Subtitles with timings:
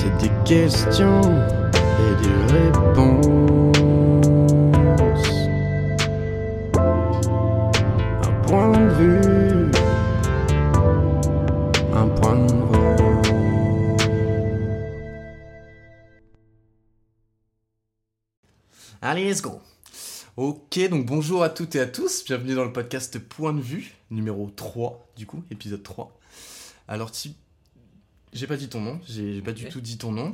[0.00, 3.26] C'est des questions et des réponses.
[8.22, 9.70] Un point de vue,
[11.92, 12.58] un point de vue.
[19.02, 19.60] Allez, let's go.
[20.38, 23.92] Ok, donc bonjour à toutes et à tous, bienvenue dans le podcast Point de vue,
[24.10, 26.18] numéro 3, du coup, épisode 3.
[26.88, 27.36] Alors, si...
[28.32, 30.30] J'ai pas dit ton nom, j'ai pas du tout dit ton nom.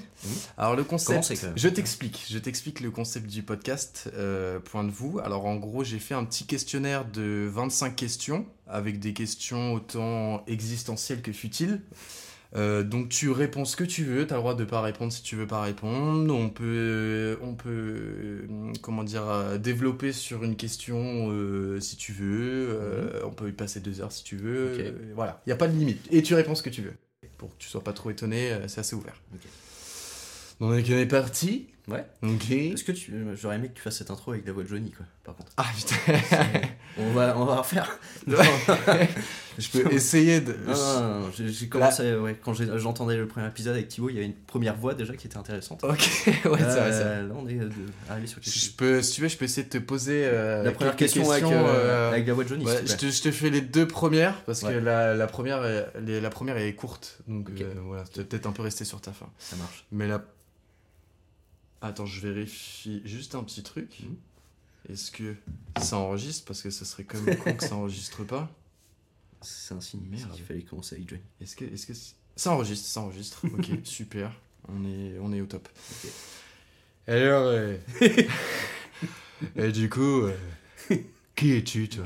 [0.58, 4.90] Alors le concept, que- je t'explique, je t'explique le concept du podcast euh, Point de
[4.90, 5.18] vue.
[5.24, 10.44] Alors en gros, j'ai fait un petit questionnaire de 25 questions, avec des questions autant
[10.46, 11.80] existentielles que futiles.
[12.54, 15.12] Euh, donc tu réponds ce que tu veux, tu as le droit de pas répondre
[15.12, 16.32] si tu veux pas répondre.
[16.34, 22.68] On peut, on peut euh, comment dire, développer sur une question euh, si tu veux.
[22.70, 24.72] Euh, On peut y passer deux heures si tu veux.
[25.14, 26.06] Voilà, il n'y a pas de limite.
[26.10, 26.94] Et tu réponds ce que tu veux.
[27.38, 29.20] Pour que tu sois pas trop étonné, euh, c'est assez ouvert.
[30.60, 31.68] Donc on est parti.
[31.88, 32.04] Ouais.
[32.22, 32.50] Ok.
[32.50, 33.12] Est-ce que tu...
[33.40, 35.52] J'aurais aimé que tu fasses cette intro avec la voix de Johnny, quoi, par contre.
[35.56, 35.96] Ah putain.
[36.98, 37.98] On va, on va refaire.
[39.58, 40.52] Je peux essayer de.
[40.66, 44.10] Non, non, non, non, j'ai commencé, ouais, quand j'ai- j'entendais le premier épisode avec Thibaut,
[44.10, 45.82] il y avait une première voix déjà qui était intéressante.
[45.82, 46.92] Ok, ouais, c'est vrai, c'est vrai.
[47.04, 47.70] Euh, Là, on est de...
[48.10, 48.68] arrivé sur quelque Je chose.
[48.70, 51.44] peux, si tu veux, je peux essayer de te poser euh, La première question, avec,
[51.44, 53.62] questions, euh, euh, avec la voix de Johnny, ouais, je, te, je te fais les
[53.62, 57.72] deux premières parce que la, la première, est, les- la première est courte, donc euh,
[57.86, 59.28] voilà, tu vas peut-être un peu rester sur ta fin.
[59.38, 59.86] Ça marche.
[59.90, 60.22] Mais la,
[61.80, 64.00] attends, je vérifie juste un petit truc.
[64.00, 64.16] Mhm.
[64.92, 65.34] Est-ce que
[65.80, 66.44] ça enregistre?
[66.46, 68.48] Parce que ce serait quand même con que ça enregistre pas.
[69.42, 70.30] C'est un signe Merde.
[70.32, 71.22] qu'il fallait commencer avec Johnny.
[71.40, 71.92] Est-ce que, est-ce que
[72.36, 73.42] ça enregistre, ça enregistre.
[73.58, 74.32] Ok, super.
[74.68, 75.68] On est, on est au top.
[76.04, 76.10] Ok.
[77.08, 77.76] Alors, euh,
[79.56, 80.36] et du coup, euh,
[81.36, 82.04] qui es-tu, toi?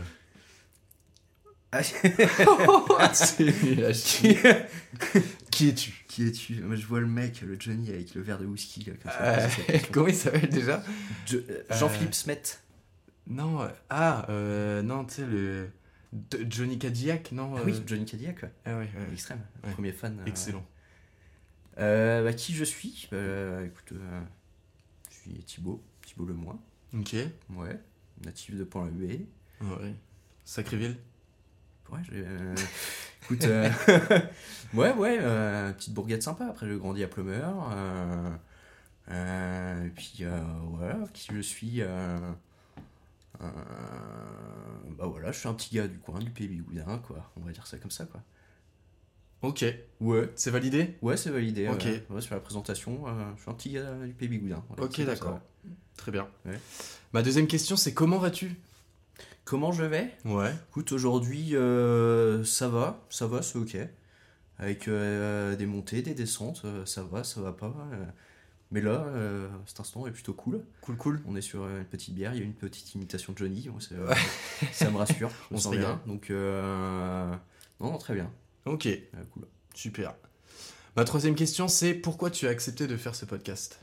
[1.72, 1.82] Ah,
[3.14, 3.46] C'est.
[5.60, 6.04] Qui es-tu?
[6.08, 6.62] Qui es-tu?
[6.62, 8.82] Moi, Je vois le mec, le Johnny avec le verre de whisky.
[8.84, 9.22] Là, comme ça.
[9.22, 9.48] Euh,
[9.92, 10.82] Comment il s'appelle déjà?
[11.34, 12.42] Euh, Jean-Philippe Smet.
[13.26, 15.68] Non, euh, ah, euh, non, tu sais, le.
[16.14, 18.50] de- Johnny Cadillac, non Ah euh, oui, Johnny Cadillac, ouais.
[18.64, 19.40] Ah ouais, ouais, Extrême.
[19.62, 19.72] Ouais.
[19.72, 20.18] Premier fan.
[20.20, 20.64] euh, excellent.
[21.78, 23.06] Euh, bah, qui je suis?
[23.12, 23.18] Bah,
[23.64, 24.20] Écoute, euh,
[25.10, 26.58] je suis Thibaut, Thibaut Lemoine,
[26.94, 27.14] Ok,
[27.50, 27.78] ouais,
[28.24, 29.26] natif de Pont-la-Huée.
[29.60, 29.94] ouais.
[30.46, 30.96] Sacré ville.
[31.92, 32.54] Ouais, j'ai, euh,
[33.22, 33.68] écoute, euh,
[34.74, 36.46] ouais, ouais, euh, petite bourgade sympa.
[36.46, 37.70] Après, j'ai grandi à Plumeur.
[37.72, 38.30] Euh,
[39.10, 40.40] euh, et puis, euh,
[40.72, 42.18] voilà, qui je suis euh,
[43.40, 43.48] euh,
[44.98, 47.30] Bah voilà, je suis un petit gars du coin, du pays Bigoudin, quoi.
[47.36, 48.22] On va dire ça comme ça, quoi.
[49.42, 49.64] Ok,
[50.00, 50.30] Ouais.
[50.36, 50.98] c'est validé?
[51.00, 51.66] Ouais, c'est validé.
[51.68, 51.84] Ok.
[51.84, 52.04] ouais.
[52.10, 54.62] Ouais, sur la présentation, euh, je suis un petit gars du pays Bigoudin.
[54.68, 55.40] Voilà, Ok, d'accord.
[55.96, 56.28] Très bien.
[56.44, 56.58] Ouais.
[57.12, 58.54] Ma deuxième question, c'est comment vas-tu?
[59.50, 60.54] Comment je vais Ouais.
[60.68, 63.76] Écoute, aujourd'hui, euh, ça va, ça va, c'est ok.
[64.60, 67.74] Avec euh, des montées, des descentes, euh, ça va, ça va pas.
[67.92, 68.04] euh.
[68.70, 70.62] Mais là, euh, cet instant est plutôt cool.
[70.82, 71.20] Cool, cool.
[71.26, 74.14] On est sur une petite bière, il y a une petite imitation de Johnny, euh,
[74.72, 75.96] ça me rassure, On me se sens régale.
[75.96, 76.02] bien.
[76.06, 77.28] Donc, euh,
[77.80, 78.30] non, non, très bien,
[78.66, 79.00] Ok, Euh,
[79.32, 79.46] cool.
[79.74, 80.14] super.
[80.96, 83.80] Ma troisième question, c'est pourquoi tu as accepté de faire ce podcast?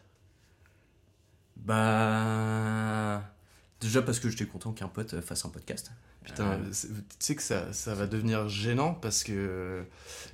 [1.57, 3.21] Bah.
[3.81, 5.91] Déjà parce que j'étais content qu'un pote fasse un podcast.
[6.23, 6.85] Putain, Euh, tu
[7.19, 9.83] sais que ça, ça va devenir gênant parce que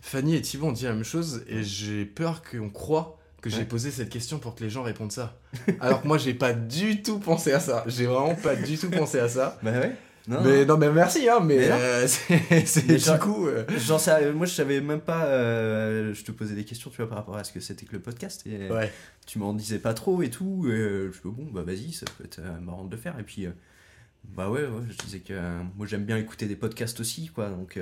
[0.02, 3.58] Fanny et Thibaut ont dit la même chose et j'ai peur qu'on croit que j'ai
[3.60, 3.66] Ouais.
[3.66, 5.38] posé cette question pour que les gens répondent ça.
[5.82, 7.84] Alors que moi, j'ai pas du tout pensé à ça.
[7.88, 9.60] J'ai vraiment pas du tout pensé à ça.
[9.64, 9.96] Bah ouais.
[10.28, 12.08] Non, mais non, mais merci, hein, mais, euh,
[12.66, 13.48] c'est du coup.
[13.48, 15.26] euh, J'en sais, moi je savais même pas.
[15.26, 17.92] euh, je te posais des questions, tu vois, par rapport à ce que c'était que
[17.94, 18.48] le podcast.
[18.48, 18.90] Et ouais.
[19.26, 20.64] tu m'en disais pas trop et tout.
[20.68, 23.20] Et euh, je me bon, bah vas-y, ça peut être euh, marrant de le faire.
[23.20, 23.48] Et puis,
[24.24, 25.34] bah ouais, ouais, je disais que
[25.76, 27.50] moi j'aime bien écouter des podcasts aussi, quoi.
[27.50, 27.78] Donc,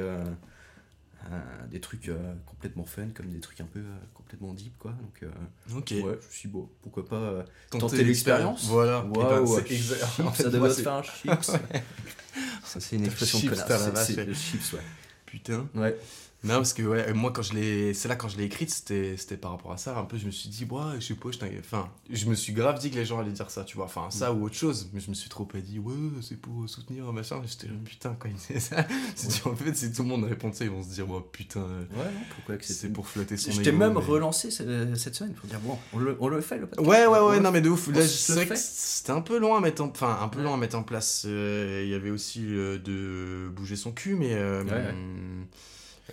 [1.70, 4.92] des trucs euh, complètement fun, comme des trucs un peu euh, complètement deep, quoi.
[4.92, 5.92] Donc, euh, Ok.
[6.04, 6.72] ouais, je suis beau.
[6.82, 9.02] Pourquoi pas euh, Tenter tenter l'expérience Voilà.
[9.02, 11.52] Ben, Waouh, c'est exa- chips, en fait, ça devrait faire un chips.
[12.64, 14.06] Ça, c'est une expression de Chips, connasse.
[14.08, 14.80] c'est- le chips, ouais.
[15.26, 15.68] Putain.
[15.76, 15.98] Ouais.
[16.44, 17.94] Non, parce que ouais, moi, quand je l'ai.
[17.94, 19.96] C'est là quand je l'ai écrite, c'était c'était par rapport à ça.
[19.98, 22.52] Un peu, je me suis dit, ouais, je sais pas, je Enfin, je me suis
[22.54, 23.86] grave dit que les gens allaient dire ça, tu vois.
[23.86, 24.90] Enfin, ça ou autre chose.
[24.94, 27.42] Mais je me suis trop pas dit, ouais, c'est pour soutenir, machin.
[27.46, 28.88] J'étais là, putain, quand il disait ça.
[29.16, 31.22] C'est dit, en fait, si tout le monde répond ça, ils vont se dire, ouais,
[31.32, 34.96] putain, euh, Ouais, pourquoi que c'est c'était pour flatter son Je t'ai même relancé ce-
[34.96, 36.88] cette semaine pour dire bon, on le, fait le podcast.
[36.88, 37.88] Ouais, ouais, ouais, non, mais de ouf.
[37.90, 40.84] Là, c'était un peu long à mettre en, enfin, un peu long à mettre en
[40.84, 41.24] place.
[41.28, 44.34] Euh, Il y avait aussi euh, de bouger son cul, mais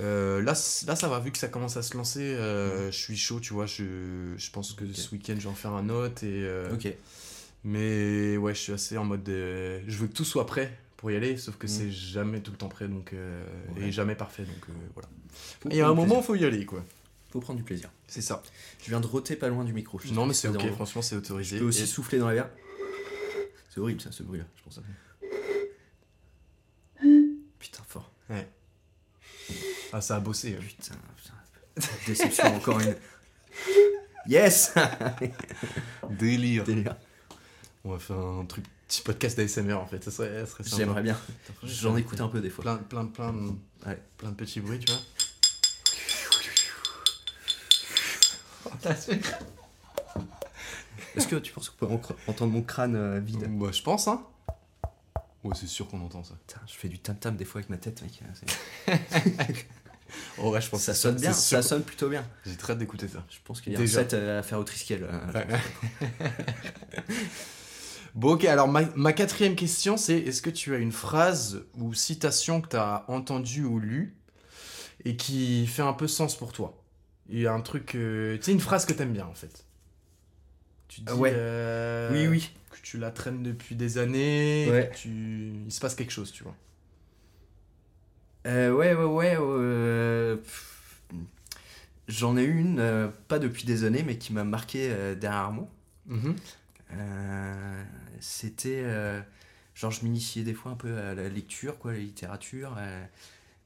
[0.00, 0.44] euh, Ouais, ouais.
[0.44, 0.52] là,
[0.86, 1.18] là, ça va.
[1.20, 3.66] Vu que ça commence à se lancer, euh, je suis chaud, tu vois.
[3.66, 6.24] Je, je pense que ce week-end, je vais en faire un autre.
[6.24, 6.88] Et, euh, Ok.
[7.64, 9.24] Mais ouais, je suis assez en mode.
[9.24, 12.50] de- Je veux que tout soit prêt pour y aller, sauf que c'est jamais tout
[12.52, 13.82] le temps prêt, donc Ouais.
[13.88, 15.08] et jamais parfait, donc voilà.
[15.60, 16.84] Faut- Et à un moment, faut y aller, quoi.
[17.30, 17.90] Faut prendre du plaisir.
[18.06, 18.42] C'est ça.
[18.82, 20.00] Je viens de roter pas loin du micro.
[20.12, 21.56] Non, mais c'est ok, franchement, c'est autorisé.
[21.58, 22.50] Je peux aussi Et- souffler dans la bière.
[23.70, 24.80] C'est horrible ça, ce bruit-là, je pense.
[27.58, 28.10] Putain, fort.
[29.92, 30.54] Ah, ça a bossé.
[30.54, 30.58] euh.
[30.60, 31.88] Putain, putain.
[32.06, 32.96] Déception, encore une.
[34.26, 34.74] Yes
[36.10, 36.64] Délire.
[36.64, 36.96] Délire.
[37.84, 40.02] On va faire un truc, petit podcast d'ASMR en fait.
[40.04, 40.64] Ça serait, ça serait.
[40.76, 41.16] J'aimerais bien.
[41.62, 42.62] J'en écoute un peu des fois.
[42.64, 43.52] Plein, plein, plein, de-
[43.86, 43.98] Ouais.
[44.18, 45.00] plein de petits bruits, tu vois.
[51.16, 53.46] Est-ce que tu penses qu'on peut en- entendre mon crâne euh, vide?
[53.58, 54.22] Bah, je pense, hein.
[55.44, 56.34] Ouais, c'est sûr qu'on entend ça.
[56.46, 58.20] Putain, je fais du tam-tam des fois avec ma tête, mec.
[60.38, 62.26] Oh, ouais, je pense Ça que sonne bien, ça sonne plutôt bien.
[62.46, 63.26] J'ai très hâte d'écouter ça.
[63.28, 64.00] Je pense qu'il y a Déjà.
[64.00, 65.04] un set à faire au Triskel.
[65.04, 65.42] euh,
[68.14, 71.92] Bon, ok, alors ma, ma quatrième question, c'est est-ce que tu as une phrase ou
[71.94, 74.16] citation que tu as entendue ou lue
[75.04, 76.82] et qui fait un peu sens pour toi?
[77.28, 77.94] Il y a un truc.
[77.94, 79.66] euh, tu sais, une phrase que t'aimes bien en fait.
[80.88, 81.32] Tu te dis ouais.
[81.34, 82.50] euh, Oui, oui.
[82.78, 84.90] Que tu la traînes depuis des années, Ouais.
[84.94, 85.08] tu...
[85.66, 86.54] il se passe quelque chose, tu vois.
[88.46, 89.36] Euh, ouais, ouais, ouais.
[89.38, 90.36] euh,
[92.06, 94.90] J'en ai une, euh, pas depuis des années, mais qui m'a marqué
[95.20, 95.70] dernièrement.
[96.06, 96.34] Mhm.
[98.20, 98.84] C'était.
[99.74, 102.76] genre, je m'initiais des fois un peu à la lecture, quoi, la littérature.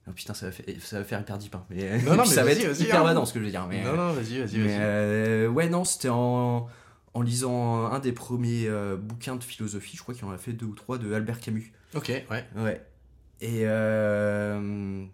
[0.08, 1.54] Oh putain, ça va, faire, ça va faire hyper deep.
[1.54, 1.64] Hein.
[1.70, 3.04] Mais, Non, non, mais ça va être hyper hein.
[3.04, 3.66] badant ce que je veux dire.
[3.68, 6.68] Mais, non, non, vas-y, vas-y, euh, ouais, non, c'était en,
[7.14, 10.52] en lisant un des premiers euh, bouquins de philosophie, je crois qu'il en a fait
[10.52, 11.72] deux ou trois, de Albert Camus.
[11.94, 12.46] Ok, ouais.
[12.56, 12.86] Ouais.
[13.40, 15.04] Et euh,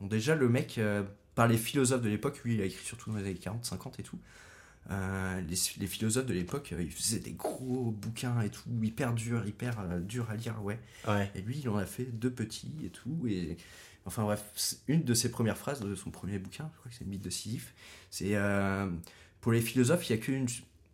[0.00, 1.02] bon, déjà, le mec, euh,
[1.34, 4.00] par les philosophes de l'époque, lui, il a écrit surtout dans les années 40, 50
[4.00, 4.18] et tout.
[4.90, 9.76] Les, les philosophes de l'époque, ils faisaient des gros bouquins et tout, hyper durs, hyper
[10.00, 10.78] durs à lire, ouais.
[11.06, 11.30] Ouais.
[11.34, 13.26] Et lui, il en a fait deux petits et tout.
[13.28, 13.58] Et
[14.06, 14.42] enfin bref,
[14.86, 17.22] une de ses premières phrases de son premier bouquin, je crois que c'est le mythe
[17.22, 17.74] de Sisyphe,
[18.10, 18.34] c'est
[19.42, 20.46] pour les philosophes, il n'y a qu'une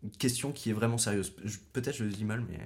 [0.05, 1.33] une question qui est vraiment sérieuse.
[1.73, 2.59] Peut-être je le dis mal, mais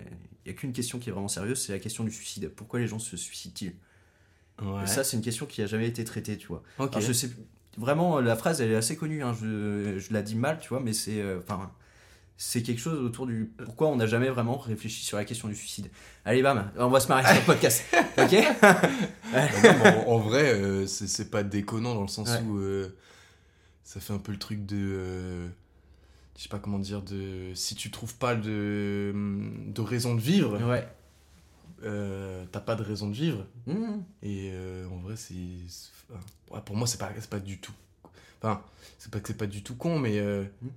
[0.44, 2.50] il n'y a qu'une question qui est vraiment sérieuse, c'est la question du suicide.
[2.54, 3.74] Pourquoi les gens se suicident-ils?
[4.60, 4.86] Ouais.
[4.86, 6.62] Ça, c'est une question qui a jamais été traitée, tu vois.
[6.78, 6.96] ok.
[6.96, 7.30] Alors, je sais
[7.76, 9.22] vraiment la phrase, elle est assez connue.
[9.22, 11.38] hein, je, je la dis mal, tu vois, mais c'est euh,
[12.36, 15.54] c'est quelque chose autour du pourquoi on n'a jamais vraiment réfléchi sur la question du
[15.54, 15.90] suicide.
[16.24, 17.84] Allez, bam, on va se marrer sur le podcast,
[18.18, 18.34] ok
[19.32, 22.40] non, en, en vrai, euh, c'est c'est pas déconnant dans le sens Ouais.
[22.42, 22.96] où euh,
[23.84, 25.48] ça fait un peu le truc de.
[26.38, 27.52] Je sais pas comment dire, de.
[27.54, 29.12] Si tu trouves pas de,
[29.66, 30.88] de raison de vivre, Ouais.
[31.84, 33.44] euh, t'as pas de raison de vivre.
[33.66, 33.98] Mmh.
[34.22, 35.34] Et euh, en vrai, c'est.
[36.50, 37.72] enfin, pour moi, c'est pas, pas du tout.
[38.40, 38.62] Enfin,
[38.98, 40.18] c'est pas que c'est pas du tout con, mais.
[40.18, 40.68] euh, Mm.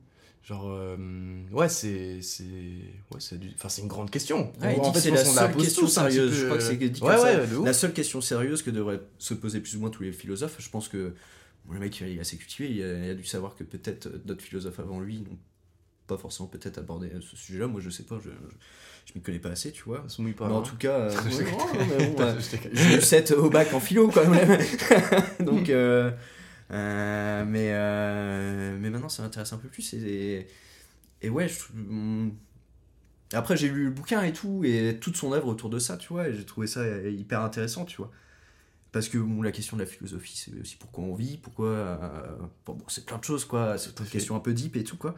[0.43, 0.97] Genre, euh,
[1.51, 2.23] ouais, c'est.
[2.23, 4.51] c'est ouais, c'est du- enfin, c'est une grande question.
[4.59, 6.31] Ouais, En fait, c'est la seule question tous sérieuse.
[6.31, 7.63] peu, Je crois que c'est Ouais.
[7.65, 10.69] La seule question sérieuse que devraient se poser plus ou moins tous les philosophes, je
[10.71, 11.13] pense que
[11.65, 14.09] bon, le mec il est assez cultivé, il a, il a dû savoir que peut-être
[14.25, 15.37] d'autres philosophes avant lui n'ont
[16.15, 17.67] pas forcément peut-être abordé ce sujet-là.
[17.67, 18.55] Moi je sais pas, je, je,
[19.05, 20.05] je m'y connais pas assez, tu vois.
[20.19, 20.61] Mais en hein.
[20.61, 21.43] tout cas, euh, ouais,
[22.07, 24.59] bon, euh, t'ai- j'ai eu 7 au bac en philo quand même.
[25.39, 26.11] Donc, euh,
[26.71, 29.93] euh, mais, euh, mais maintenant ça m'intéresse un peu plus.
[29.93, 30.47] Et,
[31.21, 32.33] et ouais, je, hum,
[33.33, 36.09] après j'ai lu le bouquin et tout, et toute son œuvre autour de ça, tu
[36.09, 38.11] vois, et j'ai trouvé ça hyper intéressant, tu vois.
[38.91, 41.67] Parce que bon, la question de la philosophie, c'est aussi pourquoi on vit, pourquoi.
[41.67, 41.97] euh,
[42.65, 43.77] bon, bon, c'est plein de choses, quoi.
[43.77, 45.15] C'est une question un peu deep et tout, quoi.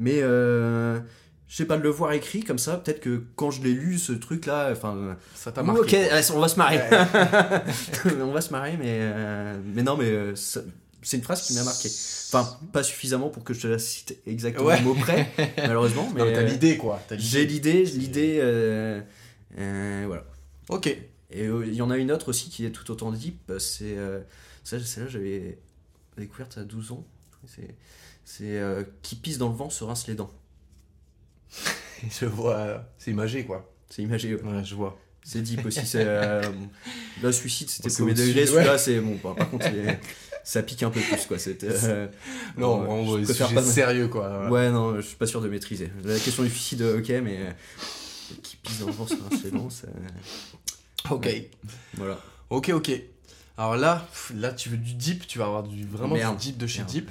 [0.00, 0.98] Mais euh,
[1.46, 3.98] je sais pas, de le voir écrit comme ça, peut-être que quand je l'ai lu,
[3.98, 5.16] ce truc-là, enfin.
[5.34, 5.80] Ça t'a marqué.
[5.80, 5.98] Ok, quoi.
[6.16, 6.80] allez, on va se marrer.
[8.20, 10.62] on va se marrer, mais, euh, mais non, mais euh, ça-
[11.02, 11.88] c'est une phrase qui m'a marqué.
[12.32, 14.78] Enfin, pas suffisamment pour que je te la cite exactement Ouais.
[14.80, 16.10] au mot près, malheureusement.
[16.14, 17.00] Mais Non, mais t'as euh, l'idée, quoi.
[17.08, 17.84] t'as J'ai l'idée.
[17.84, 19.00] l'idée, euh,
[19.58, 20.24] euh, voilà.
[20.68, 20.86] Ok.
[20.88, 23.52] Et il y en a une autre aussi qui est tout autant deep.
[23.58, 23.96] C'est
[24.64, 25.58] celle-là, j'avais
[26.18, 27.04] découverte à 12 ans.
[27.46, 27.74] C'est
[28.36, 30.30] c'est euh, qui pisse dans le vent se rince les dents.
[32.20, 32.84] Je vois.
[32.98, 33.70] C'est imagé, quoi.
[33.88, 34.34] C'est imagé.
[34.34, 34.42] ouais.
[34.42, 34.96] Ouais, je vois.
[35.22, 35.84] C'est deep aussi.
[35.84, 36.68] C'est euh, bon.
[37.22, 38.40] le suicide, c'était Bon, au-dessus, degré.
[38.42, 38.46] ouais.
[38.46, 39.18] Celui-là, c'est bon.
[39.22, 40.00] bah, par contre, est-
[40.44, 41.38] ça pique un peu plus quoi.
[41.38, 41.66] C'était.
[41.70, 42.08] euh,
[42.56, 44.48] Non, ouais, en je vrai, préfère sujet pas- sérieux, quoi.
[44.48, 45.90] Ouais, non, je suis pas sûr de maîtriser.
[46.04, 47.50] La question du suicide, euh, ok, mais euh,
[48.42, 49.88] qui pisse dans le vent se rince les dents, ça-
[51.10, 51.28] Ok.
[51.94, 52.18] voilà.
[52.48, 52.90] Ok, ok.
[53.58, 56.38] Alors là, là, tu veux du deep, tu vas avoir du, vraiment Merde.
[56.38, 57.10] du deep de chez Merde, deep.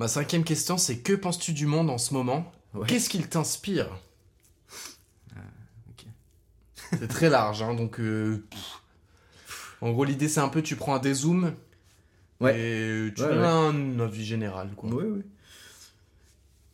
[0.00, 2.50] Ma cinquième question, c'est que penses-tu du monde en ce moment?
[2.72, 2.86] Ouais.
[2.86, 3.86] Qu'est-ce qu'il t'inspire?
[5.90, 6.06] Ok.
[6.98, 8.00] C'est très large, hein, donc...
[8.00, 8.42] euh,
[9.82, 11.52] en gros, l'idée, c'est un peu, tu prends un dézoom
[12.40, 12.58] Ouais.
[12.58, 13.46] et tu Ouais, donnes ouais.
[13.46, 14.88] un avis général, quoi.
[14.90, 15.22] Oui.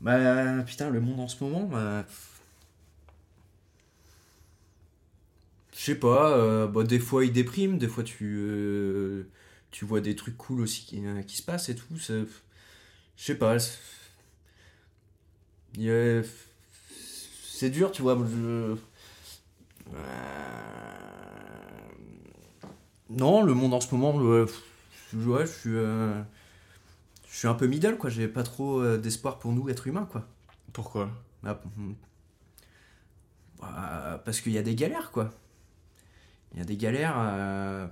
[0.01, 2.05] Bah, putain, le monde en ce moment, bah.
[5.75, 9.29] Je sais pas, euh, bah, des fois il déprime, des fois tu, euh,
[9.71, 11.99] tu vois des trucs cool aussi qui, euh, qui se passent et tout.
[11.99, 12.25] c'est-
[13.17, 13.59] je sais pas.
[13.59, 13.79] c'est-
[17.71, 18.17] dur, tu vois.
[18.31, 18.77] je-
[19.95, 19.97] Euh,
[23.11, 24.13] Non, le monde en ce moment,
[25.15, 26.21] ouais, je suis, euh,
[27.31, 28.11] je suis un peu middle, quoi.
[28.11, 30.27] J'ai pas trop euh, d'espoir pour nous, êtres humains, quoi.
[30.73, 31.11] Pourquoi?
[31.45, 31.93] Ah, hmm.
[33.61, 35.31] Bah, parce qu'il y a des galères, quoi.
[36.53, 37.87] Il y a des galères euh,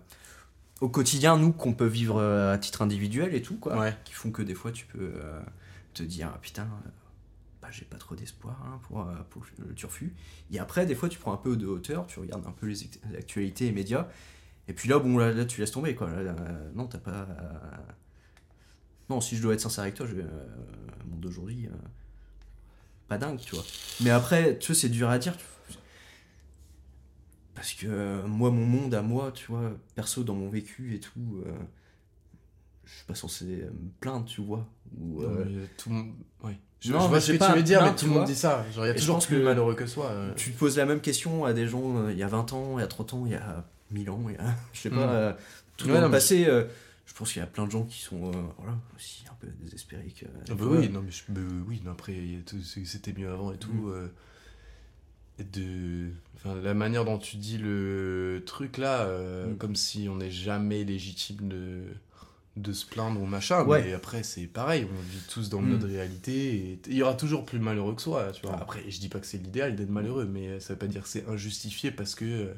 [0.81, 3.79] au quotidien, nous, qu'on peut vivre euh, à titre individuel et tout, quoi.
[3.79, 3.97] Ouais.
[4.05, 5.41] Qui font que des fois, tu peux euh,
[5.95, 6.91] te dire, ah, putain, euh,
[7.63, 10.15] bah, j'ai pas trop d'espoir hein, pour, pour le turfu.
[10.51, 12.83] Et après, des fois, tu prends un peu de hauteur, tu regardes un peu les
[12.83, 14.09] act- les actualités et médias.
[14.69, 16.11] Et puis là, bon, là, là, tu laisses tomber, quoi.
[16.11, 16.35] Là, là,
[16.75, 17.27] non, t'as pas.
[19.11, 20.15] Non, si je dois être sincère avec toi, je...
[20.17, 20.25] le
[21.11, 21.69] monde d'aujourd'hui.
[23.09, 23.65] pas dingue, tu vois.
[24.01, 25.37] Mais après, tu vois, c'est dur à dire.
[25.37, 25.45] tu-
[27.55, 31.01] Parce que euh, moi, mon monde à moi, tu vois, perso, dans mon vécu et
[31.01, 31.53] tout, euh,
[32.85, 34.67] je suis pas censé me plaindre, tu vois.
[34.99, 36.13] Ou, Non, euh, mais tout le monde.
[36.43, 36.59] Ouais.
[36.81, 38.65] Je, Non, je vois ce que tu veux dire, mais tout le monde dit ça.
[38.73, 40.07] Genre, il y a toujours pense plus que- malheureux que soi.
[40.11, 40.35] euh.
[40.35, 42.79] Tu te poses la même question à des gens euh, il y a 20 ans,
[42.79, 44.45] il y a 30 ans, il y a 1000 ans, il y a,
[44.75, 45.11] je sais pas, Mm.
[45.11, 45.33] euh,
[45.77, 46.45] tout Ouais, le monde mais passé.
[46.47, 46.65] euh,
[47.07, 49.47] je pense qu'il y a plein de gens qui sont euh, voilà, aussi un peu
[49.63, 50.13] désespérés.
[50.19, 52.15] Que, Ah bah oui, non, mais je- bah oui, non, après,
[52.85, 53.73] c'était mieux avant et tout.
[53.73, 53.89] Mm.
[53.93, 54.11] euh, et
[55.39, 59.57] de, enfin, la manière dont tu dis le truc là, euh, Mm.
[59.57, 61.83] comme si on n'est jamais légitime de,
[62.57, 63.65] de se plaindre ou machin.
[63.65, 63.83] Ouais.
[63.85, 65.71] Mais après, c'est pareil, on vit tous dans Mm.
[65.71, 68.31] notre réalité et il y aura toujours plus malheureux que soi.
[68.33, 68.57] Tu vois.
[68.57, 71.09] Après, je dis pas que c'est l'idéal d'être malheureux, mais ça veut pas dire que
[71.09, 72.25] c'est injustifié parce que.
[72.25, 72.55] euh,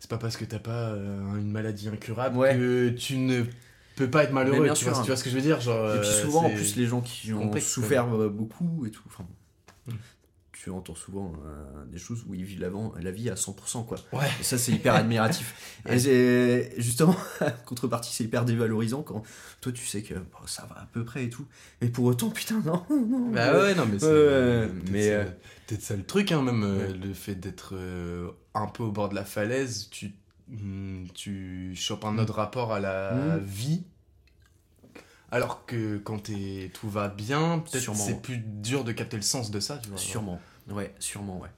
[0.00, 2.54] c'est pas parce que t'as pas euh, une maladie incurable Ouais.
[2.54, 3.42] que tu ne
[3.96, 4.64] peux pas être malheureux.
[4.64, 4.92] bien tu, sûr.
[4.92, 6.76] vois, tu vois ce que je veux dire genre, Et puis euh, souvent, en plus,
[6.76, 9.24] les gens qui ont souffert euh, beaucoup et tout, enfin,
[9.86, 9.92] Mm.
[10.56, 13.98] Tu entends souvent euh, des choses où ils vivent l'avant- la vie à 100%, quoi.
[14.12, 14.26] Ouais.
[14.40, 15.54] Et ça, c'est hyper admiratif.
[15.88, 17.16] Et justement,
[17.66, 19.22] contrepartie, c'est hyper dévalorisant quand
[19.60, 21.46] toi, tu sais que bon, ça va à peu près et tout.
[21.80, 23.30] Et pour autant, putain, non, non.
[23.30, 24.06] Bah ouais, non, mais c'est.
[24.06, 25.24] Peut-être mais, euh,
[25.66, 26.92] Peut-être ça le truc, hein, même euh, Ouais.
[26.92, 30.12] le fait d'être euh, un peu au bord de la falaise, tu,
[30.48, 32.18] hmm, tu chopes un Mm.
[32.20, 33.44] autre rapport à la Mm.
[33.44, 33.82] vie.
[35.34, 39.50] Alors que quand t'es- tout va bien, peut-être c'est plus dur de capter le sens
[39.50, 39.98] de ça, tu vois.
[39.98, 40.40] Sûrement.
[40.68, 41.50] Ouais, sûrement, ouais.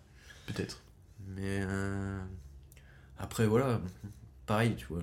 [0.46, 0.80] Peut-être.
[1.28, 2.18] Mais euh,
[3.18, 3.80] après, voilà,
[4.46, 5.02] pareil, tu vois,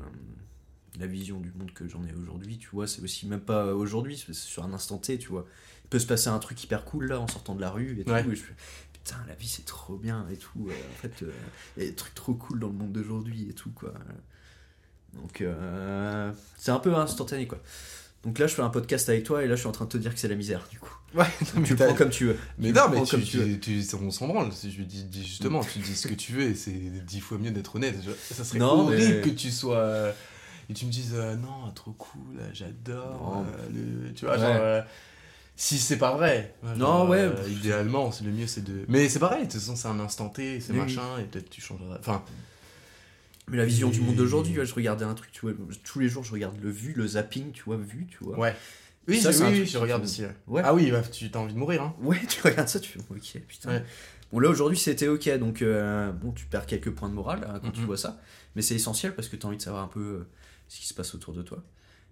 [1.00, 4.18] la vision du monde que j'en ai aujourd'hui, tu vois, c'est aussi même pas aujourd'hui,
[4.18, 5.46] c'est sur un instant T, tu vois.
[5.86, 8.03] Il peut se passer un truc hyper cool là en sortant de la rue et
[8.03, 8.10] tout.
[8.32, 8.44] Et je
[8.94, 10.68] putain, la vie c'est trop bien et tout.
[10.70, 11.32] euh, en fait, euh,
[11.77, 13.94] il y a des trucs trop cool dans le monde d'aujourd'hui et tout, quoi.
[15.13, 17.60] Donc, euh, c'est un peu instantané, quoi.
[18.24, 19.89] Donc là, je fais un podcast avec toi et là, je suis en train de
[19.89, 20.96] te dire que c'est la misère, du coup.
[21.13, 21.25] Ouais,
[21.56, 22.38] Donc, tu le prends comme tu veux.
[22.58, 24.50] Mais Tu non, mais tu, tu on s'en branle.
[24.63, 27.51] Je dis, dis justement, tu dis ce que tu veux et c'est dix fois mieux
[27.51, 27.96] d'être honnête.
[28.32, 29.77] Ça serait Non, horrible mais- que tu sois.
[29.77, 30.12] euh,
[30.70, 33.20] et tu me dises, euh, non, trop cool, euh, j'adore.
[33.22, 33.46] Non.
[33.75, 34.39] euh, tu vois, Ouais.
[34.42, 34.56] genre.
[34.58, 34.82] euh,
[35.56, 36.56] si c'est pas vrai.
[36.77, 37.30] Non, ouais.
[37.50, 38.86] idéalement, le mieux, c'est de.
[38.88, 41.50] Mais c'est pareil, de toute façon, c'est un instant T, c'est Oui, machin, et peut-être
[41.50, 41.98] tu changeras.
[42.00, 42.24] Enfin,
[43.50, 45.51] Mais la vision du monde d'aujourd'hui, ouais, je regardais un truc, tu vois,
[45.83, 48.38] tous les jours je regarde le vu, le zapping, tu vois, vu, tu vois.
[48.39, 48.55] ouais.
[49.09, 50.23] Oui, Ça, c'est un oui, truc je qui regarde fait- aussi.
[50.47, 50.62] ouais.
[50.63, 51.93] Ah oui, bah, tu as envie de mourir, hein.
[52.01, 53.69] Ouais, tu regardes ça, tu fais ok, putain.
[53.69, 53.83] Ouais.
[54.31, 57.59] Bon, là aujourd'hui c'était ok, donc euh, bon, tu perds quelques points de morale hein,
[57.62, 57.85] quand tu Mhm.
[57.85, 58.19] vois ça,
[58.55, 60.27] mais c'est essentiel parce que tu as envie de savoir un peu euh,
[60.69, 61.62] ce qui se passe autour de toi.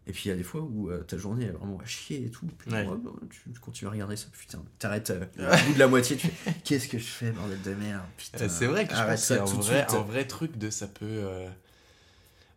[0.07, 2.25] Et puis il y a des fois où euh, ta journée est vraiment à chier
[2.25, 2.85] et tout, puis Ouais.
[2.85, 2.97] bah,
[3.29, 6.27] tu, tu continues à regarder ça, putain, t'arrêtes euh, au bout de la moitié, tu
[6.27, 8.45] fais qu'est-ce que je fais, bordel de merde, putain.
[8.45, 10.87] Euh, C'est vrai que je pense que c'est un vrai, un vrai truc de ça
[10.87, 11.05] peut.
[11.05, 11.47] euh,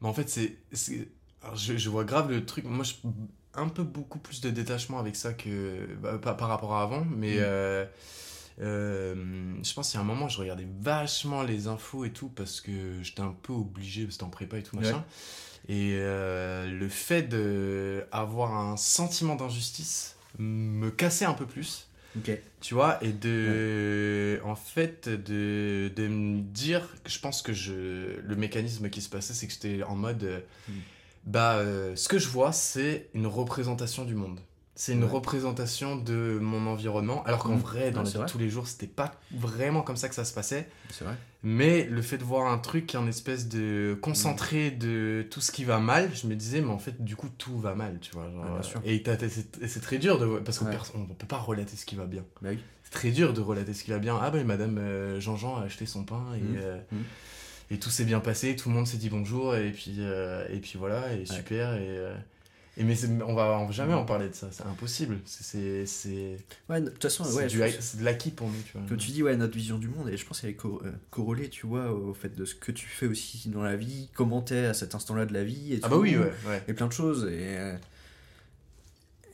[0.00, 0.56] Mais en fait, c'est.
[1.54, 2.64] Je, je vois grave le truc.
[2.64, 2.94] Moi, je
[3.56, 5.86] un peu beaucoup plus de détachement avec ça que.
[6.00, 7.36] bah, par, par rapport à avant, mais.
[7.36, 7.42] Mm.
[8.60, 12.28] euh, je pense qu'il y a un moment, je regardais vachement les infos et tout
[12.28, 15.04] parce que j'étais un peu obligé, parce que c'était en prépa et tout machin.
[15.68, 21.88] Et euh, le fait d'avoir un sentiment d'injustice me cassait un peu plus
[22.60, 28.20] tu vois, et de, en fait, de, de me dire, que je pense que je,
[28.20, 30.72] le mécanisme qui se passait, c'est que j'étais en mode, euh, Mm.
[31.26, 34.38] bah, euh, ce que je vois, c'est une représentation du monde.
[34.76, 35.10] C'est une Ouais.
[35.10, 37.58] représentation de mon environnement, alors qu'en Mm.
[37.60, 40.34] vrai, dans la vie tous les jours, c'était pas vraiment comme ça que ça se
[40.34, 40.68] passait.
[40.90, 41.14] C'est vrai.
[41.44, 45.62] Mais le fait de voir un truc, un espèce de concentré de tout ce qui
[45.64, 48.24] va mal, je me disais, mais en fait, du coup, tout va mal, tu vois.
[48.32, 48.80] genre, Ouais, bien sûr.
[48.84, 50.72] Et c'est et c'est très dur, de, parce qu'on Ouais.
[50.72, 52.24] ne peut pas relater ce qui va bien.
[52.42, 52.58] Bah oui.
[52.82, 54.18] C'est très dur de relater ce qui va bien.
[54.20, 56.56] Ah ben madame euh, Jean-Jean a acheté son pain et, Mhm.
[56.60, 56.78] euh,
[57.70, 60.58] et tout s'est bien passé, tout le monde s'est dit bonjour et puis, euh, et
[60.58, 61.74] puis voilà, et super.
[61.74, 62.14] Et, euh,
[62.76, 65.18] et mais on va on jamais en parler de ça, c'est impossible.
[65.26, 66.36] C'est- C'est c'est-
[66.68, 68.86] Ouais, de toute façon, c'est ouais, de l'acquis pour nous, tu vois.
[68.88, 70.92] Comme tu dis, ouais, notre vision du monde, et je pense qu'elle est co- euh,
[71.10, 74.42] corrélée, tu vois, au fait de ce que tu fais aussi dans la vie, comment
[74.42, 75.74] t'es à cet instant-là de la vie.
[75.74, 76.32] Et Ah bah oui, ouais.
[76.46, 76.62] ouais.
[76.68, 77.24] Et plein de choses.
[77.24, 77.76] Et, euh,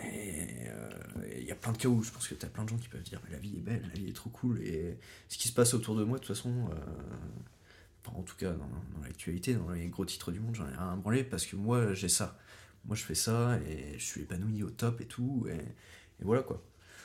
[0.02, 3.02] et euh, plein de cas où je pense que t'as plein de gens qui peuvent
[3.02, 4.96] dire, mais la vie est belle, la vie est trop cool, et
[5.28, 8.56] ce qui se passe autour de moi, de toute façon, euh, en tout cas dans,
[8.98, 11.54] dans l'actualité, dans les gros titres du monde, j'en ai rien à branler parce que
[11.56, 12.38] moi j'ai ça.
[12.86, 16.42] Moi je fais ça et je suis épanoui au top et tout, et, et voilà
[16.42, 16.62] quoi.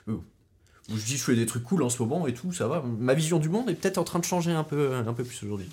[0.08, 0.18] Euh,
[0.90, 2.82] je dis je fais des trucs cool en ce moment et tout, ça va.
[2.82, 5.44] Ma vision du monde est peut-être en train de changer un peu, un peu plus
[5.44, 5.70] aujourd'hui.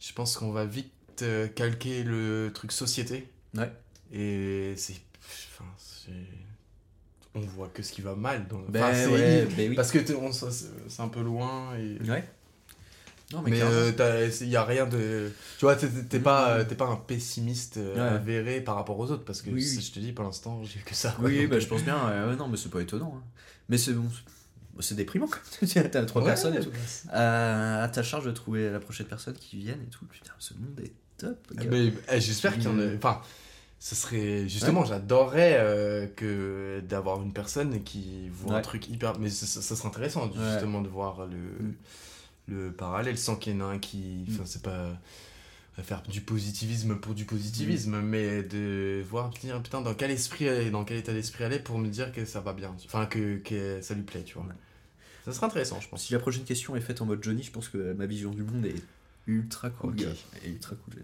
[0.00, 0.92] Je pense qu'on va vite
[1.22, 3.28] euh, calquer le truc société.
[3.56, 3.72] Ouais.
[4.12, 4.94] Et c'est.
[5.52, 6.10] Enfin, c'est.
[7.34, 8.66] On voit que ce qui va mal dans le.
[8.68, 9.74] Ben enfin, ouais, ben oui.
[9.76, 11.74] Parce que on- c'est un peu loin.
[11.76, 11.98] Et...
[12.08, 12.24] Ouais.
[13.34, 13.50] Non Mais
[14.40, 15.30] il n'y a rien de.
[15.58, 16.66] Tu vois, t'es- pas, Mhm.
[16.66, 18.00] t'es pas un pessimiste euh, Ouais.
[18.16, 19.24] avéré par rapport aux autres.
[19.24, 21.10] Parce que Oui, je te dis, pour l'instant, j'ai que ça.
[21.18, 21.26] quoi.
[21.28, 21.98] Oui, bah, je pense bien.
[22.08, 23.14] euh, non, mais c'est pas étonnant.
[23.18, 23.22] hein.
[23.68, 24.08] Mais c'est bon.
[24.80, 25.38] c'est- déprimant quand
[25.74, 25.90] même.
[25.90, 26.70] T'as trois ouais, personnes et tout.
[27.12, 30.04] Euh, à ta charge de trouver la prochaine personne qui vienne et tout.
[30.06, 31.38] Putain, ce monde est top.
[31.54, 31.64] gars.
[31.70, 32.84] Mais, eh, J'espère qu'il y en a.
[32.86, 32.96] Mm.
[32.96, 33.20] Enfin,
[33.78, 34.48] ce serait.
[34.48, 39.16] Justement, j'adorerais euh, que d'avoir une personne qui voit un truc hyper.
[39.20, 40.32] Mais ça, ça- ça serait intéressant, Ouais.
[40.52, 41.74] justement, de voir le, Mm.
[42.48, 44.24] Le parallèle sans qu'il y en ait un qui.
[44.30, 44.98] Enfin, c'est pas.
[45.82, 48.06] faire du positivisme pour du positivisme, Mm.
[48.06, 51.58] mais de voir, dire, putain, dans quel esprit est, dans quel état d'esprit elle est
[51.58, 52.72] pour me dire que ça va bien.
[52.86, 54.44] Enfin, que, que ça lui plaît, tu vois.
[54.44, 54.54] Ouais.
[55.24, 56.04] Ça serait intéressant, je pense.
[56.04, 58.42] Si la prochaine question est faite en mode Johnny, je pense que ma vision du
[58.44, 58.80] monde est
[59.26, 59.90] ultra cool.
[59.94, 59.96] Ok.
[59.96, 60.06] gars.
[60.42, 60.94] Elle est ultra cool.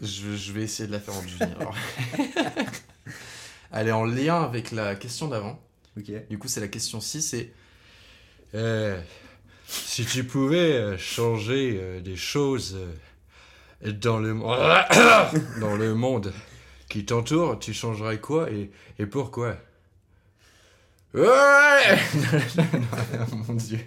[0.00, 1.22] Je- Je, je vais essayer de la faire en
[1.60, 1.74] alors.
[3.72, 5.58] Elle est en lien avec la question d'avant.
[5.96, 7.52] Du coup, c'est la question 6 et
[8.54, 9.00] Euh,
[9.72, 12.76] si tu pouvais euh, changer euh, des choses
[13.84, 14.54] euh, dans le mo-
[15.60, 16.32] dans le monde
[16.88, 19.56] qui t'entoure, tu changerais quoi et, et pourquoi?
[21.14, 21.98] Ouais
[23.48, 23.78] Mon dieu.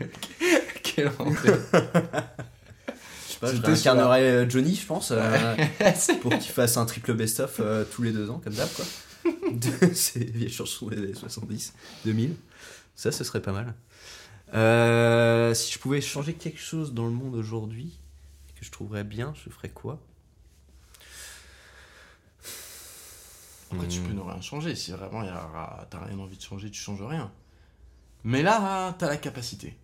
[0.84, 1.58] Quel enfer.
[1.74, 5.56] Je sais pas, je C'était réincarnerais euh, Johnny, je pense, euh,
[6.22, 8.86] pour qu'il fasse un triple best-of euh, tous les deux ans, comme d'hab, quoi.
[9.52, 11.74] De ces vieilles chansons des années 70,
[12.06, 12.36] 2000.
[12.96, 13.74] Ça, ce serait pas mal.
[14.54, 18.00] Euh, si je pouvais changer quelque chose dans le monde aujourd'hui,
[18.60, 20.00] que je trouverais bien, je ferais quoi?
[23.72, 24.08] Après, tu Hmm.
[24.08, 24.76] peux ne rien changer.
[24.76, 25.24] Si vraiment
[25.90, 27.32] t'as rien envie de changer, tu changes rien.
[28.24, 29.78] Mais là, t'as la capacité.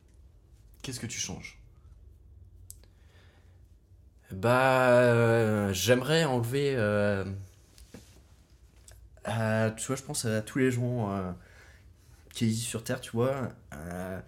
[0.82, 1.60] Qu'est-ce que tu changes?
[4.32, 6.74] Bah, euh, j'aimerais enlever.
[6.76, 7.26] euh,
[9.24, 11.12] à- tu vois, je pense à tous les gens
[12.34, 13.34] qui existent sur Terre, tu vois.
[13.74, 14.20] euh,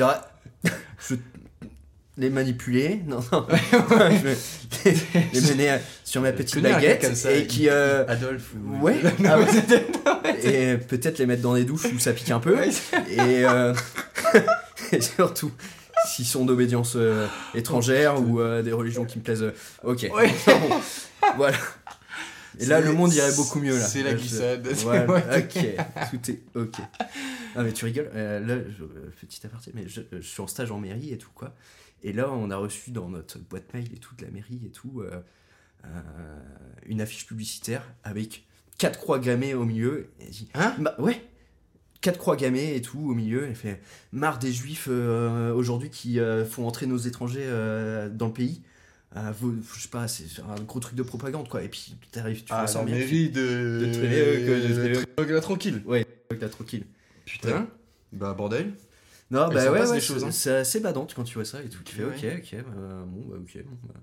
[0.00, 0.26] aura-
[1.08, 1.14] je-
[2.16, 3.44] les manipuler, non, non.
[3.50, 4.36] je vais
[4.84, 4.96] les,
[5.32, 7.68] les mener sur ma petite baguette comme ça, et qui.
[7.68, 8.78] euh, Adolphe ou...
[8.84, 10.44] Ouais, ah ouais.
[10.44, 12.56] et peut-être les mettre dans des douches où ça pique un peu.
[13.10, 13.74] Et, euh,
[14.92, 15.50] et surtout,
[16.06, 19.42] s'ils sont d'obédience euh, étrangère ou euh, des religions qui me plaisent.
[19.42, 20.08] euh, ok.
[20.14, 20.32] Ouais.
[21.36, 21.56] voilà.
[22.60, 23.76] Et là, le monde irait beaucoup mieux.
[23.76, 23.84] là.
[23.84, 24.66] c'est la glissade.
[24.86, 25.38] Ouais, Ouais.
[25.38, 26.10] ok.
[26.10, 26.74] Tout est ok.
[27.56, 28.10] Ah, mais tu rigoles.
[28.14, 31.18] euh, là, je, euh, petit aparté, mais je, je suis en stage en mairie et
[31.18, 31.54] tout, quoi.
[32.02, 34.70] Et là, on a reçu dans notre boîte mail et tout, de la mairie et
[34.70, 35.20] tout, euh,
[35.86, 35.88] euh,
[36.86, 38.44] une affiche publicitaire avec
[38.78, 40.10] quatre croix gammées au milieu.
[40.20, 40.74] Et elle dit, Hein?
[40.80, 41.22] Bah, ouais,
[42.00, 43.46] quatre croix gammées et tout au milieu.
[43.46, 43.80] Elle fait
[44.12, 48.62] marre des juifs euh, aujourd'hui qui euh, font entrer nos étrangers euh, dans le pays.
[49.16, 51.62] Euh, vous- je sais pas, c'est un gros truc de propagande quoi.
[51.62, 53.80] Et puis t'arrives, tu Ah, la mairie de...
[53.86, 55.14] de Tréléeuc, de Tréléeuc.
[55.16, 55.82] Tréléeuc, là, tranquille.
[55.86, 56.06] Ouais,
[56.40, 56.84] là tranquille.
[57.24, 57.68] Putain.
[58.12, 58.72] Bah, bordel.
[59.30, 60.56] Non, bah ouais, ouais des choses, c'est- hein.
[60.60, 61.82] assez badante quand tu vois ça et tout.
[61.84, 62.14] Tu fais Ouais.
[62.16, 63.94] ok, ok, bah, bon, bah ok, bon, bah,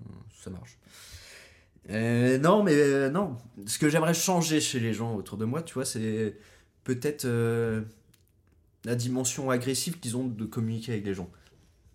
[0.42, 0.78] ça marche.
[1.90, 5.62] Euh, non, mais euh, non, ce que j'aimerais changer chez les gens autour de moi,
[5.62, 6.36] tu vois, c'est
[6.84, 7.82] peut-être euh,
[8.84, 11.30] la dimension agressive qu'ils ont de communiquer avec les gens.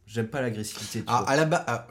[0.06, 1.04] J'aime pas l'agressivité.
[1.08, 1.30] Ah, vois.
[1.30, 1.88] à la base, ah,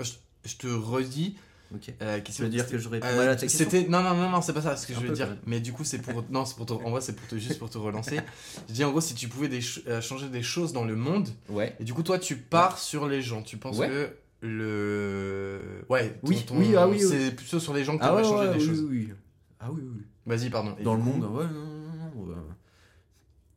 [0.47, 1.37] je, te redis.
[1.75, 1.93] Ok.
[2.01, 4.01] Euh, Tu question- veux dire que je réponds Euh, mal à ta question C'était non
[4.03, 5.99] non non non c'est pas ça ce que je veux dire mais du coup c'est
[5.99, 6.73] pour non c'est pour te...
[6.73, 8.21] en vrai c'est pour te juste pour te relancer
[8.69, 11.29] je dis en gros si tu pouvais des euh, changer des choses dans le monde
[11.49, 11.75] Ouais.
[11.81, 13.89] et du coup toi tu pars sur les gens tu penses Ouais.
[13.89, 14.11] que
[14.47, 17.07] le ouais ton- Oui, ton- oui, ah oui, oui.
[17.09, 19.15] c'est plutôt sur les gens que tu Ah ouais, changer des oui, choses oui, oui.
[19.59, 20.03] Ah oui, oui.
[20.27, 22.35] vas-y pardon Et Dans le monde, ouais, non, euh,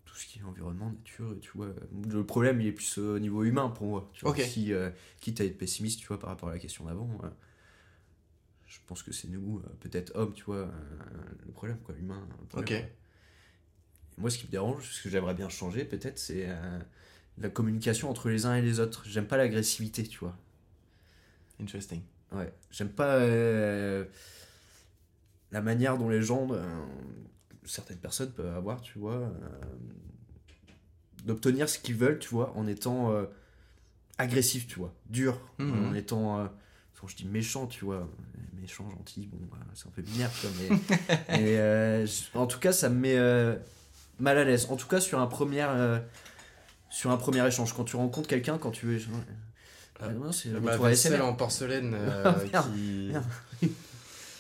[0.05, 1.69] tout ce qui est environnement, nature, tu vois.
[2.09, 4.09] Le problème, il est plus au niveau humain pour moi.
[4.13, 4.35] Tu vois.
[4.37, 7.29] Si, euh, quitte à être pessimiste, tu vois, par rapport à la question d'avant, euh,
[8.67, 10.67] je pense que c'est nous, euh, peut-être hommes, tu vois, euh,
[11.45, 12.27] le problème, quoi, humain.
[12.49, 12.87] problème, Ok.
[12.87, 12.95] quoi.
[14.17, 16.79] Moi, ce qui me dérange, ce que j'aimerais bien changer, peut-être, c'est euh,
[17.37, 19.03] la communication entre les uns et les autres.
[19.07, 20.37] J'aime pas l'agressivité, tu vois.
[21.61, 24.05] interesting Ouais, j'aime pas euh,
[25.51, 26.63] la manière dont les gens, euh,
[27.65, 29.31] certaines personnes peuvent avoir, tu vois, euh,
[31.29, 33.25] d'obtenir ce qu'ils veulent, tu vois, en étant euh,
[34.17, 35.89] agressif, tu vois, dur, Mhm.
[35.89, 36.45] en étant, euh,
[36.99, 38.09] quand je dis méchant, tu vois,
[38.59, 40.69] méchant, gentil, bon, voilà, c'est un peu binaire, tu vois, mais,
[41.29, 43.55] mais, euh, en tout cas, ça me met, euh,
[44.19, 44.65] mal à l'aise.
[44.69, 45.65] En tout cas, sur un premier,
[46.89, 47.73] sur un premier échange.
[47.73, 48.99] Quand tu rencontres quelqu'un, quand tu veux.
[50.01, 50.09] Ah.
[50.09, 53.09] non, c'est Ma vaisselle en porcelaine Ah, merde, qui...
[53.11, 53.25] merde.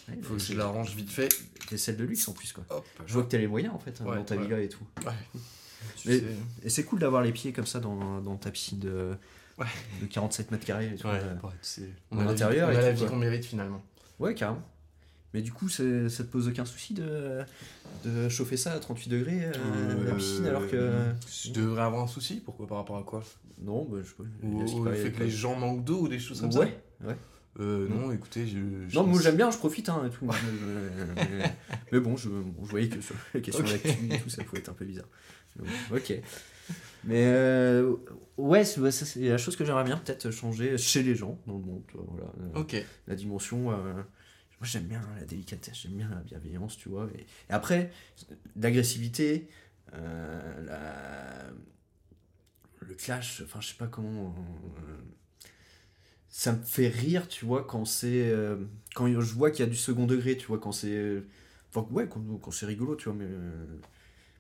[0.09, 1.29] Ouais, Faut que je la range vite fait.
[1.69, 2.63] des selles de luxe en plus, quoi.
[2.71, 2.83] Hop.
[3.05, 4.41] Je vois que t'as les moyens en fait, Ouais, dans ta ouais.
[4.41, 4.83] villa et tout.
[5.97, 6.21] Tu.
[6.63, 9.11] Et c'est cool d'avoir les pieds comme ça dans, dans ta piscine de,
[9.57, 9.65] Ouais.
[10.01, 10.89] de 47 mètres carrés.
[11.03, 11.35] Ouais, euh.
[12.11, 13.09] on a la vie- l'intérieur on et a la tout, vie quoi.
[13.09, 13.83] qu'on mérite finalement.
[14.19, 14.61] Ouais, carrément.
[15.33, 17.41] Mais du coup, ça te pose aucun souci de,
[18.03, 20.91] de chauffer ça à 38 degrés euh, la piscine alors que.
[21.31, 23.23] Je devrais avoir un souci, pourquoi par rapport à quoi?
[23.61, 24.23] Non, bah, je sais pas.
[24.47, 26.59] Ou paraît- fait que les gens manquent d'eau ou des choses comme ça?
[26.61, 27.15] Ouais, ouais.
[27.59, 28.57] Euh, non, écoutez, je.
[28.87, 30.25] je- Non, moi j'aime bien, je profite hein, et tout.
[30.33, 31.55] Euh, mais,
[31.91, 33.71] mais bon, je, bon, je voyais que sur la question Ok.
[33.71, 35.07] d'actu et tout, ça pouvait être un peu bizarre.
[35.93, 36.13] Ok.
[37.05, 37.95] Mais euh,
[38.37, 38.81] ouais, c'est
[39.21, 41.83] la chose que j'aimerais bien peut-être changer chez les gens dans le monde.
[41.93, 42.75] Voilà, Euh, Ok.
[43.07, 43.71] La dimension.
[43.71, 44.03] euh, moi
[44.63, 47.07] j'aime bien la délicatesse, j'aime bien la bienveillance, tu vois.
[47.15, 47.91] Et, et après,
[48.57, 49.47] l'agressivité,
[49.93, 51.49] euh, la-
[52.81, 54.35] le clash, enfin je sais pas comment.
[56.27, 58.33] ça me fait rire, tu vois, quand c'est.
[58.95, 61.23] quand je vois qu'il y a du second degré, tu vois, quand c'est.
[61.73, 63.27] Enfin, ouais, quand, quand c'est rigolo, tu vois, mais.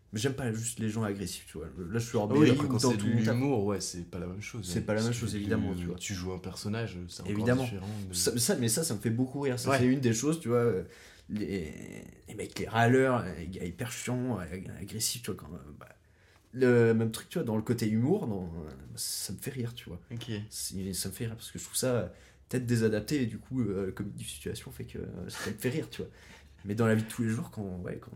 [0.09, 1.67] Euh, mais j'aime pas juste les gens agressifs, tu vois.
[1.67, 4.41] Là, je suis hors Ah oui, quand c'est de l'humour, ouais, c'est pas la même
[4.41, 4.67] chose.
[4.67, 4.83] C'est hein.
[4.85, 5.95] pas la même chose, évidemment, tu vois.
[5.97, 7.63] Tu joues un personnage, c'est encore Évidemment.
[7.63, 7.87] différent.
[8.09, 9.55] de- Ça, ça- mais ça, ça me fait beaucoup rire.
[9.67, 9.77] Ouais.
[9.77, 10.57] c'est une des choses, tu vois.
[10.57, 10.83] euh,
[11.31, 11.71] Les,
[12.27, 15.39] les mecs, les râleurs, les gars hyper chiants, ag- agressifs, tu vois.
[15.39, 15.87] Quand, euh, bah,
[16.53, 19.75] le même truc, tu vois, dans le côté humour, dans, euh, ça me fait rire,
[19.75, 19.99] tu vois.
[20.11, 20.31] Ok.
[20.49, 22.07] C'est- Ça me fait rire parce que je trouve ça euh,
[22.49, 25.55] peut-être désadapté et du coup, euh, le comique de situation fait que euh, ça me
[25.55, 26.09] fait rire, tu vois.
[26.65, 28.11] Mais dans la vie de tous les jours, quand, ouais, quand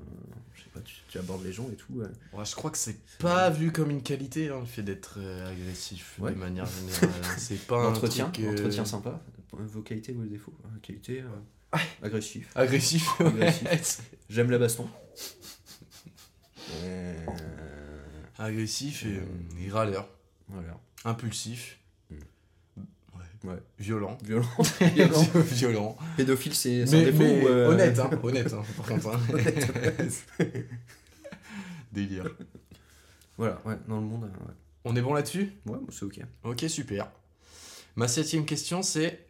[0.56, 2.02] je sais pas, tu, tu abordes les gens et tout.
[2.02, 5.16] euh, Ouais, je crois que c'est pas vu comme une qualité, hein, le fait d'être
[5.18, 6.32] euh, agressif Ouais.
[6.34, 7.10] de manière générale.
[7.24, 7.36] hein.
[7.38, 9.22] c'est pas un L'entretien, truc, euh, entretien sympa.
[9.52, 10.54] Vos qualités, vos défauts.
[10.66, 12.50] Euh, Qualité, euh, agressif.
[12.56, 13.08] Agressif.
[14.30, 14.88] J'aime la baston.
[18.38, 19.66] Agressif et, Euh.
[19.66, 20.08] et râleur.
[20.50, 20.80] voilà.
[21.06, 21.80] Impulsif.
[23.44, 23.62] Ouais.
[23.78, 24.18] Violent.
[24.24, 24.48] Violent.
[24.96, 25.22] Violent.
[25.36, 25.98] Violent.
[26.18, 29.08] Pédophile, c'est un défaut mais euh, honnête, hein, honnête, hein, par contre.
[29.10, 29.20] hein.
[31.92, 32.26] Délire.
[33.38, 34.54] Voilà, ouais, dans le monde, ouais.
[34.86, 35.52] On est bon là-dessus?
[35.66, 36.20] Ouais, c'est ok.
[36.44, 37.10] Ok, super.
[37.96, 39.26] Ma septième question, c'est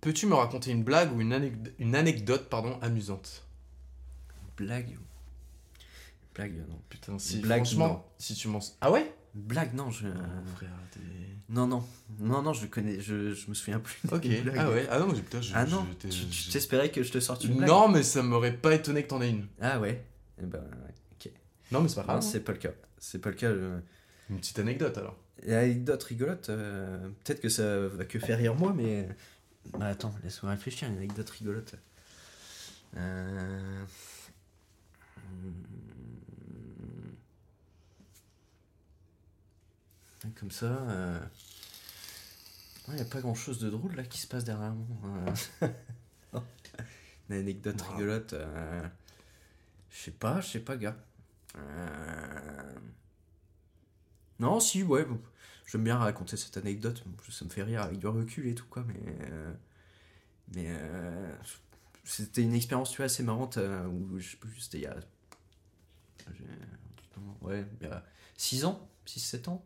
[0.00, 3.44] Peux-tu me raconter une blague ou une, anecd- une anecdote pardon, amusante?
[4.56, 4.98] Blague.
[6.34, 6.78] Blague, non.
[6.88, 8.02] Putain, si Blague, franchement, non.
[8.18, 8.58] si tu m'en...
[8.80, 9.12] Ah ouais?
[9.34, 10.08] Blague, non, je.
[10.56, 11.00] Frère, t'es-
[11.48, 11.82] Non, non.
[12.20, 13.00] Non, non, je connais.
[13.00, 13.98] Je, je me souviens plus.
[14.10, 14.26] Ok,
[14.58, 15.52] ah ouais, ah non, putain, je...
[15.54, 17.68] Ah non, je- tu t'espérais que je te sorte une blague?
[17.68, 19.46] Non, mais ça m'aurait pas étonné que t'en aies une.
[19.60, 20.04] Ah ouais.
[20.42, 21.32] Eh ben, ouais.
[21.70, 22.16] Non, mais c'est pas grave.
[22.18, 22.20] hein.
[22.20, 22.72] c'est pas le cas.
[22.98, 23.50] C'est pas le cas.
[23.54, 23.80] je-
[24.28, 25.16] Une petite anecdote alors.
[25.44, 29.08] Et anecdote rigolote, euh, peut-être que ça va que faire rire moi, mais.
[29.78, 31.74] Bah attends, laisse-moi réfléchir, une anecdote rigolote.
[32.98, 33.84] Euh...
[35.16, 35.50] hmm.
[40.38, 40.66] Comme ça.
[40.66, 41.18] euh,
[42.88, 45.34] Il n'y a pas grand chose de drôle là qui se passe derrière moi.
[45.62, 45.68] euh.
[47.30, 47.92] Une anecdote Wow.
[47.92, 48.32] rigolote.
[48.34, 48.86] euh,
[49.90, 50.96] Je sais pas, je sais pas, gars.
[51.56, 52.74] Euh,
[54.38, 55.06] Non, si, ouais.
[55.66, 57.02] J'aime bien raconter cette anecdote.
[57.30, 58.84] Ça me fait rire avec du recul et tout, quoi.
[58.86, 59.16] Mais.
[60.54, 60.76] Mais.
[62.04, 63.56] C'était une expérience, tu vois, assez marrante.
[63.58, 64.96] Où je sais plus, c'était il y a.
[67.40, 68.04] Ouais, il y a
[68.36, 69.64] 6 ans, 6-7 ans.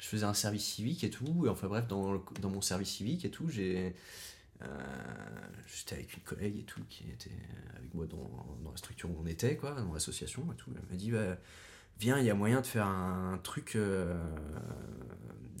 [0.00, 1.44] Je faisais un service civique et tout.
[1.46, 3.94] Et enfin, bref, dans, le- dans mon service civique et tout, j'ai.
[4.62, 4.66] euh,
[5.72, 7.30] J'étais avec une collègue et tout qui était
[7.78, 8.30] avec moi dans,
[8.64, 10.70] dans la structure où on était, quoi, dans l'association et tout.
[10.74, 11.36] Elle m'a dit, bah,
[12.00, 14.18] viens, il y a moyen de faire un truc euh,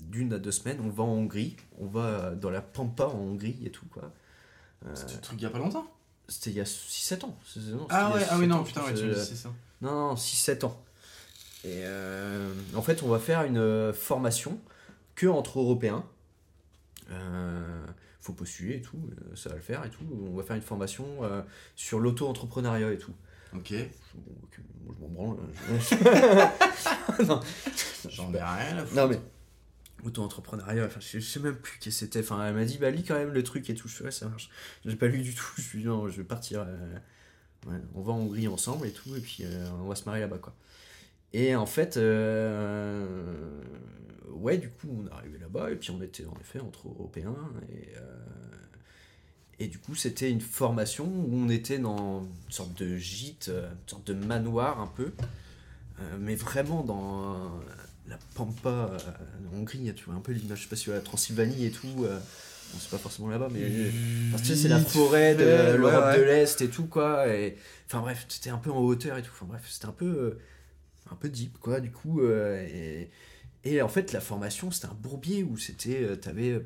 [0.02, 0.80] d'une à deux semaines.
[0.80, 4.12] On va en Hongrie, on va dans la Pampa en Hongrie et tout, quoi.
[4.86, 5.86] Euh, C'était un truc il y a pas longtemps?
[6.28, 7.36] c'était il y a 6-7 ans.
[7.56, 9.52] Non, Ah ouais, ah oui, 6-7 non, putain, ouais, tu me dis, c'est ça.
[9.82, 10.80] non, non, 6-7 ans.
[11.64, 14.58] Et euh, en fait, on va faire une euh, formation
[15.14, 16.04] que entre Européens.
[17.10, 17.84] Euh,
[18.20, 20.04] faut postuler et tout, euh, ça va le faire et tout.
[20.30, 21.42] On va faire une formation euh,
[21.74, 23.14] sur l'auto-entrepreneuriat et tout.
[23.54, 23.70] Ok.
[23.72, 23.76] Je-
[24.84, 25.36] moi, m'en branle.
[25.78, 27.40] je- non,
[28.08, 28.94] J'en ai rien à foutre.
[28.94, 29.20] non, mais
[30.04, 32.20] auto-entrepreneuriat, enfin, je, sais même plus qui c'était.
[32.20, 33.88] Enfin, elle m'a dit, bah, lis quand même le truc et tout.
[33.88, 34.50] Je fais, ouais, ça marche.
[34.84, 35.44] J'ai pas lu du tout.
[35.56, 36.60] Je suis dit, non, je vais partir.
[36.66, 36.94] euh,
[37.66, 39.44] ouais, on va en Hongrie ensemble et tout, et puis
[39.82, 40.54] on va se marier là-bas, quoi.
[41.32, 43.06] Et en fait, euh,
[44.30, 47.36] ouais, du coup, on est arrivé là-bas, et puis on était en effet entre Européens,
[47.72, 48.16] et, euh,
[49.60, 53.88] et du coup, c'était une formation où on était dans une sorte de gîte, une
[53.88, 55.12] sorte de manoir un peu,
[56.00, 57.60] euh, mais vraiment dans
[58.08, 58.90] la Pampa
[59.52, 61.86] en Hongrie, tu vois, un peu l'image, je sais pas si la Transylvanie et tout,
[61.94, 62.08] bon,
[62.80, 63.60] c'est pas forcément là-bas, mais.
[64.32, 67.28] Parce que tu sais, c'est la forêt de l'Europe ouais, de l'Est et tout, quoi.
[67.28, 67.56] Et...
[67.86, 69.30] Enfin bref, c'était un peu en hauteur et tout.
[69.32, 70.38] Enfin bref, c'était un peu.
[71.10, 72.20] Euh, un peu deep, quoi, du coup.
[72.22, 73.10] euh, et,
[73.64, 76.02] et en fait, la formation, c'était un bourbier où c'était.
[76.02, 76.60] euh, T'avais.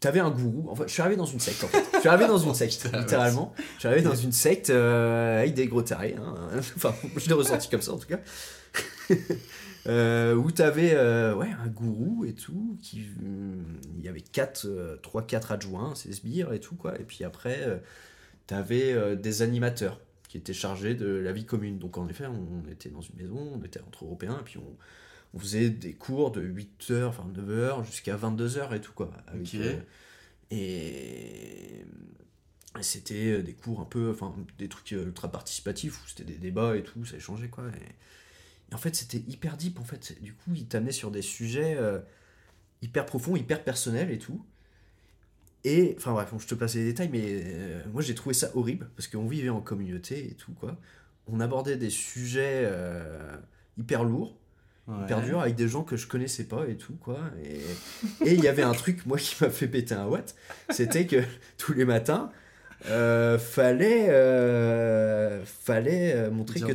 [0.00, 0.68] T'avais un gourou.
[0.70, 1.82] Enfin, je suis arrivé dans une secte, en fait.
[1.94, 3.52] Je suis arrivé dans une secte, littéralement.
[3.74, 6.14] Je suis arrivé dans une secte euh, avec des gros tarés.
[6.20, 6.36] hein.
[6.76, 8.20] Enfin, je l'ai ressenti comme ça, en tout cas.
[9.86, 12.76] Euh, où t'avais euh, ouais, un gourou et tout.
[12.82, 13.54] Qui, euh,
[13.96, 16.98] il y avait 4, 3-4 adjoints, ces sbires et tout, quoi.
[17.00, 17.78] Et puis après, euh,
[18.46, 21.78] t'avais euh, des animateurs qui étaient chargés de la vie commune.
[21.78, 24.76] Donc en effet, on était dans une maison, on était entre Européens, et puis on,
[25.34, 29.10] on faisait des cours de 8h, enfin 9h jusqu'à 22h et tout, quoi.
[29.26, 29.80] Avec, euh,
[30.50, 31.84] et
[32.82, 36.38] c'était euh, des cours un peu, enfin des trucs euh, ultra participatifs où c'était des
[36.38, 37.64] débats et tout, ça échangeait quoi.
[37.68, 40.20] Et, et en fait, c'était hyper deep en fait.
[40.22, 41.98] Du coup, il t'amenait sur des sujets euh,
[42.82, 44.44] hyper profonds, hyper personnels et tout.
[45.64, 48.50] Et, enfin bref, bon, je te passe les détails, mais euh, moi j'ai trouvé ça
[48.54, 50.76] horrible parce qu'on vivait en communauté et tout quoi.
[51.26, 53.36] On abordait des sujets euh,
[53.76, 54.38] hyper lourds,
[55.02, 57.20] hyper durs avec des gens que je connaissais pas et tout quoi.
[58.24, 60.34] Et il y avait un truc moi qui m'a fait péter un watt,
[60.70, 61.22] c'était que
[61.58, 62.30] tous les matins,
[62.86, 66.74] euh, fallait euh, fallait euh, montrer Dire que.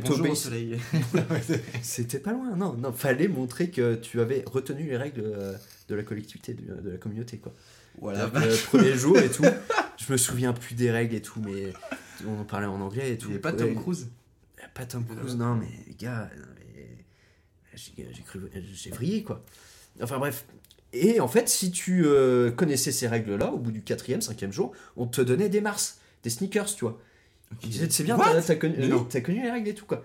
[1.82, 5.24] C'était pas loin, non, non, fallait montrer que tu avais retenu les règles
[5.88, 7.54] de la collectivité, de, de la communauté, quoi.
[8.00, 8.26] Voilà.
[8.26, 9.44] Le premier jour et tout,
[9.96, 11.72] je me souviens plus des règles et tout, mais
[12.26, 13.28] on en parlait en anglais et tout.
[13.30, 14.08] Il pas Tom Cruise.
[14.74, 16.28] Pas Tom Cruise, non, mais les gars,
[17.74, 18.40] j'ai cru,
[18.72, 19.44] j'ai vrillé, quoi.
[20.02, 20.44] Enfin bref.
[20.92, 24.72] Et en fait, si tu euh, connaissais ces règles-là, au bout du quatrième, cinquième jour,
[24.96, 27.00] on te donnait des Mars, des sneakers, tu vois.
[27.62, 30.04] Disait, c'est bien, t'as connu, euh, t'as connu les règles et tout, quoi.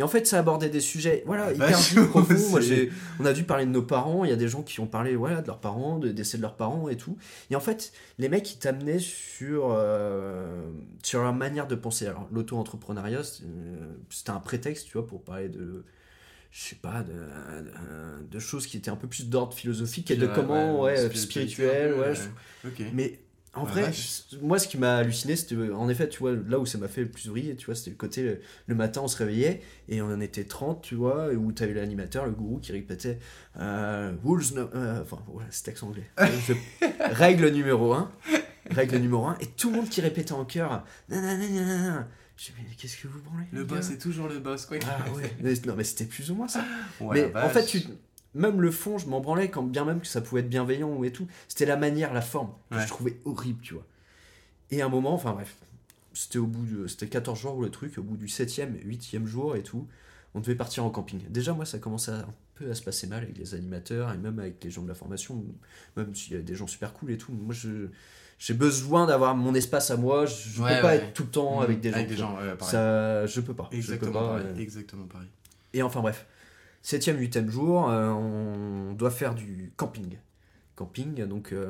[0.00, 2.48] Et en fait, ça abordait des sujets, voilà, Ah, hyper profonds.
[2.50, 4.24] Moi, j'ai, on a dû parler de nos parents.
[4.24, 6.42] Il y a des gens qui ont parlé, voilà, de leurs parents, de décès de
[6.42, 7.18] leurs parents et tout.
[7.50, 10.62] Et en fait, les mecs, ils t'amenaient sur, euh,
[11.02, 12.06] sur leur manière de penser.
[12.06, 13.76] Alors, l'auto-entrepreneuriat, euh,
[14.08, 15.84] c'était un prétexte, tu vois, pour parler de,
[16.50, 20.16] je sais pas, de, de, de choses qui étaient un peu plus d'ordre philosophique et
[20.16, 22.14] de comment, ouais, ouais, spirituel, ouais.
[22.14, 23.18] je- mais
[23.54, 23.90] en Ah, vrai,
[24.42, 27.00] moi, ce qui m'a halluciné, c'était en effet, tu vois, là où ça m'a fait
[27.02, 30.00] le plus briller, tu vois, c'était le côté, le, le matin, on se réveillait et
[30.02, 33.18] on en était 30, tu vois, et où tu avais l'animateur, le gourou, qui répétait
[33.58, 36.08] euh, Rules, no- euh, enfin, voilà, c'est texte anglais.
[36.46, 36.52] Je-
[37.12, 38.10] règle numéro 1,
[38.70, 42.08] règle numéro 1, et tout le monde qui répétait en chœur Nanana.
[42.36, 44.78] Je mais qu'est-ce que vous branlez Le boss gars est toujours le boss, quoi.
[44.88, 46.64] Ah ouais, mais, non, mais c'était plus ou moins ça
[47.00, 47.82] Ouais, mais en fait, tu,
[48.34, 51.04] même le fond, je m'en branlais quand bien même que ça pouvait être bienveillant ou
[51.04, 51.26] et tout.
[51.48, 52.82] C'était la manière, la forme que Ouais.
[52.82, 53.86] je trouvais horrible, tu vois.
[54.70, 55.56] Et à un moment, enfin bref,
[56.14, 56.86] c'était au bout de.
[56.86, 59.86] C'était 14 jours le truc, au bout du 7e, 8e jour et tout,
[60.34, 61.20] on devait partir en camping.
[61.28, 64.38] Déjà, moi, ça commençait un peu à se passer mal avec les animateurs et même
[64.38, 65.44] avec les gens de la formation,
[65.96, 67.32] même s'il y a des gens super cool et tout.
[67.32, 67.88] Moi, je.
[68.38, 71.28] J'ai besoin d'avoir mon espace à moi, je, je Ouais, peux pas être tout le
[71.28, 71.96] temps Mmh, avec des gens.
[71.96, 72.70] Avec des gens, ouais, pareil.
[72.72, 73.64] Ça, je peux pas.
[73.64, 74.46] je peux Exactement pas, pareil.
[74.46, 75.28] euh, Exactement pareil.
[75.74, 76.24] et enfin bref,
[76.82, 80.16] septième, huitième jour, euh, on doit faire du camping.
[80.76, 81.66] Camping, donc euh,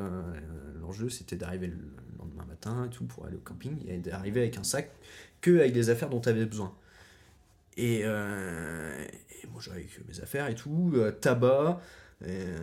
[0.80, 1.76] l'enjeu c'était d'arriver le
[2.18, 4.90] lendemain matin et tout pour aller au camping et d'arriver avec un sac
[5.40, 6.72] que avec des affaires dont tu avais besoin.
[7.76, 9.04] Et, euh,
[9.42, 11.80] et moi j'avais que mes affaires et tout, euh, tabac,
[12.26, 12.56] euh,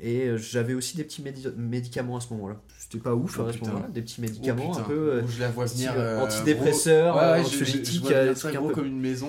[0.00, 2.56] et j'avais aussi des petits médi- médicaments à ce moment-là.
[2.78, 5.20] C'était pas ouf Oh, hein, à ce moment-là, des petits médicaments Oh, un peu.
[5.22, 5.92] Oh, je la vois venir.
[6.22, 7.16] antidépresseurs.
[7.16, 8.74] Ouais, ouais, je- je- je anxiolytiques, vois venir des ça trucs un gros peu.
[8.76, 9.28] comme une maison.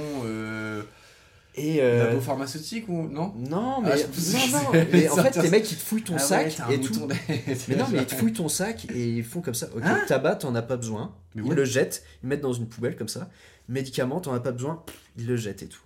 [1.56, 3.32] Et euh, Labo pharmaceutique ou non?
[3.38, 6.20] Non, mais, Ah, non, non, mais en fait, les mecs, ils te fouillent ton Ah
[6.20, 7.08] sac et tout.
[7.68, 9.68] Mais non, mais ils te fouillent ton sac et ils font comme ça.
[9.76, 10.02] Ok, Hein?
[10.08, 11.14] tabac, t'en as pas besoin.
[11.36, 13.30] Mais ils le jettent, ils mettent dans une poubelle comme ça.
[13.70, 14.84] Médicaments, t'en as pas besoin,
[15.18, 15.80] ils le jettent et tout.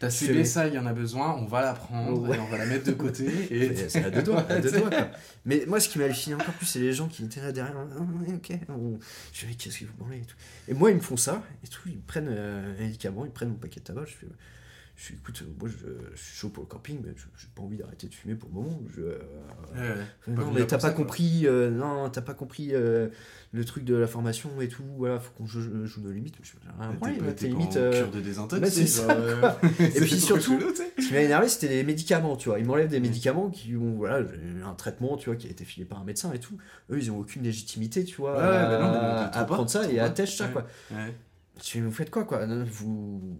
[0.00, 2.36] T'as fais- ça, il y en a besoin, on va la prendre Ouais.
[2.36, 3.24] et on va la mettre de côté.
[3.52, 3.88] Et...
[3.88, 5.08] C'est à deux doigts, à deux doigts, quoi.
[5.44, 7.76] Mais moi, ce qui m'a halluciné encore plus, c'est les gens qui étaient là derrière.
[7.76, 8.58] Ouais, ok.
[8.70, 8.98] on-
[9.32, 10.34] Je mais qu'est-ce que vous branlez et tout.
[10.66, 11.82] Et moi, ils me font ça et tout.
[11.86, 14.06] Ils prennent euh, un médicament, ils prennent mon paquet de tabac.
[14.06, 14.26] Je fais,
[15.02, 17.62] je fais écoute, moi, je, je suis chaud pour le camping, mais je- j'ai pas
[17.62, 18.80] envie d'arrêter de fumer pour le moment.
[18.94, 19.18] Je, euh,
[19.74, 19.86] Ouais, ouais.
[20.28, 23.08] Euh, non, mais t'as pas compris, euh, non, t'as pas compris euh,
[23.52, 24.84] le truc de la formation et tout.
[24.98, 26.36] Voilà, faut qu'on joue, joue nos limites.
[26.42, 27.72] Je ouais, pas- t'es limites.
[27.90, 30.58] cure de désintox, bah, Et puis surtout-.
[30.98, 32.60] Ce qui m'a énervé, c'était les médicaments, tu vois.
[32.60, 34.24] Ils m'enlèvent des médicaments qui ont, voilà,
[34.64, 36.56] un traitement, tu vois, qui a été filé par un médecin et tout.
[36.90, 38.38] Eux, ils ont aucune légitimité, tu vois, ouais,
[38.68, 40.66] bah non, à, à prendre ça et à têche ça, quoi.
[41.60, 42.46] Tu vous faites quoi, quoi?
[42.46, 43.36] Vous.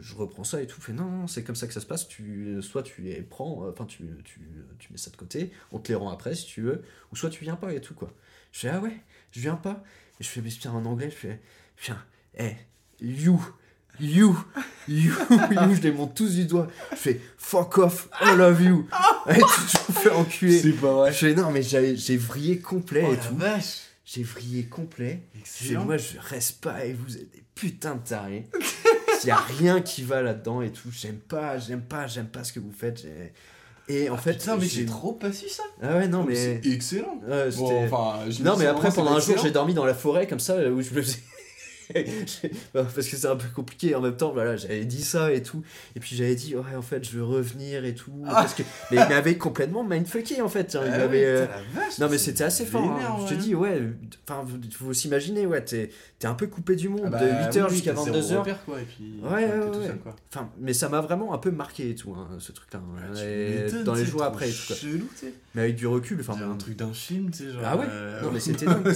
[0.00, 0.80] Je reprends ça et tout.
[0.80, 2.08] Fais, non, non, c'est comme ça que ça se passe.
[2.08, 4.40] Tu, soit tu les prends, euh, enfin, tu, tu,
[4.78, 6.82] tu mets ça de côté, on te les rend après si tu veux,
[7.12, 8.12] ou soit tu viens pas et tout, quoi.
[8.52, 8.96] Je fais, ah ouais,
[9.32, 9.82] je viens pas.
[10.20, 11.40] Et je fais, mais putain, en anglais, je fais,
[11.76, 11.98] putain,
[12.38, 12.52] eh,
[13.00, 13.40] you,
[14.00, 14.36] you,
[14.88, 15.12] you,
[15.50, 16.68] you, je les monte tous du doigt.
[16.92, 18.88] Je fais, fuck off, I love you.
[19.30, 20.72] Et tu te fais enculer.
[20.72, 21.12] pas vrai.
[21.12, 23.36] Je fais, non, mais j'ai vrillé complet Oh et la tout.
[23.36, 23.80] vache.
[24.04, 25.20] J'ai vrillé complet.
[25.38, 25.84] Excellent.
[25.84, 28.46] moi, je reste pas et vous êtes des putains de tarés.
[29.24, 30.88] il y a rien qui va là-dedans et tout.
[30.92, 33.06] J'aime pas, j'aime pas, j'aime pas ce que vous faites.
[33.90, 35.62] Et en fait, Putain, mais j'ai- trop pas su ça.
[35.82, 36.34] Ah ouais, non, mais.
[36.34, 37.18] C'est excellent.
[37.26, 40.40] Ouais, Bon, enfin, Non, mais après, pendant un jour, j'ai dormi dans la forêt comme
[40.40, 41.18] ça, où je me faisais.
[42.74, 45.42] Bah, Parce que c'est un peu compliqué en même temps, voilà, j'avais dit ça et
[45.42, 45.62] tout,
[45.96, 48.34] et puis j'avais dit, ouais, en fait, je veux revenir et tout, Ah.
[48.34, 48.62] parce que.
[48.90, 51.24] Mais il m'avait complètement mindfucké en fait, hein, il Ah m'avait.
[51.24, 51.46] euh,
[51.98, 53.24] Non, mais c'était assez fort, hein.
[53.28, 53.82] je te dis, ouais,
[54.28, 57.26] enfin, vous- faut s'imaginer, ouais, t'es t'es un peu coupé du monde, Ah bah, de
[57.58, 58.38] 8h oui, jusqu'à t'as zéro 22h.
[58.40, 59.86] repère, quoi, et puis, Ouais, ouais, ouais.
[59.86, 60.16] seul, quoi.
[60.34, 62.80] Enfin, mais ça m'a vraiment un peu marqué et tout, hein, ce truc-là.
[62.80, 64.76] hein, Ah, dans les jours après tout, quoi.
[64.76, 65.06] chelou.
[65.54, 67.62] Mais avec du recul, enfin, un truc d'un film, tu sais, genre.
[67.64, 67.86] Ah ouais?
[67.88, 68.92] euh, Non, mais c'était dingue.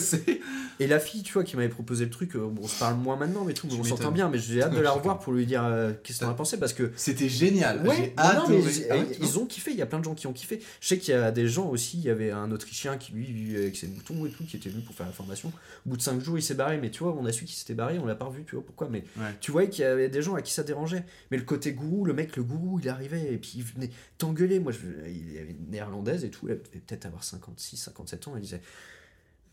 [0.80, 3.44] Et la fille, tu vois, qui m'avait proposé le truc, euh, bon, parle moins maintenant,
[3.44, 5.64] mais tout, mais on s'entend bien, mais j'ai hâte de la revoir pour lui dire
[5.64, 6.90] euh, qu'est-ce qu'on a pensé, parce que.
[6.96, 7.86] C'était génial.
[7.86, 10.32] Ouais, non, mais Ah ils ont kiffé, il y a plein de gens qui ont
[10.32, 10.60] kiffé.
[10.80, 13.56] Je sais qu'il y a des gens aussi, il y avait un Autrichien qui lui
[13.56, 15.52] avec ses boutons et tout, qui était venu pour faire la formation.
[15.86, 17.54] Au bout de 5 jours, il s'est barré, mais tu vois, on a su qu'il
[17.56, 19.24] s'était barré, on l'a pas revu, tu vois pourquoi, mais Ouais.
[19.40, 21.04] tu voyais qu'il y avait des gens à qui ça dérangeait.
[21.30, 24.58] Mais le côté gourou, le mec, le gourou, il arrivait et puis il venait t'engueuler.
[24.60, 28.28] Moi, je, il y avait une néerlandaise et tout, elle devait peut-être avoir 56, 57
[28.28, 28.60] ans, elle disait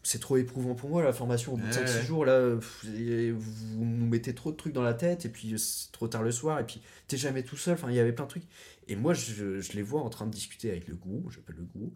[0.02, 2.06] c'est trop éprouvant pour moi la formation au bout de Ouais, 5-6 ouais.
[2.06, 6.08] jours là vous nous mettez trop de trucs dans la tête et puis c'est trop
[6.08, 8.30] tard le soir et puis t'es jamais tout seul enfin il y avait plein de
[8.30, 8.48] trucs
[8.88, 11.64] et moi je, je les vois en train de discuter avec le gourou j'appelle le
[11.64, 11.94] gourou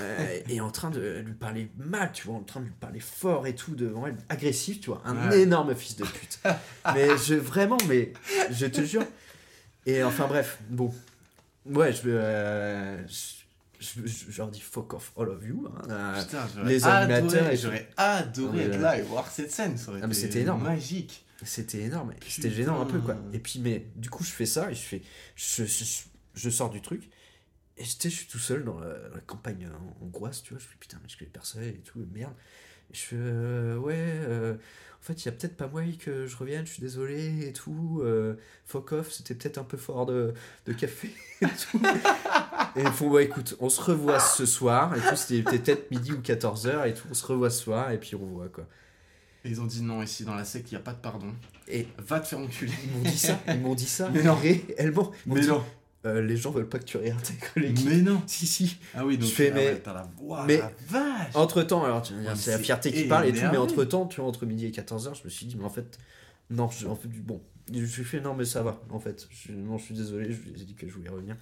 [0.00, 3.00] euh, et en train de lui parler mal tu vois en train de lui parler
[3.00, 5.40] fort et tout devant elle agressif tu vois un Ouais.
[5.42, 6.38] énorme fils de pute
[6.94, 8.12] mais je vraiment mais
[8.50, 9.04] je te jure
[9.84, 10.92] et enfin bref bon
[11.66, 13.44] ouais je euh, je,
[13.80, 16.84] je- je- je leur dis fuck off all of you hein, euh, Putain, j'aurais les
[16.84, 19.76] adoré- animateurs J'aurais adoré être là et voir cette scène.
[19.76, 20.62] Ça aurait Ah, été énorme.
[20.62, 21.24] Magique.
[21.44, 22.14] C'était énorme.
[22.26, 23.16] C'était gênant un peu, quoi.
[23.32, 25.02] Et puis, mais du coup, je fais ça et je fais.
[25.34, 25.84] Je, je,
[26.34, 27.10] je sors du truc.
[27.78, 29.68] Et je suis tout seul dans la, la campagne
[30.00, 30.58] hongroise, tu vois.
[30.62, 32.32] Je fais putain, mais je connais personne et tout, merde.
[32.90, 36.26] Et je fais euh, ouais, euh, en fait, il y a peut-être pas moyen que
[36.26, 38.00] je revienne, je suis désolé et tout.
[38.02, 40.34] Euh, fuck off, c'était peut-être un peu fort de,
[40.66, 41.80] de café et tout.
[42.76, 44.96] et ils font, ouais, écoute, on se revoit ce soir.
[44.96, 47.06] Et tout, c'était peut-être midi ou 14h et tout.
[47.10, 48.66] On se revoit ce soir et puis on voit, quoi.
[49.44, 51.32] Et ils ont dit non, ici dans la secte, il n'y a pas de pardon.
[51.68, 52.72] Et Va te faire enculer.
[52.84, 54.10] Ils m'ont dit ça, ils m'ont dit ça.
[54.12, 54.34] Mais non.
[54.34, 55.12] réellement.
[55.24, 55.64] Mais dit, non.
[56.06, 57.86] Euh, les gens veulent pas que tu réintègres l'équipe.
[57.90, 58.22] Mais non.
[58.26, 58.78] Si, si.
[58.94, 61.34] Ah oui, donc Je fais, ah mais- ouais, la voix, mais- la vache.
[61.34, 64.20] Entre temps, alors tu c'est la fierté qui parle et tout, mais entre temps, tu
[64.20, 65.98] vois, entre midi et 14h, je me suis dit, mais en fait,
[66.50, 67.40] non, je, en fait, bon.
[67.72, 69.26] Je lui ai fait, non, mais ça va, en fait.
[69.30, 71.36] Je, non, je suis désolé, je lui ai dit que je voulais revenir.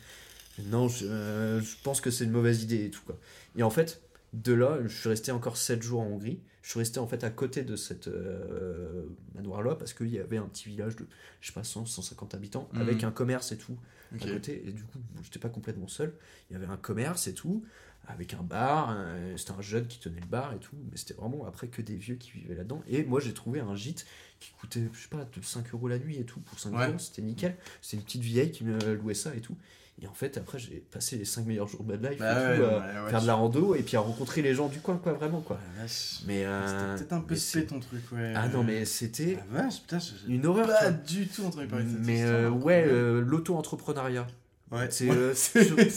[0.67, 3.19] Non, je, euh, je pense que c'est une mauvaise idée et tout, quoi.
[3.59, 4.01] Et en fait,
[4.33, 6.41] de là, je suis resté encore 7 jours en Hongrie.
[6.65, 10.39] Je suis resté en fait à côté de cette euh, manoir-là parce qu'il y avait
[10.39, 11.07] un petit village de,
[11.43, 12.81] je sais pas, 100, 150 habitants Mhm.
[12.81, 13.77] avec un commerce et tout
[14.15, 14.63] à côté.
[14.67, 16.15] Et du coup, j'étais pas complètement seul.
[16.49, 17.67] Il y avait un commerce et tout,
[18.07, 18.97] avec un bar.
[19.37, 20.75] C'était un jeune qui tenait le bar et tout.
[20.91, 22.83] Mais c'était vraiment après que des vieux qui vivaient là-dedans.
[22.89, 24.07] Et moi, j'ai trouvé un gîte
[24.41, 26.41] qui coûtait, je sais pas, de 5 euros la nuit et tout.
[26.41, 26.89] Pour 5 Ouais.
[26.89, 27.57] euros, c'était nickel.
[27.83, 29.57] C'était une petite vieille qui me louait ça et tout.
[30.03, 32.51] Et en fait, après, j'ai passé les 5 meilleurs jours de ma life Bah et
[32.51, 34.67] ouais, tout, ouais, à ouais, faire de la rando et puis à rencontrer les gens
[34.69, 35.59] du coin, quoi, vraiment, quoi.
[35.81, 35.85] Ah.
[36.27, 36.45] Mais.
[36.45, 38.33] euh, C'était peut-être un peu spé ton truc, ouais.
[38.37, 40.67] Ah non, mais c'était vache, putain, une horreur.
[40.67, 40.91] pas quoi.
[40.91, 44.27] du tout entendu parler de cette Mais euh, ouais, euh, l'auto-entrepreneuriat.
[44.73, 44.89] ouais.
[44.91, 45.17] C'est Ouais,
[45.57, 45.91] euh, Ils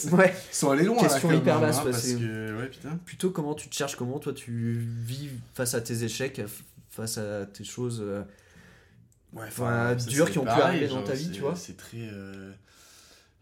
[0.55, 2.99] sont allés loin, Question là, hyper vaste, hein, ouais, parce c'est- que, ouais, putain.
[3.03, 6.39] plutôt comment tu te cherches, comment toi tu vis face à tes échecs,
[6.91, 7.99] face à tes choses.
[8.05, 8.21] euh,
[9.33, 11.55] Ouais, Enfin, dures qui ont pu arriver dans ta vie, tu vois.
[11.55, 11.97] C'est très.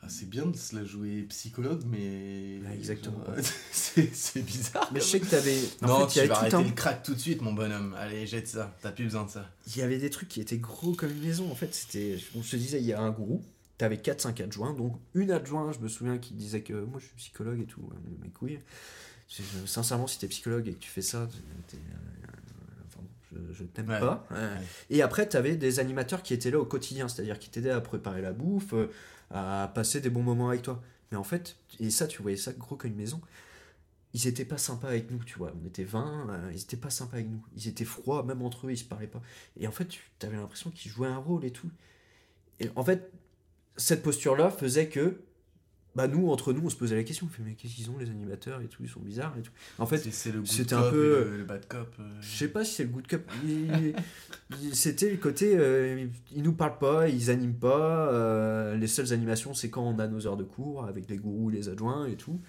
[0.05, 2.59] Euh, ah, c'est bien de se la jouer psychologue, mais.
[2.67, 3.23] Ouais, exactement.
[3.71, 4.89] c'est bizarre.
[4.93, 5.57] Mais je sais que t'avais.
[5.81, 7.95] Non, fait, tu vas arrêter un- le crack tout de suite, mon bonhomme.
[7.97, 8.75] Allez, jette ça.
[8.81, 9.49] T'as plus besoin de ça.
[9.67, 11.51] Il y avait des trucs qui étaient gros comme une maison.
[11.51, 12.17] En fait, c'était.
[12.35, 13.43] On se disait, il y a un gourou.
[13.77, 14.73] T'avais 4-5 adjoints.
[14.73, 17.81] Donc, une adjoint, je me souviens, qui disait que moi, je suis psychologue et tout.
[17.91, 18.59] euh, Mes couilles.
[19.27, 21.27] Je- Sincèrement, si t'es psychologue et que tu fais ça,
[21.67, 23.99] t'es- euh, je, je t'aime Ouais.
[23.99, 24.25] pas.
[24.31, 24.55] Euh,
[24.89, 27.07] Et après, t'avais des animateurs qui étaient là au quotidien.
[27.07, 28.89] C'est-à-dire qui t'aidaient à préparer la bouffe, euh,
[29.31, 30.81] à passer des bons moments avec toi.
[31.11, 33.21] Mais en fait, et ça, tu voyais ça gros comme une maison.
[34.13, 35.53] Ils étaient pas sympas avec nous, tu vois.
[35.61, 37.43] On était 20, euh, ils étaient pas sympas avec nous.
[37.55, 39.21] Ils étaient froids, même entre eux, ils se parlaient pas.
[39.57, 41.69] Et en fait, tu avais l'impression qu'ils jouaient un rôle et tout.
[42.59, 43.11] Et en fait,
[43.75, 45.21] cette posture-là faisait que,
[45.95, 47.27] bah, nous, entre nous, on se posait la question.
[47.29, 48.83] On fait, mais qu'est-ce qu'ils ont, les animateurs et tout?
[48.83, 49.51] Ils sont bizarres et tout.
[49.79, 49.97] En fait,
[50.45, 51.87] c'était un peu- le, le bad cop.
[51.99, 52.03] euh.
[52.21, 53.21] je sais pas si c'est le good cop.
[54.73, 58.09] C'était le côté, euh, ils nous parlent pas, ils animent pas.
[58.11, 61.49] euh, les seules animations, c'est quand on a nos heures de cours avec les gourous,
[61.49, 62.39] les adjoints et tout.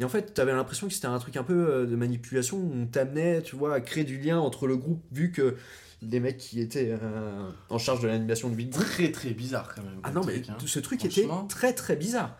[0.00, 2.70] Et en fait, t'avais l'impression que c'était un truc un peu euh, de manipulation où
[2.72, 5.56] on t'amenait, tu vois, à créer du lien entre le groupe, vu que
[6.02, 8.70] les mecs qui étaient euh, en charge de l'animation de Group.
[8.70, 9.98] Très très bizarre quand même.
[10.04, 10.56] Ah non, mais truc, hein.
[10.64, 12.38] ce truc était très très bizarre.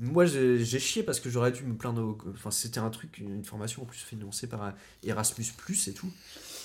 [0.00, 2.02] Moi, j'ai chié parce que j'aurais dû me plaindre.
[2.02, 4.72] au- Enfin, c'était un truc, une formation en plus financée par
[5.04, 5.44] Erasmus
[5.88, 6.10] et tout.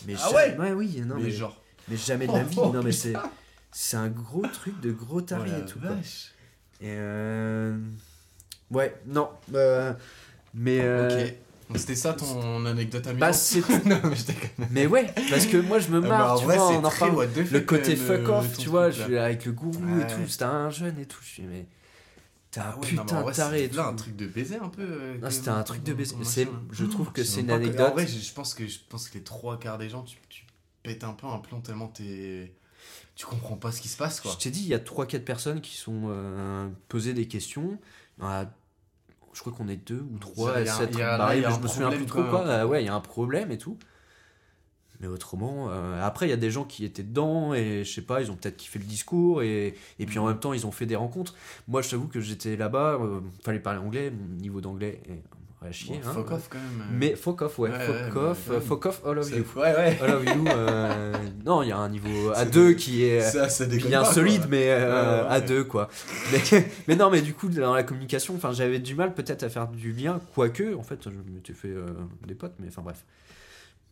[0.07, 1.61] Mais Ah jamais- oui, non, mais, mais, genre.
[1.89, 2.55] mais jamais de la vie.
[2.59, 3.13] Oh, non, mais c'est
[3.71, 5.79] C'est un gros truc de gros taré Oh et tout.
[5.79, 5.91] quoi.
[6.79, 7.77] Et euh...
[8.71, 9.29] Ouais, non.
[9.53, 9.93] euh,
[10.53, 10.79] Mais.
[10.81, 11.33] euh, Ok.
[11.67, 13.59] Donc c'était ça ton anecdote amusante Bah, c'est.
[13.85, 14.53] non, mais je.
[14.71, 16.83] Mais ouais, parce que moi je me Ah, bah, marre, en tu vrai, vois, on
[16.83, 16.89] en
[17.25, 20.07] the Le côté fuck off, tu vois, je avec le gourou et Ouais.
[20.07, 21.17] tout, c'était un jeune et tout.
[21.23, 21.65] Je suis, mais.
[22.55, 24.81] T'es un Ah ouais, putain de taré c'était un truc de baiser un peu.
[24.81, 26.15] euh, Non, quand c'était un truc de baiser.
[26.23, 27.89] C'est, je trouve que c'est une que- anecdote.
[27.89, 30.17] En vrai, je je pense que je pense que les trois quarts des gens, tu,
[30.29, 30.45] tu
[30.81, 32.53] pètes un peu un plomb tellement t'es.
[33.15, 34.31] Tu comprends pas ce qui se passe quoi.
[34.31, 37.77] Je t'ai dit, il y a 3-4 personnes qui sont euh, posées des questions.
[38.17, 38.45] Il y en a-
[39.33, 42.65] je crois qu'on est deux ou trois à s'être je me souviens plus trop quoi.
[42.65, 43.77] ouais, il y a un problème et tout.
[45.01, 48.01] Mais autrement, euh, après, il y a des gens qui étaient dedans et je sais
[48.01, 50.71] pas, ils ont peut-être kiffé le discours et, et puis en même temps, ils ont
[50.71, 51.35] fait des rencontres.
[51.67, 55.21] Moi, je t'avoue que j'étais là-bas, euh, fallait parler anglais, mon niveau d'anglais est
[55.67, 55.99] à chier.
[56.03, 56.13] Bon, hein.
[56.13, 56.81] fuck off quand même.
[56.81, 56.91] euh.
[56.93, 58.59] Mais fuck off, ouais, Ouais, fuck ouais, off, ouais.
[58.61, 59.43] fuck off, all of you.
[59.55, 59.99] Ouais, ouais.
[60.01, 60.45] All of you.
[60.47, 61.13] euh,
[61.45, 64.41] non, il y a un niveau C'est- A2 qui est Ça, ça bien pas, solide,
[64.41, 64.47] quoi.
[64.51, 65.33] mais euh, Ouais, ouais.
[65.35, 65.89] à deux quoi.
[66.31, 66.41] Mais,
[66.87, 69.91] mais non, mais du coup, dans la communication, j'avais du mal peut-être à faire du
[69.91, 71.73] lien, quoique, en fait, je m'étais fait
[72.27, 73.03] des potes, mais enfin bref.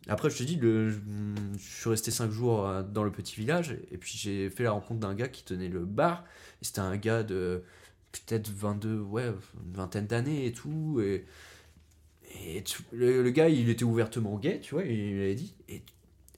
[0.08, 0.92] Après, je te dis, je,
[1.58, 5.00] suis resté 5 jours euh, dans le petit village, et puis j'ai fait la rencontre
[5.00, 6.24] d'un gars qui tenait le bar,
[6.60, 7.62] c'était un gars de
[8.12, 9.32] peut-être 22, ouais,
[9.66, 11.24] une vingtaine d'années et tout, et,
[12.44, 15.82] et le, gars, il était ouvertement gay, tu vois, il l'avait dit, et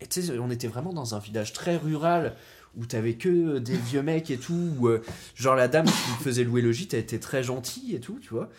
[0.07, 2.37] tu sais, on était vraiment dans un village très rural
[2.77, 4.77] où t'avais que des vieux mecs et tout.
[4.83, 5.03] Euh,
[5.35, 8.29] genre la dame qui faisait louer le gîte, elle était très gentille et tout, tu
[8.29, 8.51] vois.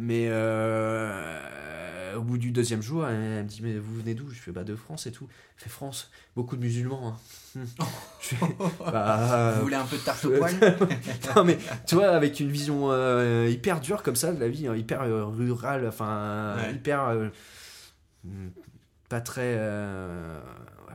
[0.00, 4.28] Mais euh, au bout du deuxième jour, elle, elle me dit Mais vous venez d'où?
[4.30, 5.26] Je fais Bah de France et tout.
[5.56, 7.08] Elle fait France, beaucoup de musulmans.
[7.08, 7.16] hein.
[7.56, 7.64] Hmm.
[8.20, 8.46] Je fais,
[8.92, 10.54] bah, Vous voulez un peu de tarte au poil?
[11.36, 14.66] Non mais tu vois avec une vision euh, hyper dure comme ça de la vie
[14.66, 16.72] hein, hyper euh, rurale enfin Ouais.
[16.74, 17.14] hyper
[18.24, 18.48] hmm,
[19.08, 19.56] pas très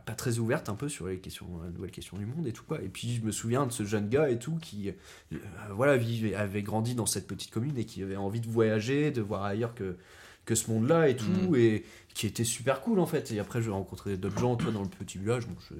[0.10, 2.64] pas très ouverte un peu sur les questions euh, nouvelles questions du monde et tout
[2.68, 2.82] quoi.
[2.82, 5.38] Et puis je me souviens de ce jeune gars et tout qui euh,
[5.76, 9.22] voilà vivait, avait grandi dans cette petite commune et qui avait envie de voyager de
[9.22, 9.97] voir ailleurs que
[10.45, 11.55] que ce monde là et tout Mhm.
[11.55, 11.84] et
[12.16, 13.32] qui était super cool en fait.
[13.32, 15.45] Et après je rencontrais d'autres gens toi dans le petit village.
[15.45, 15.76] Bon, je,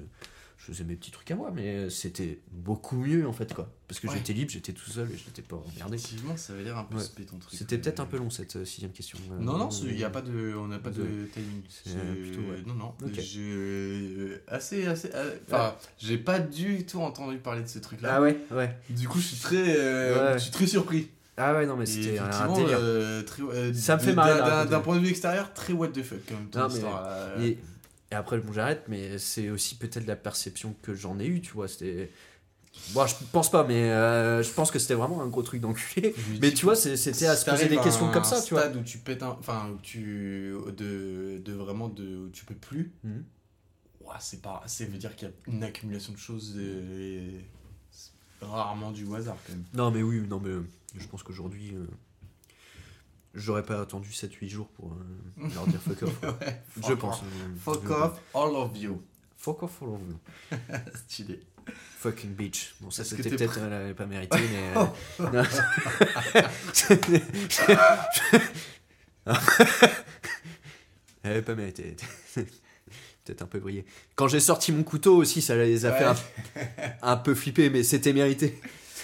[0.62, 3.72] je faisais mes petits trucs à moi, mais c'était beaucoup mieux en fait, quoi.
[3.88, 4.14] Parce que Ouais.
[4.16, 5.96] j'étais libre, j'étais tout seul et je n'étais pas emmerdé.
[5.96, 7.02] Effectivement, ça veut dire un peu Ouais.
[7.02, 7.58] spé ton truc.
[7.58, 9.18] C'était peut-être Euh, un peu long cette euh, sixième question.
[9.32, 11.62] Euh, Non, non, il y a pas de, on n'a pas de, de- timing.
[11.88, 12.62] euh, plutôt, ouais.
[12.66, 12.94] Non, non.
[13.18, 15.10] J'ai euh, assez, assez.
[15.14, 18.16] euh, Enfin, j'ai pas du tout entendu parler de ce truc-là.
[18.16, 18.76] Ah ouais, ouais.
[18.90, 21.08] Du coup, je suis très, euh, je suis très surpris.
[21.42, 22.78] Ah ouais, non, mais c'était un délire.
[22.82, 24.34] euh, très, euh, Ça me fait marrer
[24.66, 26.18] de d'un- point de vue extérieur, très what the fuck.
[26.26, 27.28] Ton Non, mais- histoire, là.
[27.42, 27.56] Et,
[28.10, 31.52] et après, bon, j'arrête, mais c'est aussi peut-être la perception que j'en ai eue, tu
[31.52, 31.68] vois.
[31.68, 32.10] C'était.
[32.92, 36.14] Bon, je pense pas, mais euh, je pense que c'était vraiment un gros truc d'enculé.
[36.40, 38.68] Mais tu vois, c'était à se poser des questions un comme ça, tu vois.
[38.68, 39.36] où tu pètes un.
[39.38, 40.54] Enfin, où tu.
[40.76, 41.88] De, de vraiment.
[41.88, 42.92] De, où tu peux plus.
[43.04, 43.24] Mhm.
[44.02, 44.62] Ouah, c'est pas.
[44.66, 46.56] Ça veut dire qu'il y a une accumulation de choses.
[46.58, 47.44] et
[48.40, 49.64] rarement du hasard quand même.
[49.74, 50.64] Non, mais oui, non, mais euh,
[50.96, 51.74] je pense qu'aujourd'hui.
[51.74, 51.84] euh,
[53.34, 56.20] J'aurais pas attendu 7-8 jours pour euh, leur dire fuck off.
[56.22, 57.16] Ouais, je fuck pense.
[57.20, 57.24] off.
[57.24, 59.02] euh, Fuck je- off, all of you.
[59.36, 60.56] Fuck off all of you.
[61.06, 61.40] Stylé.
[61.98, 62.74] Fucking bitch.
[62.80, 64.74] Bon, ça c'était peut-être, elle avait pas mérité, mais.
[64.76, 65.44] euh,
[71.22, 71.96] elle avait pas mérité.
[73.24, 73.84] peut-être un peu brillé.
[74.16, 76.16] Quand j'ai sorti mon couteau aussi, ça les a fait un,
[77.02, 78.58] un peu flipper, mais c'était mérité.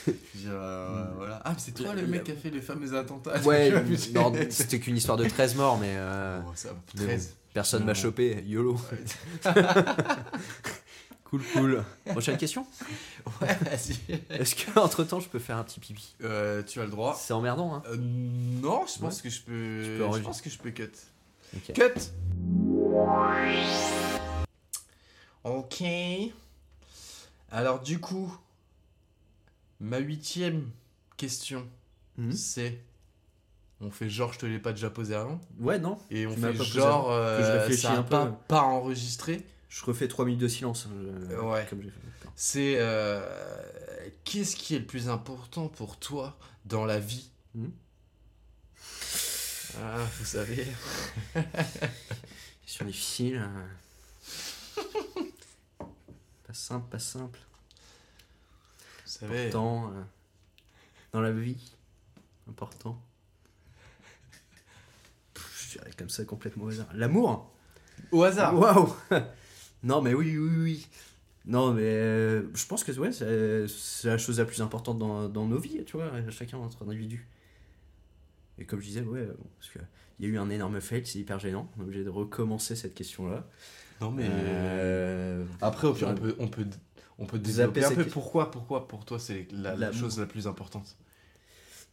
[0.07, 1.41] Je veux dire, euh, voilà.
[1.45, 3.39] Ah, mais c'est toi le mec qui a fait les fameux attentats.
[3.43, 3.71] Ouais,
[4.15, 6.75] non, c'était qu'une histoire de 13 morts, mais euh, Oh, ça va.
[6.95, 7.35] mais bon, 13.
[7.55, 8.43] personne m'a chopé.
[8.47, 8.79] YOLO.
[11.25, 11.85] cool, cool.
[12.07, 12.67] Prochaine question?
[13.41, 13.97] Ouais, vas-y.
[14.31, 16.15] Est-ce que entre temps je peux faire un petit pipi?
[16.23, 17.19] Euh, tu as le droit.
[17.21, 19.23] C'est emmerdant, hein Euh, non, je pense Ouais.
[19.25, 19.83] que je peux.
[19.83, 20.91] Tu peux je pense que je peux cut.
[21.57, 21.73] Ok.
[21.75, 22.01] Cut
[25.45, 25.83] Ok.
[27.51, 28.37] Alors, du coup,
[29.81, 30.70] ma huitième
[31.16, 31.66] question,
[32.18, 32.33] Mhm.
[32.33, 32.79] c'est.
[33.81, 35.39] On fait genre, je te l'ai pas déjà posé avant.
[35.59, 38.09] Ouais, non Et on fait genre, euh, ça a un peu.
[38.09, 39.45] pas, pas enregistré.
[39.68, 40.89] Je refais 3 minutes de silence.
[40.91, 41.68] euh, Ouais.
[42.35, 42.77] C'est.
[42.79, 43.22] euh,
[44.24, 47.70] Qu'est-ce qui est le plus important pour toi dans la vie Mhm.
[49.79, 50.66] Ah, vous savez.
[52.64, 53.45] Question difficile.
[53.45, 54.83] euh.
[56.47, 57.39] pas simple, pas simple.
[59.07, 59.47] Savez.
[59.47, 59.91] Important.
[59.95, 60.03] euh,
[61.13, 61.73] Dans la vie.
[62.49, 63.01] Important.
[65.35, 66.89] Pff, Je dirais comme ça complètement au hasard.
[66.95, 67.53] L'amour
[68.13, 68.55] Au hasard.
[68.59, 68.95] Waouh
[69.83, 70.87] Non, mais oui, oui, oui.
[71.45, 75.47] Non, mais euh, je pense que ouais, c'est la chose la plus importante dans, dans
[75.47, 77.29] nos vies, tu vois, chacun notre individu.
[78.59, 79.79] Et comme je disais, ouais, bon, parce que
[80.19, 81.71] il y a eu un énorme fail, c'est hyper gênant.
[81.77, 83.47] On est obligé de recommencer cette question-là.
[84.01, 84.27] Non, mais.
[84.29, 86.67] Euh, Après, au pire, on peut, on peut,
[87.19, 90.47] On peut développer un peu que- pourquoi, pourquoi pour toi c'est la, chose la plus
[90.47, 90.97] importante?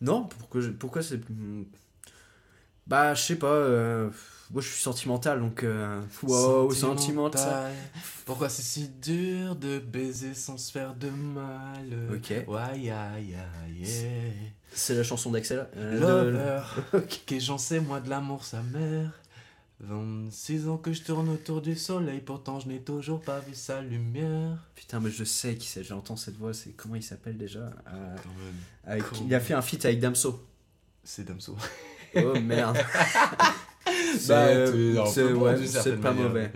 [0.02, 1.20] Non, pourquoi, pourquoi c'est.
[2.88, 3.48] Bah, je sais pas.
[3.48, 4.10] euh,
[4.52, 5.64] Moi, je suis sentimental, donc.
[5.64, 7.72] euh, Wow, sentimental.
[8.26, 11.88] Pourquoi c'est si dur de baiser sans se faire de mal?
[12.14, 12.34] Ok.
[13.82, 14.52] Ouais.
[14.74, 15.68] C'est la chanson d'Axel.
[15.78, 16.32] euh, de-
[16.98, 19.12] Lover, que j'en sais moi de l'amour sa mère.
[19.86, 23.82] 26 ans que je tourne autour du soleil, pourtant je n'ai toujours pas vu sa
[23.82, 24.58] lumière.
[24.76, 25.84] Putain, mais je sais qui c'est.
[25.84, 26.54] J'entends cette voix.
[26.54, 28.16] C'est comment il s'appelle déjà Euh,
[28.86, 29.04] avec...
[29.26, 30.48] Il a fait un feat avec Damso.
[31.04, 31.58] C'est Damso.
[32.16, 32.78] Oh merde.
[34.18, 34.72] C'est Bah,
[35.36, 36.52] ouais, certaine pas mauvais.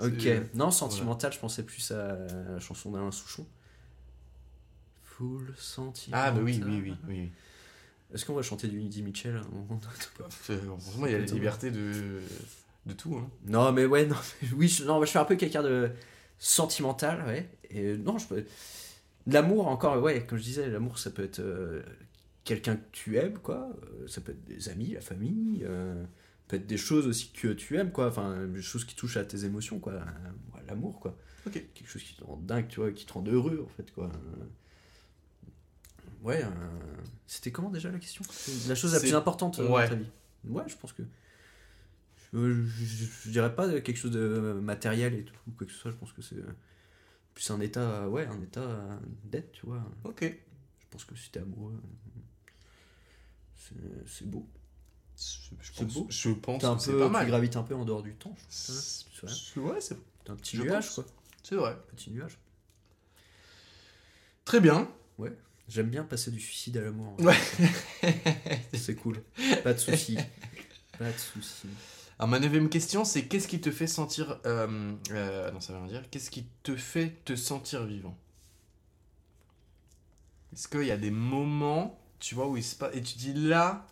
[0.00, 0.28] Ok.
[0.54, 2.16] Non, sentimental, je pensais plus à
[2.48, 3.46] la chanson d'Alain Souchon.
[5.02, 6.28] Full sentimental.
[6.28, 6.94] Ah, bah oui, oui, oui.
[7.08, 7.32] oui.
[8.12, 9.40] Est-ce qu'on va chanter du Eddie Mitchell
[10.78, 12.20] Franchement, il y a la liberté de,
[12.86, 13.16] de tout.
[13.16, 13.30] Hein.
[13.46, 14.16] Non, mais ouais, non,
[14.56, 15.90] oui, je, non, je suis un peu quelqu'un de
[16.38, 17.48] sentimental, ouais.
[17.70, 18.44] Et euh, non, je peux.
[19.26, 21.82] L'amour, encore, ouais, comme je disais, l'amour, ça peut être euh,
[22.44, 23.70] quelqu'un que tu aimes, quoi.
[24.02, 25.64] Euh, Ça peut être des amis, la famille.
[25.64, 26.04] euh,
[26.48, 28.08] peut être des choses aussi que tu aimes, quoi.
[28.08, 29.94] Enfin, des choses qui touchent à tes émotions, quoi.
[30.68, 31.16] L'amour, quoi.
[31.46, 31.52] Ok.
[31.74, 34.10] Quelque chose qui te rend dingue, tu vois, qui te rend heureux, en fait, quoi.
[36.22, 36.48] Euh, Ouais, euh,
[37.26, 38.24] c'était comment déjà la question?
[38.68, 39.84] La chose la C'est- plus importante euh, Ouais.
[39.84, 40.10] dans ta vie
[40.44, 41.02] Ouais, je pense que.
[42.32, 45.78] Je, je- je- dirais pas quelque chose de matériel et tout, ou quoi que ce
[45.78, 46.52] soit, je pense que c'est euh,
[47.34, 49.82] plus un état, ouais, un état d'être, tu vois.
[50.04, 50.22] Ok.
[50.22, 51.74] Je pense que si t'es amoureux,
[53.56, 53.74] c'est
[54.06, 54.46] c'est beau.
[55.16, 55.22] Je,
[55.72, 56.06] C'est pense, beau.
[56.08, 57.26] je pense un que c'est peu, pas tu mal.
[57.26, 58.44] gravites un peu en dehors du temps, je.
[58.48, 60.94] C'est C'est c'est- ouais, c'est T'es un petit nuage, pense.
[60.94, 61.06] quoi.
[61.42, 61.76] c'est vrai.
[61.94, 62.38] Petit nuage.
[64.44, 64.88] Très bien.
[65.68, 67.16] J'aime bien passer du suicide à l'amour.
[67.20, 67.36] Ouais.
[68.74, 69.22] c'est cool.
[69.62, 70.18] Pas de soucis.
[70.98, 71.68] Pas de soucis.
[72.18, 74.38] Alors, ma neuvième question, c'est qu'est-ce qui te fait sentir.
[74.44, 76.10] Euh, euh, non, ça veut rien dire.
[76.10, 78.16] Qu'est-ce qui te fait te sentir vivant?
[80.52, 82.94] Est-ce qu'il y a des moments, tu vois, où il se passe.
[82.94, 83.86] Et tu dis là.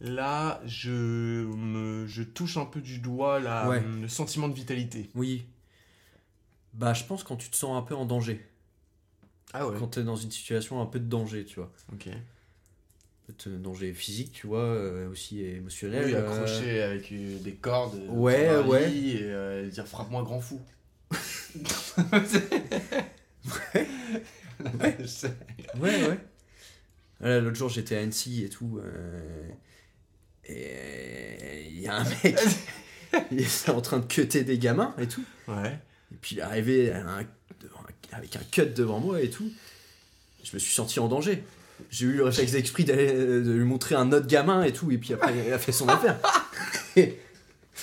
[0.00, 3.80] Là, je, me, je touche un peu du doigt la, Ouais.
[3.80, 5.08] le sentiment de vitalité?
[5.14, 5.46] Oui.
[6.74, 8.44] Bah, je pense quand tu te sens un peu en danger.
[9.56, 9.76] Ah ouais.
[9.78, 11.70] Quand t'es dans une situation un peu de danger, tu vois.
[11.92, 12.08] Ok.
[13.26, 16.06] Peut-être danger physique, tu vois, euh, aussi émotionnel.
[16.06, 18.02] Oui, euh, accroché avec euh, des cordes.
[18.08, 18.92] Ouais, un ouais.
[18.92, 20.60] Et dire frappe-moi grand fou.
[21.12, 21.18] ouais.
[25.80, 26.18] Ouais, ouais.
[27.20, 28.80] Voilà, L'autre jour, j'étais à Annecy et tout.
[30.46, 32.36] Et il y a un mec,
[33.30, 35.24] il est en train de cutter des gamins et tout.
[35.48, 35.78] Ouais.
[36.12, 37.24] Et puis il est arrivé à un-
[38.12, 39.50] avec un cut devant moi et tout.
[40.44, 41.42] Je me suis senti en danger.
[41.90, 44.90] J'ai eu le réflexe d'esprit d'aller euh, de lui montrer un autre gamin et tout.
[44.90, 46.18] Et puis après, il a fait son affaire.
[46.96, 47.18] Et-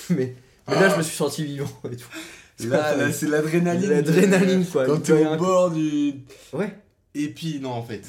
[0.08, 0.34] mais,
[0.68, 2.08] mais là, je me suis senti vivant et tout.
[2.68, 3.90] Là, là c'est l'adrénaline.
[3.90, 4.86] L'adrénaline, quoi.
[4.86, 6.14] Quand t'es au bord du.
[6.52, 6.74] Ouais.
[7.14, 8.02] Et puis, non, en fait.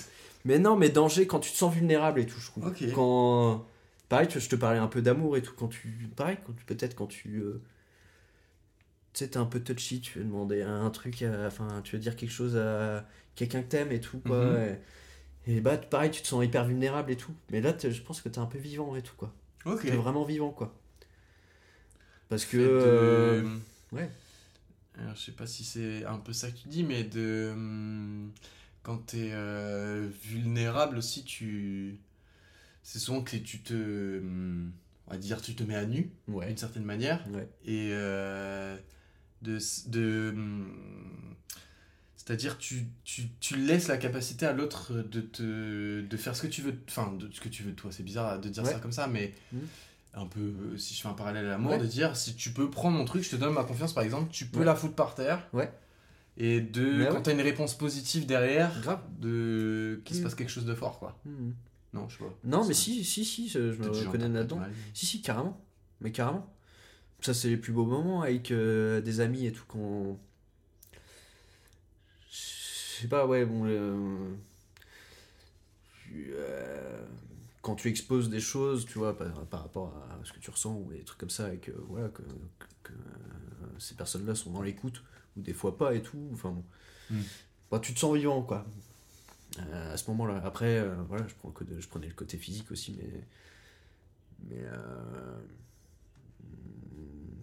[0.46, 2.74] Mais non, mais danger quand tu te sens vulnérable et tout, je trouve.
[2.94, 3.66] Quand.
[4.10, 5.54] Pareil, je te parlais un peu d'amour et tout.
[5.58, 5.88] Quand tu.
[6.16, 7.38] Pareil, quand tu- peut-être quand tu.
[7.40, 7.62] euh,
[9.14, 12.02] Tu sais, t'es un peu touchy, tu veux demander un truc, à- enfin, tu veux
[12.02, 14.44] dire quelque chose à quelqu'un que t'aimes et tout, quoi.
[14.46, 14.78] Mhm.
[15.48, 17.34] Et, et bah, pareil, tu te sens hyper vulnérable et tout.
[17.52, 19.34] Mais là, je pense que t'es un peu vivant et tout, quoi.
[19.66, 19.84] Ok.
[19.84, 20.74] T'es vraiment vivant, quoi.
[22.30, 22.58] Parce que.
[22.58, 23.44] Euh,
[23.92, 24.10] ouais.
[25.00, 27.52] Alors, je sais pas si c'est un peu ça que tu dis, mais de.
[27.54, 28.32] hum,
[28.84, 32.00] Quand t'es euh, vulnérable aussi, tu.
[32.84, 34.20] C'est souvent que tu te.
[34.20, 34.72] hum,
[35.08, 36.48] On va dire, tu te mets à nu, Ouais.
[36.48, 37.24] d'une certaine manière.
[37.32, 37.48] Ouais.
[37.66, 37.90] Et.
[37.94, 38.78] euh,
[39.44, 39.58] de.
[39.88, 40.68] de hum,
[42.16, 46.48] c'est-à-dire, tu, tu, tu laisses la capacité à l'autre de, te, de faire ce que
[46.48, 46.74] tu veux.
[46.88, 47.92] Enfin, de ce que tu veux de toi.
[47.92, 48.72] C'est bizarre de dire Ouais.
[48.72, 49.60] ça comme ça, mais Mhm.
[50.14, 51.80] un peu, euh, si je fais un parallèle à l'amour, Ouais.
[51.80, 54.32] de dire si tu peux prendre mon truc, je te donne ma confiance par exemple,
[54.32, 54.66] tu peux Ouais.
[54.66, 55.46] la foutre par terre.
[55.52, 55.70] Ouais.
[56.38, 59.02] Et de, quand t'as une réponse positive derrière, Grave.
[59.20, 60.26] de qu'il se Mhm.
[60.26, 61.20] passe quelque chose de fort, quoi.
[61.26, 61.54] Mhm.
[61.94, 62.34] Non, je sais pas.
[62.46, 64.62] Non, mais Ça- si, si, si, je, je me reconnais là-dedans.
[64.94, 65.62] Si, si, carrément.
[66.00, 66.50] Mais carrément.
[67.24, 69.64] Ça, c'est les plus beaux moments avec euh, des amis et tout.
[69.68, 70.20] Quand.
[72.30, 73.66] Je sais pas, ouais, bon.
[73.66, 74.34] euh,
[77.62, 80.76] Quand tu exposes des choses, tu vois, par, par rapport à ce que tu ressens
[80.76, 84.52] ou des trucs comme ça, et que, voilà, que, que- que, euh, ces personnes-là sont
[84.52, 85.02] dans l'écoute,
[85.38, 86.64] ou des fois pas et tout, enfin bon.
[87.10, 87.22] Mm.
[87.72, 88.66] Bah, tu te sens vivant, quoi.
[89.60, 90.42] Euh, à ce moment-là.
[90.46, 93.10] Après, euh, voilà, je, prends le je prenais le côté physique aussi, mais.
[94.50, 94.64] Mais.
[94.64, 95.40] euh,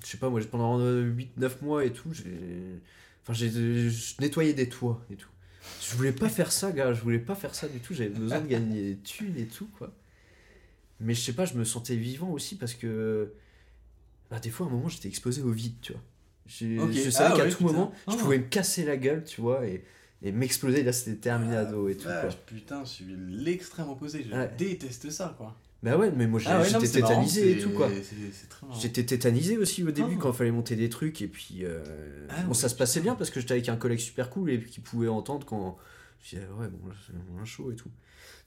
[0.05, 2.25] je sais pas, moi, pendant 8-9 mois et tout, j'ai.
[3.23, 5.29] Enfin, j'ai je nettoyais des toits et tout.
[5.83, 7.93] Je voulais pas faire ça, gars, je voulais pas faire ça du tout.
[7.95, 9.93] J'avais besoin de gagner des thunes et tout, quoi.
[11.01, 13.33] Mais je sais pas, je me sentais vivant aussi parce que.
[14.31, 16.03] Bah, des fois, à un moment, j'étais exposé au vide, tu vois.
[16.47, 18.17] Je savais Ah qu'à ouais, tout moment, je Ah.
[18.17, 19.85] pouvais me casser la gueule, tu vois, et,
[20.23, 20.83] et m'exploser.
[20.83, 21.31] Là, c'était
[21.71, 22.09] dos et tout.
[22.11, 22.31] Ah, quoi.
[22.47, 24.27] putain, je suis l'extrême opposé.
[24.29, 24.51] Je Ouais.
[24.59, 25.57] déteste ça, quoi.
[25.83, 27.89] Bah ouais, mais moi Ah ouais, j'étais marrant, tétanisé et tout, quoi.
[28.79, 30.21] J'étais tétanisé aussi au début Ah.
[30.21, 31.81] quand il fallait monter des trucs et puis euh,
[32.29, 34.61] Ah bon ça se passait bien parce que j'étais avec un collègue super cool et
[34.63, 35.79] qui pouvait entendre quand
[36.23, 37.91] je disais ouais bon c'est un show et tout.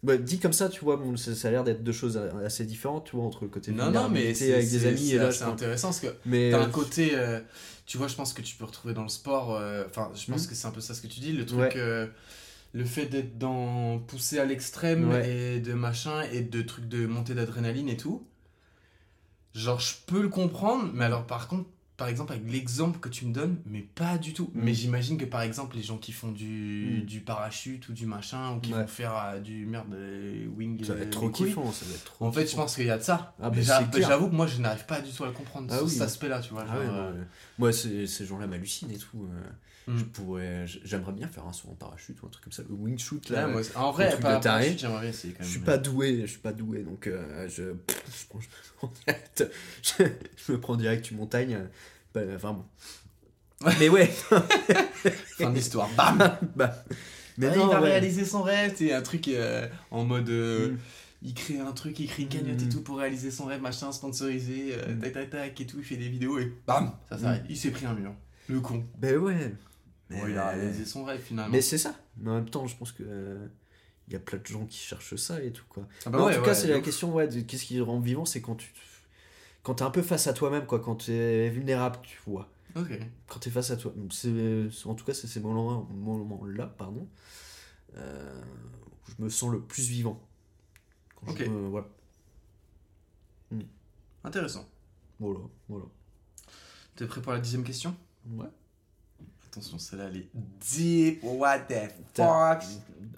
[0.03, 2.65] Bah, dit comme ça tu vois bon ça, ça a l'air d'être deux choses assez
[2.65, 5.30] différentes tu vois entre le côté Non, non, mais avec des amis c'est et là
[5.47, 7.11] intéressant parce que mais t'as euh, un côté.
[7.13, 7.39] euh,
[7.86, 9.55] tu vois, je pense que tu peux retrouver dans le sport.
[9.55, 10.49] euh, Enfin, je pense Mhm.
[10.49, 11.32] que c'est un peu ça ce que tu dis.
[11.34, 11.59] Le truc.
[11.59, 11.74] Ouais.
[11.78, 12.07] euh,
[12.76, 15.30] le fait d'être dans poussé à l'extrême Ouais.
[15.30, 18.26] et de machin et de trucs de montée d'adrénaline et tout.
[19.53, 21.69] Genre, je peux le comprendre, mais alors par contre,
[22.04, 24.51] par exemple, avec l'exemple que tu me donnes, mais pas du tout.
[24.54, 24.62] Mm.
[24.62, 27.06] Mais j'imagine que par exemple, les gens qui font du, Mm.
[27.06, 28.82] du parachute ou du machin, ou qui Ouais.
[28.82, 30.84] vont faire euh, du merde, euh, wing.
[30.84, 32.88] ça va euh, être trop kiffant ça va être trop En fait, je pense qu'il
[32.88, 33.34] y a de ça.
[33.41, 34.10] Ah, Mais bah, clair.
[34.10, 35.89] J'avoue que moi, je n'arrive pas du tout à le comprendre Ah oui.
[35.89, 36.66] cet aspect-là, tu vois.
[36.68, 37.26] Ah genre, euh, ouais.
[37.58, 39.30] moi ces, gens-là m'hallucinent et tout
[39.86, 39.97] Mm.
[39.97, 42.74] je pourrais j'aimerais bien faire un saut en parachute ou un truc comme ça le
[42.74, 44.60] wing shoot là moi, en vrai, truc pas de taré.
[44.62, 45.51] parachute, j'aimerais essayer quand Je même.
[45.58, 48.88] suis pas doué, je suis pas doué, donc je, pff, je, prends, je, me prends
[48.95, 49.51] direct,
[49.84, 50.04] je,
[50.38, 51.68] je me prends direct une montagne.
[52.14, 52.66] Bah, enfin bon.
[53.80, 54.07] Mais ouais,
[55.38, 55.89] Fin d'histoire.
[55.95, 56.18] Bam
[56.55, 56.84] bah,
[57.38, 57.89] mais Ah, non, il va ouais.
[57.91, 60.30] réaliser son rêve, c'est un truc euh, en mode.
[60.30, 60.78] euh, Mm.
[61.26, 62.70] Il crée un truc, il crée une cagnotte et Mm.
[62.70, 64.99] tout pour réaliser son rêve, machin, sponsorisé, euh, Mm.
[64.99, 67.43] tac tac tac et tout, il fait des vidéos et bam Ça s'arrête.
[67.49, 68.14] Il s'est pris un mur.
[68.49, 68.84] Le con.
[68.97, 69.53] Ben ouais.
[70.09, 71.49] Mais, Bon, il a réalisé son rêve finalement.
[71.51, 71.95] mais c'est ça.
[72.18, 73.03] Mais en même temps, je pense que
[74.09, 75.88] il y a plein de gens qui cherchent ça et tout quoi.
[76.05, 78.01] Ah bah ouais, en tout ouais, cas, c'est la question ouais, de qu'est-ce qui rend
[78.01, 78.70] vivant, c'est quand tu
[79.64, 82.49] quand t'es un peu face à toi-même quoi, quand t'es vulnérable, tu vois.
[82.76, 82.99] Ok.
[83.28, 83.93] quand tu es face à toi.
[84.11, 87.07] C'est- En tout cas, c'est ces moments- moments-là, pardon,
[87.95, 88.41] euh,
[89.07, 90.20] où je me sens le plus vivant.
[91.16, 91.43] Quand Ok.
[91.43, 91.88] je me- voilà.
[94.24, 94.66] Intéressant.
[95.20, 95.39] Voilà,
[95.70, 95.86] voilà.
[96.95, 97.95] T'es prêt pour la dixième question?
[98.32, 98.47] Ouais.
[99.47, 101.20] Attention, celle-là elle est deep.
[101.24, 102.64] What the fuck?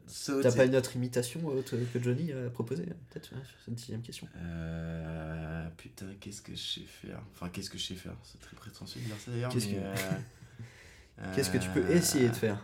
[0.07, 3.73] So t'as pas une autre imitation autre que Johnny à proposer, peut-être, hein, sur cette
[3.75, 4.27] dixième question?
[4.37, 7.19] Euh, putain, qu'est-ce que je sais faire?
[7.33, 8.13] Enfin, qu'est-ce que je sais faire?
[8.23, 9.51] C'est très prétentieux de dire ça d'ailleurs.
[9.51, 12.63] Qu'est-ce mais, que- euh, Qu'est-ce que tu peux euh, essayer de faire?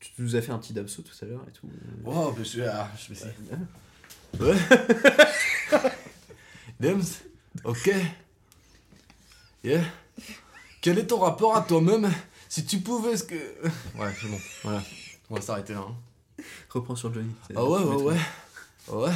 [0.00, 1.68] Tu nous as fait un petit damso tout à l'heure et tout.
[2.04, 3.32] Oh, bah, je, ah, je vais essayer.
[4.38, 4.56] Ouais.
[6.80, 7.02] Dems,
[7.64, 7.90] ok.
[9.64, 9.82] Yeah.
[10.80, 12.08] Quel est ton rapport à toi-même?
[12.48, 13.34] Si tu pouvais ce que.
[13.34, 14.82] Ouais, c'est bon, voilà.
[15.30, 15.80] On va s'arrêter là.
[15.80, 15.96] hein.
[16.70, 17.30] Reprends sur Johnny.
[17.54, 18.18] Ah ouais, ouais, ouais.
[18.88, 19.12] Ouais.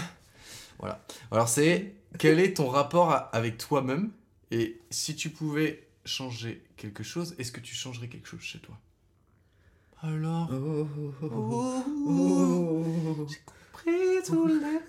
[0.78, 1.04] Voilà.
[1.30, 4.10] Alors, c'est quel est ton rapport à- avec toi-même?
[4.50, 8.76] Et si tu pouvais changer quelque chose, est-ce que tu changerais quelque chose chez toi?
[10.02, 10.48] Alors?
[10.52, 13.26] Oh, oh, oh, oh, Oh, oh.
[13.72, 13.90] pris
[14.26, 14.80] tous les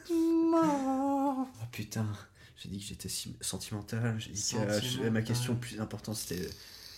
[0.49, 1.47] morts.
[1.61, 2.07] Oh putain,
[2.57, 3.09] j'ai dit que j'étais
[3.41, 4.15] sentimental.
[4.19, 5.11] J'ai dit que euh, Sentimental.
[5.11, 6.49] ma question plus importante c'était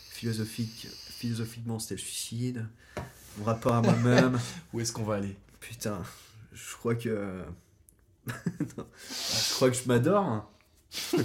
[0.10, 0.88] philosophique.
[0.92, 2.66] Philosophiquement, c'était le suicide.
[3.38, 4.40] Mon rapport à moi-même.
[4.74, 5.36] Où est-ce qu'on va aller?
[5.60, 6.02] Putain,
[6.54, 7.44] je crois que.
[8.78, 8.88] Non.
[8.98, 10.52] je crois que je m'adore.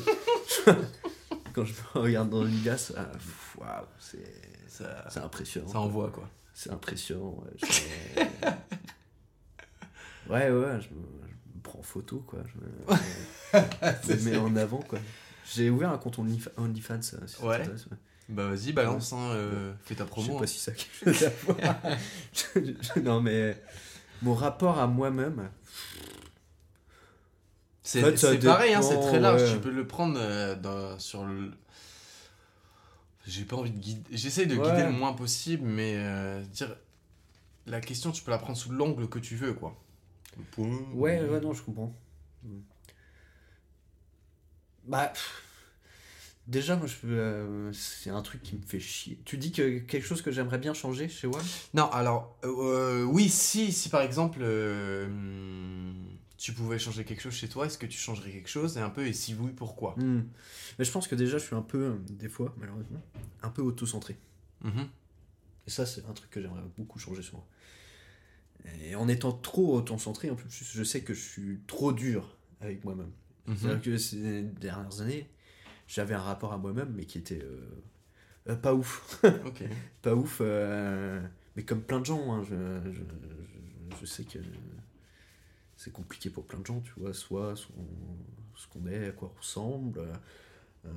[1.54, 3.11] Quand je me regarde dans une glace, ah,
[3.58, 5.68] waouh, c'est impressionnant.
[5.68, 6.28] ça envoie quoi.
[6.52, 7.42] C'est impressionnant.
[7.42, 7.66] Ouais, je,
[10.32, 12.40] ouais, ouais, je me, je me prends en photo, quoi.
[12.46, 12.68] Je me,
[14.04, 14.98] je me mets en avant, quoi.
[15.52, 17.64] J'ai ouvert un compte Onlyf- OnlyFans, ça, si ouais.
[18.30, 20.38] Bah vas-y, balance, hein, euh, fais ta Je sais promo.
[20.38, 20.46] pas hein.
[20.46, 21.82] si ça a quelque chose à voir.
[22.32, 23.60] Je- je- non, mais
[24.22, 25.50] mon rapport à moi-même,
[27.82, 29.42] C'est En fait, pareil, hein, c'est très large.
[29.42, 29.52] ouais.
[29.54, 31.50] Tu peux le prendre euh, dans- sur le.
[33.26, 34.02] J'ai pas envie de guider.
[34.16, 34.64] J'essaye de Ouais.
[34.70, 36.76] guider le moins possible, mais euh, dire.
[37.66, 39.76] La question, tu peux la prendre sous l'angle que tu veux, quoi.
[40.56, 41.94] Ouais, ouais, non, je comprends.
[44.84, 45.08] Bah.
[45.08, 45.42] pff,
[46.51, 49.20] Déjà, moi, je euh, c'est un truc qui me fait chier.
[49.24, 51.44] Tu dis que quelque chose que j'aimerais bien changer chez WAM?
[51.74, 55.07] Non, alors, euh, oui, si, si par exemple, euh,
[56.38, 58.76] tu pouvais changer quelque chose chez toi, est-ce que tu changerais quelque chose?
[58.76, 59.94] Et un peu, et si oui, pourquoi?
[59.96, 60.24] Hmm.
[60.76, 63.01] Mais je pense que déjà, je suis un peu, des fois, malheureusement,
[63.44, 64.16] un peu auto-centré.
[64.64, 64.88] Mhm.
[65.68, 67.46] Et ça, c'est un truc que j'aimerais beaucoup changer sur moi.
[68.82, 72.84] Et en étant trop auto-centré, en plus, je sais que je suis trop dur avec
[72.84, 73.12] moi-même.
[73.46, 73.57] Mhm.
[73.57, 75.30] C'est-à-dire que ces dernières années,
[75.93, 77.68] j'avais un rapport à moi-même, mais qui était euh,
[78.49, 79.20] euh, pas ouf.
[80.03, 81.20] Pas ouf, euh,
[81.57, 82.55] mais comme plein de gens, hein, je,
[82.93, 83.01] je,
[84.01, 84.38] je- sais que
[85.76, 89.38] c'est compliqué pour plein de gens, tu vois, soit ce qu'on est, à quoi on
[89.38, 90.01] ressemble,
[90.86, 90.91] euh,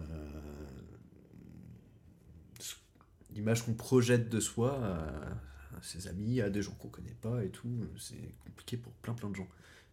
[3.34, 7.44] l'image qu'on projette de soi à, à ses amis, à des gens qu'on connaît pas
[7.44, 9.48] et tout, c'est compliqué pour plein plein de gens.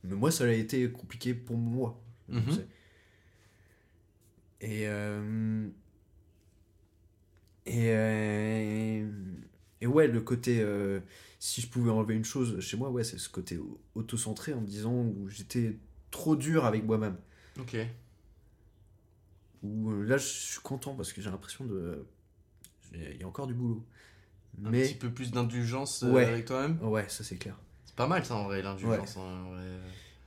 [0.05, 2.01] Mais moi, ça a été compliqué pour moi.
[4.61, 5.69] Et euh,
[7.67, 9.07] Et, euh,
[9.81, 10.61] et ouais, le côté.
[10.61, 11.01] euh,
[11.39, 14.61] si je pouvais enlever une chose chez moi, ouais, c'est ce côté au- auto-centré en
[14.61, 15.79] me disant où j'étais
[16.11, 17.17] trop dur avec moi-même.
[17.59, 17.77] Ok.
[19.63, 22.07] Où là, je suis content parce que j'ai l'impression de.
[22.95, 23.85] Il y a encore du boulot.
[24.65, 24.83] Un Mais.
[24.83, 26.25] petit peu plus d'indulgence Ouais.
[26.25, 26.79] avec toi-même.
[26.83, 27.57] Ouais, ça c'est clair.
[27.85, 29.17] C'est pas mal ça en vrai, l'indulgence.
[29.17, 29.63] hein, en vrai.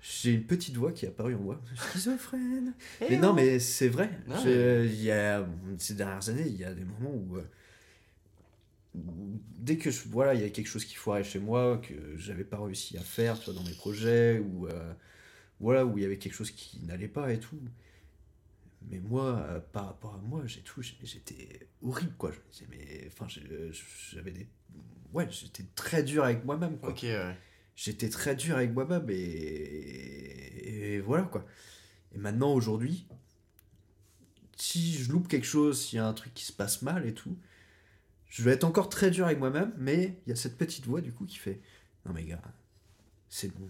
[0.05, 1.61] J'ai une petite voix qui est apparue en moi.
[1.75, 2.73] Schizophrène.
[2.99, 4.09] Eh mais non, mais c'est vrai.
[4.27, 4.35] Ouais.
[4.43, 5.47] Je- il y a,
[5.77, 7.43] ces dernières années, il y a des moments où, euh,
[8.95, 12.17] où dès que je, voilà, il y a quelque chose qui foirait chez moi, que
[12.17, 14.93] j'avais pas réussi à faire, tu vois, dans mes projets, ou euh,
[15.61, 17.57] voilà, où il y avait quelque chose qui n'allait pas et tout.
[18.89, 22.31] Mais moi, euh, par rapport à moi, j'ai tout, j'étais horrible, quoi.
[22.33, 23.25] Je me disais, mais, enfin,
[24.11, 24.47] j'avais des,
[25.13, 27.37] ouais, j'étais très dur avec moi-même, quoi Ok, ouais.
[27.75, 30.95] J'étais très dur avec moi-même et...
[30.95, 31.45] et voilà quoi.
[32.13, 33.07] Et maintenant, aujourd'hui,
[34.55, 37.13] si je loupe quelque chose, s'il y a un truc qui se passe mal et
[37.13, 37.37] tout,
[38.27, 41.01] je vais être encore très dur avec moi-même, mais il y a cette petite voix
[41.01, 41.59] du coup qui fait
[42.05, 42.41] Non, mais gars,
[43.29, 43.69] c'est bon.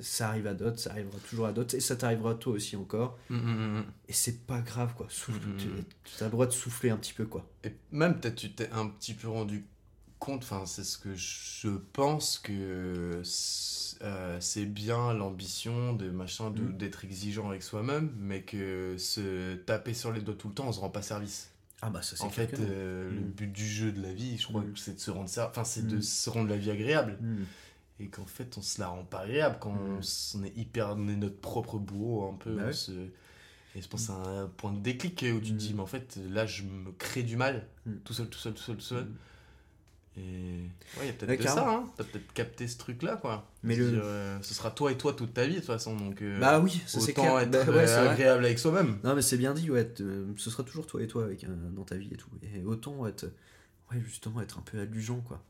[0.00, 3.18] Ça arrive à d'autres, ça arrivera toujours à d'autres, et ça t'arrivera toi aussi encore.
[3.28, 3.84] Mm, mm, mm.
[4.08, 5.06] Et c'est pas grave quoi.
[5.08, 5.68] Souffle, tu
[6.20, 7.48] as le droit de souffler un petit peu quoi.
[7.64, 9.64] Et même peut-être tu t'es un petit peu rendu
[10.18, 16.50] compte, enfin c'est ce que je pense que c'est euh, c'est bien l'ambition de machin,
[16.50, 16.76] Mm.
[16.76, 20.72] d'être exigeant avec soi-même, mais que se taper sur les doigts tout le temps, on
[20.72, 21.50] se rend pas service.
[21.80, 23.30] Ah bah ça c'est En fait, euh, le Mm.
[23.30, 24.72] but du jeu de la vie, je crois Mm.
[24.74, 27.18] que c'est de se rendre ser- enfin c'est de se rendre la vie agréable.
[27.98, 31.16] Et qu'en fait, on se la rend pas agréable quand on, est hyper on est
[31.16, 32.54] notre propre bourreau un peu.
[32.54, 32.72] Bah on ouais.
[32.74, 32.90] se-
[33.74, 36.18] Et je pense c'est un point de déclic où tu te dis, mais en fait,
[36.30, 37.92] là, je me crée du mal, Mm.
[38.04, 39.06] tout seul, tout seul, tout seul, tout seul.
[40.16, 40.20] Mm.
[40.20, 40.22] Et
[40.98, 41.84] ouais, il y a peut-être Ouais, de ça, hein.
[41.96, 43.50] T'as peut-être capté ce truc-là, quoi.
[43.62, 45.94] Mais le- dire, euh, ce sera toi et toi toute ta vie, de toute façon.
[45.96, 47.38] Donc, euh, Bah oui, ça c'est autant clair.
[47.40, 48.08] être Bah ouais, euh, c'est vrai.
[48.08, 48.98] agréable avec soi-même.
[49.04, 49.88] Non, mais c'est bien dit, ouais.
[50.00, 52.30] euh, ce sera toujours toi et toi avec, un- dans ta vie et tout.
[52.42, 53.26] Et autant être.
[53.92, 55.42] Ouais, justement, être un peu indulgent, quoi.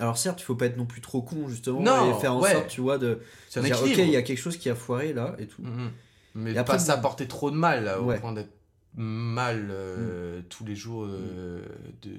[0.00, 2.40] Alors, certes, il faut pas être non plus trop con, justement, Non, et faire en
[2.42, 2.52] ouais.
[2.52, 3.20] sorte, tu vois, de
[3.54, 5.62] dire, ok, il y a quelque chose qui a foiré là et tout.
[5.62, 5.90] Mhm.
[6.34, 8.50] Mais Et pas après, s'apporter trop de mal, là, au point d'être
[8.96, 11.64] mal euh, tous les jours euh,
[12.02, 12.10] de...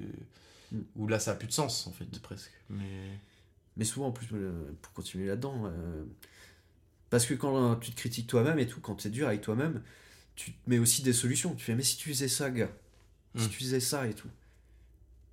[0.72, 0.78] Mm.
[0.96, 3.10] où là ça a plus de sens en fait presque mais
[3.76, 6.04] Mais souvent, en plus, euh, pour continuer là-dedans, euh,
[7.10, 9.42] parce que quand euh, tu te critiques toi-même et tout, quand tu es dur avec
[9.42, 9.82] toi-même,
[10.34, 11.54] tu te mets aussi des solutions.
[11.54, 12.70] Tu fais, mais si tu faisais ça, gars,
[13.36, 13.48] si Mm.
[13.50, 14.28] tu faisais ça et tout,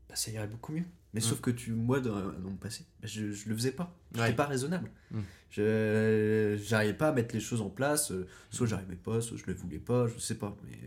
[0.10, 0.84] bah, ça irait beaucoup mieux.
[1.14, 1.24] Mais Mm.
[1.24, 3.96] sauf que tu, moi, dans, dans mon passé, bah, je, je le faisais pas.
[4.12, 4.36] J'étais Ouais.
[4.36, 4.92] pas raisonnable.
[5.12, 5.22] Mm.
[5.52, 8.12] Je J'arrivais pas à mettre les choses en place.
[8.12, 10.56] euh, Soit j'arrivais pas, soit je le voulais pas, je sais pas.
[10.66, 10.78] Mais...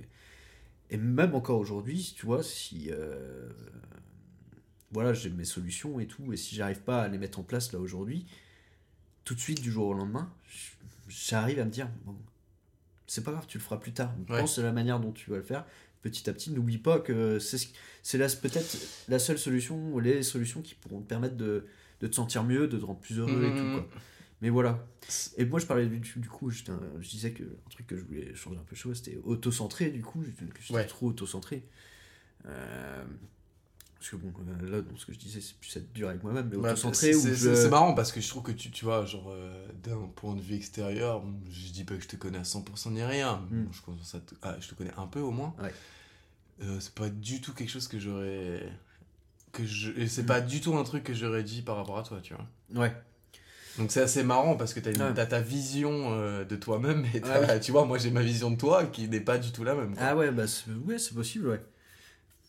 [0.91, 2.91] Et même encore aujourd'hui, tu vois, si.
[2.91, 3.49] euh,
[4.93, 7.73] Voilà, j'ai mes solutions et tout, et si j'arrive pas à les mettre en place
[7.73, 8.27] là aujourd'hui,
[9.25, 10.33] tout de suite, du jour au lendemain,
[11.09, 12.17] j'arrive à me dire, bon,
[13.07, 14.15] c'est pas grave, tu le feras plus tard.
[14.29, 14.41] Ouais.
[14.41, 15.65] Pense à la manière dont tu vas le faire.
[16.03, 17.69] Petit à petit, n'oublie pas que c'est
[18.41, 18.77] peut-être
[19.09, 21.67] la seule solution, ou les solutions qui pourront te permettre de,
[22.01, 23.65] de te sentir mieux, de te rendre plus heureux et tout.
[23.65, 23.75] Mhm.
[23.75, 23.89] Quoi.
[24.43, 24.87] Mais voilà.
[25.37, 26.63] Et moi, je parlais du, du coup, je
[27.01, 30.03] disais que un truc que je voulais changer un peu de chose, c'était auto-centré, du
[30.03, 30.87] coup, j'étais Ouais.
[30.87, 31.65] trop auto-centré.
[32.47, 33.05] Euh,
[33.99, 34.33] parce que bon,
[34.63, 37.13] euh, là, dans ce que je disais, c'est plus être dur avec moi-même, mais auto-centré
[37.15, 37.67] c'est je...
[37.69, 40.55] marrant parce que je trouve que tu, tu vois genre euh, d'un point de vue
[40.55, 43.65] extérieur je dis pas que je te connais à 100% ni rien Mm.
[43.65, 45.73] bon, je, commence à te- ah, je te connais un peu au moins Ouais.
[46.63, 48.63] Euh, c'est pas du tout quelque chose que j'aurais
[49.53, 50.27] que je c'est Mm.
[50.27, 52.47] pas du tout un truc que j'aurais dit par rapport à toi tu vois
[52.83, 52.95] Ouais.
[53.79, 55.15] Donc c'est assez marrant parce que une- Ouais.
[55.15, 58.57] t'as ta vision euh, de toi-même et t'as- tu vois moi j'ai ma vision de
[58.57, 59.95] toi qui n'est pas du tout la même.
[59.95, 60.03] quoi.
[60.05, 61.63] Ah ouais, bah c'est ouais, c'est possible, ouais.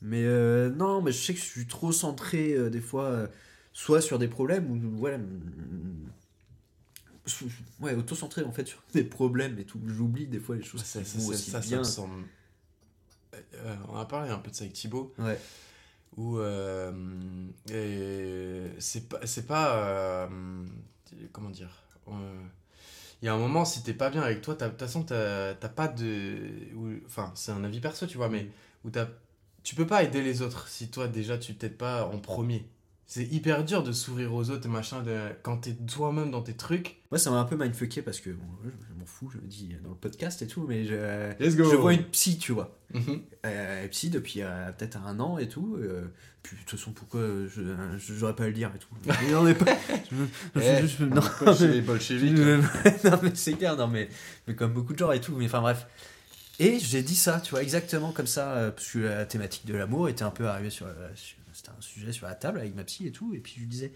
[0.01, 3.27] Mais euh, non, mais je sais que je suis trop centré euh, des fois, euh,
[3.73, 6.09] soit sur des problèmes ou mm,
[7.25, 7.45] je-
[7.81, 9.79] ouais, auto-centré en fait sur des problèmes et tout.
[9.87, 11.79] J'oublie des fois les choses ça, qui ça, vont ça, aussi ça, ça bien.
[11.79, 12.23] me semble.
[13.89, 15.39] On a parlé un peu de ça avec Thibaut Ouais.
[16.17, 16.37] où
[18.79, 20.29] c'est pas c'est pas
[21.31, 21.69] comment dire
[23.21, 25.03] il y a un moment si t'es pas bien avec toi t'as- de toute façon
[25.03, 26.37] t'as t'as pas de
[26.75, 28.49] ou- enfin c'est un avis perso tu vois mais
[28.85, 29.07] où t'as
[29.67, 32.65] tu peux pas aider les autres si toi déjà tu t'aides pas en premier
[33.05, 36.97] c'est hyper dur de s'ouvrir aux autres machin de, quand t'es toi-même dans tes trucs
[37.11, 39.47] Moi, ça m'a un peu mindfucké parce que bon, je, je m'en fous, je me
[39.47, 41.69] dis dans le podcast et tout, mais je, Let's go.
[41.71, 42.77] je vois une psy, tu vois.
[42.93, 43.21] Mhm.
[43.45, 45.77] Euh, psy depuis euh, peut-être un an et tout.
[45.79, 46.03] euh,
[46.43, 47.61] puis de toute façon, pourquoi je
[47.97, 48.89] je- j'aurais pas à le dire et tout.
[49.05, 49.71] Mais non, mais pas.
[50.11, 52.61] je- je- Eh, je- non, chez mais- hein.
[53.05, 54.09] non mais c'est clair, non mais,
[54.47, 55.87] mais comme beaucoup de gens et tout, mais enfin bref.
[56.59, 59.75] Et j'ai dit ça, tu vois, exactement comme ça, euh, parce que la thématique de
[59.75, 62.75] l'amour était un peu arrivée sur, la- sur- C'était un sujet sur la table avec
[62.75, 63.93] ma psy et tout, et puis je lui disais, de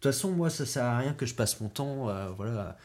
[0.00, 2.76] toute façon, moi, ça sert à rien que je passe mon temps euh, voilà,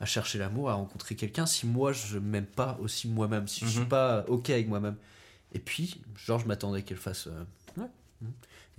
[0.00, 3.70] à, chercher l'amour, à rencontrer quelqu'un, si moi, je m'aime pas aussi moi-même, si je
[3.70, 3.88] suis Mhm.
[3.88, 4.96] pas OK avec moi-même.
[5.52, 7.26] Et puis, genre, je m'attendais qu'elle fasse.
[7.26, 7.44] euh,
[7.78, 7.88] ouais.
[8.20, 8.28] mhm.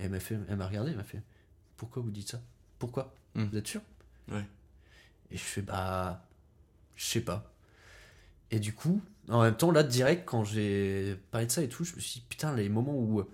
[0.00, 1.22] Et elle m'a fait, elle m'a regardé, elle m'a fait.
[1.76, 2.40] Pourquoi vous dites ça?
[2.78, 3.12] Pourquoi?
[3.34, 3.48] Mhm.
[3.50, 3.80] Vous êtes sûr?
[4.30, 4.46] Ouais.
[5.32, 6.24] Et je fais bah,
[6.94, 7.52] je sais pas.
[8.52, 11.84] Et du coup, en même temps, là, direct, quand j'ai parlé de ça et tout,
[11.84, 13.28] je me suis dit, putain, les moments où euh,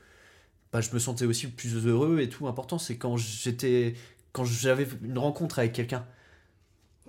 [0.73, 3.95] bah, je me sentais aussi plus heureux et tout, important, c'est quand j'étais,
[4.33, 6.05] quand j'avais une rencontre avec quelqu'un.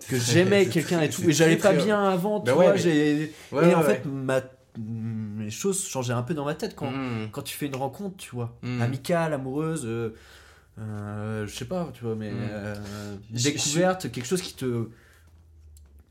[0.08, 2.80] Que j'aimais quelqu'un et tout, et j'allais pas bien avant, tu Bah ouais, vois, mais-
[2.80, 3.34] j'ai...
[3.52, 4.42] Ouais, et en ouais, fait, ma...
[5.40, 7.30] les choses changeaient un peu dans ma tête quand, Mm.
[7.32, 8.82] quand tu fais une rencontre, tu vois, Mm.
[8.82, 10.16] amicale, amoureuse, euh,
[10.80, 12.38] euh, je sais pas, tu vois, mais Mm.
[12.40, 14.88] euh, découverte, quelque chose qui te.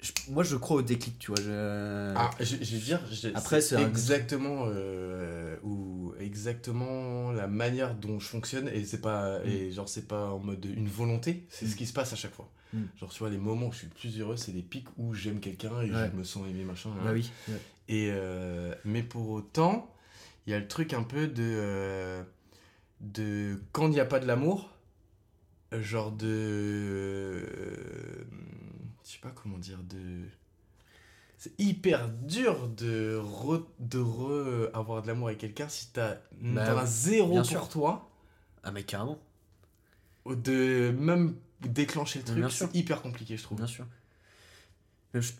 [0.00, 1.40] Je- moi, je crois au déclic, tu vois.
[1.42, 7.46] je- Ah, je, je vais dire, je- Après, c'est un- exactement euh, ou exactement la
[7.48, 9.48] manière dont je fonctionne et c'est pas Mm.
[9.48, 12.34] et genre c'est pas en mode une volonté, c'est ce qui se passe à chaque
[12.34, 12.48] fois.
[12.72, 12.82] Mm.
[13.00, 15.14] Genre tu vois les moments où je suis le plus heureux, c'est les pics où
[15.14, 16.10] j'aime quelqu'un et Ouais.
[16.12, 16.90] je me sens aimé machin.
[17.02, 17.12] Bah hein.
[17.14, 17.30] oui.
[17.48, 17.54] ouais.
[17.88, 19.90] Et euh, mais pour autant,
[20.46, 22.22] il y a le truc un peu de euh,
[23.00, 24.70] de quand il n'y a pas de l'amour,
[25.72, 27.44] genre de
[29.08, 30.24] je sais pas comment dire de
[31.38, 36.78] c'est hyper dur de re, de re avoir de l'amour avec quelqu'un si t'as Bah
[36.78, 37.68] as zéro pour sûr.
[37.70, 38.10] toi
[38.64, 39.18] Ah, mais carrément,
[40.26, 43.86] de même déclencher le truc c'est hyper compliqué je trouve bien sûr.
[45.14, 45.32] Mais je-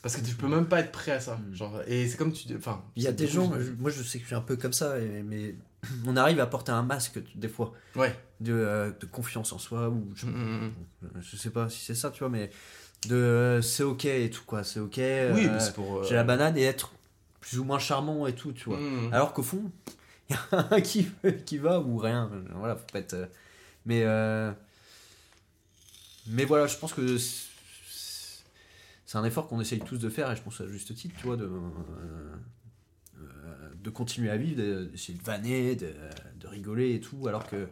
[0.00, 1.54] parce que tu peux même pas être prêt à ça Mm.
[1.54, 4.18] genre et c'est comme tu enfin Il y a des gens, je- moi je sais
[4.18, 5.56] que je suis un peu comme ça, mais
[6.06, 9.88] on arrive à porter un masque des fois ouais de, euh, de confiance en soi,
[9.88, 11.08] ou je, Mm, mm, mm.
[11.20, 12.50] je sais pas si c'est ça, tu vois, mais
[13.06, 14.94] de euh, c'est ok et tout quoi, c'est ok.
[14.96, 16.92] oui euh, mais c'est pour euh, j'ai la banane et être
[17.40, 18.78] plus ou moins charmant et tout, tu vois.
[18.78, 19.12] mm.
[19.12, 19.70] Alors qu'au fond,
[20.28, 21.08] il y a un qui,
[21.46, 22.30] qui va ou rien.
[22.54, 23.16] Voilà, faut pas être.
[23.86, 24.04] Mais,
[26.26, 27.16] mais voilà, je pense que
[29.06, 31.26] c'est un effort qu'on essaye tous de faire et je pense à juste titre, tu
[31.26, 32.34] vois, de, euh,
[33.82, 35.94] de continuer à vivre, de- d'essayer de vanner, de,
[36.38, 37.66] de rigoler et tout, alors que,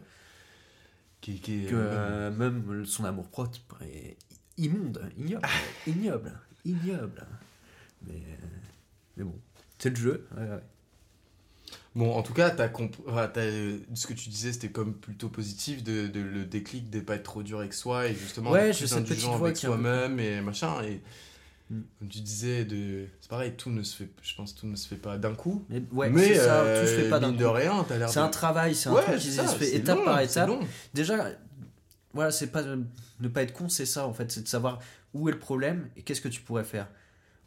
[1.73, 4.17] euh, même son amour propre est
[4.57, 5.47] immonde, ignoble,
[5.85, 6.31] ignoble,
[6.65, 7.25] ignoble.
[8.07, 8.45] Mais, euh,
[9.17, 9.35] mais bon,
[9.79, 10.27] c'est le jeu.
[10.37, 10.61] ouais, ouais.
[11.95, 13.41] Bon, en tout cas, t'as comp- enfin, t'as-
[13.95, 17.23] ce que tu disais, c'était comme plutôt positif, de, de le déclic de pas être
[17.23, 20.81] trop dur avec soi et justement Ouais, plus indulgent avec soi-même et machin.
[20.83, 21.01] Et
[21.69, 21.81] Mm.
[21.99, 23.07] comme tu disais, de...
[23.19, 25.65] c'est pareil, tout ne se fait, je pense, tout ne se fait pas d'un coup.
[25.67, 27.51] Mais, ouais, mais ça, euh, tout se fait pas d'un mine de coup.
[27.51, 28.23] rien, C'est de...
[28.23, 30.49] un travail, c'est un Ouais, truc qui se fait étape long, par étape.
[30.93, 31.31] Déjà,
[32.13, 34.79] voilà, c'est pas ne pas être con, c'est ça en fait, c'est de savoir
[35.13, 36.87] où est le problème et qu'est-ce que tu pourrais faire.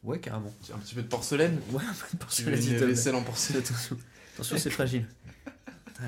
[0.03, 0.53] Ouais, carrément.
[0.75, 1.61] Un petit peu de porcelaine.
[1.73, 2.87] Ouais, un peu de porcelaine, une plaît.
[2.87, 3.63] vaisselle en porcelaine.
[3.63, 3.97] Attention,
[4.35, 5.07] attention, c'est fragile.
[5.85, 6.03] Putain,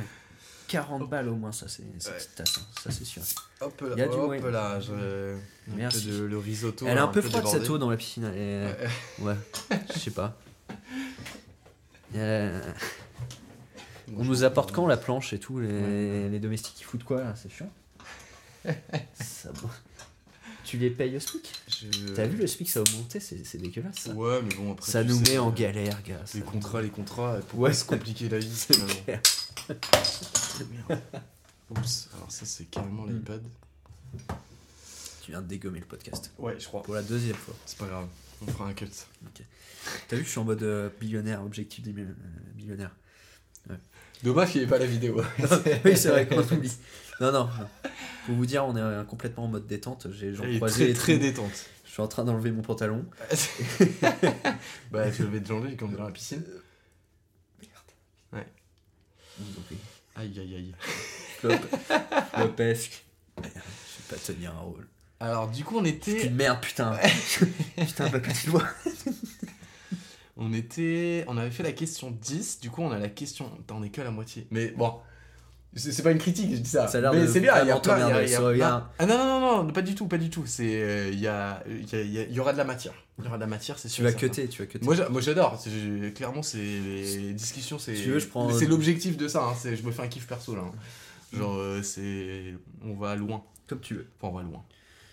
[0.68, 2.18] 40 balles au moins, ça c'est Ouais.
[2.34, 3.22] tasse, hein, ça c'est sûr.
[3.61, 4.50] Hop Il y a là, du hop moyen.
[4.50, 5.36] là, je...
[5.76, 6.07] Merci.
[6.07, 6.86] de le risotto.
[6.86, 8.24] Elle est un peu peu froide cette eau dans la piscine.
[8.34, 8.74] est-
[9.18, 9.34] Ouais,
[9.94, 10.38] je sais pas.
[12.14, 12.61] Euh,
[14.18, 17.34] on nous apporte quand la planche et tout Les, les domestiques ils foutent quoi là
[17.36, 17.70] C'est chiant.
[19.14, 19.68] Ça, bon.
[20.64, 23.96] Tu les payes au SMIC Je- T'as vu le SMIC ça a augmenté C'est dégueulasse
[23.98, 24.12] ça.
[24.12, 24.90] Ouais, mais bon, après.
[24.90, 26.20] Ça nous sais, met en euh, galère, gars.
[26.34, 27.74] Les contrats, les contrats, pourquoi Ouais.
[27.74, 28.66] se compliquer la vie.
[30.70, 31.00] Merde.
[31.70, 33.12] Oups, alors ça c'est carrément Mm.
[33.16, 33.42] l'iPad.
[35.22, 36.32] Tu viens de dégommer le podcast.
[36.38, 36.82] Ouais, je crois.
[36.82, 37.54] Pour la deuxième fois.
[37.64, 38.06] C'est pas grave,
[38.42, 38.86] on fera un cut.
[40.08, 42.06] T'as vu, je suis en mode euh, billionnaire, objectif des euh,
[42.56, 42.94] millionnaires.
[44.23, 45.16] Dommage qu'il n'y ait pas la vidéo.
[45.85, 46.73] oui, c'est vrai qu'on oublie.
[47.20, 47.51] Non, non, non.
[48.27, 50.07] Pour vous dire, on est euh, complètement en mode détente.
[50.12, 50.93] J'ai croisées.
[50.93, 51.66] très très détente.
[51.85, 53.05] Je suis en train d'enlever mon pantalon.
[54.91, 56.43] bah, je vais te l'enlever quand on est dans la piscine.
[59.39, 59.79] Donc, oui.
[60.14, 60.75] Aïe aïe aïe.
[61.39, 61.55] Flop.
[62.35, 63.05] Flopesque.
[63.39, 63.51] Je vais
[64.11, 64.87] pas tenir un rôle.
[65.20, 66.27] Alors, du coup, on était.
[66.27, 66.99] Une merde, putain.
[67.77, 68.66] putain, ma petite voix.
[70.37, 71.24] On était.
[71.28, 73.51] On avait fait la question 10, du coup, on a la question.
[73.66, 74.47] T'en es que à la moitié.
[74.51, 74.95] Mais bon.
[75.74, 76.85] C'est pas une critique, je dis ça.
[76.85, 77.97] A mais c'est bien, il y a plein.
[77.97, 78.85] il y a- y a plein- regarde.
[78.99, 80.45] Ah non, non, non, non, pas du tout, pas du tout.
[80.45, 80.83] C'est.
[80.83, 82.93] euh, Il y, a, il y, a- y a- y aura de la matière.
[83.18, 84.05] Il y aura de la matière, c'est Tu sûr.
[84.05, 84.26] vas et certain.
[84.28, 84.85] cutter, tu vas cutter.
[84.85, 85.59] Moi, j'a- moi j'adore.
[86.14, 87.97] Clairement, c'est les discussions, c'est.
[87.97, 89.45] Si tu veux, je prends- C'est l'objectif de ça.
[89.45, 90.62] hein, Je me fais un kiff perso là.
[90.62, 90.72] hein.
[91.33, 92.55] Genre, euh, c'est.
[92.85, 93.43] On va loin.
[93.66, 94.07] Comme tu veux.
[94.20, 94.62] Enfin, on va loin.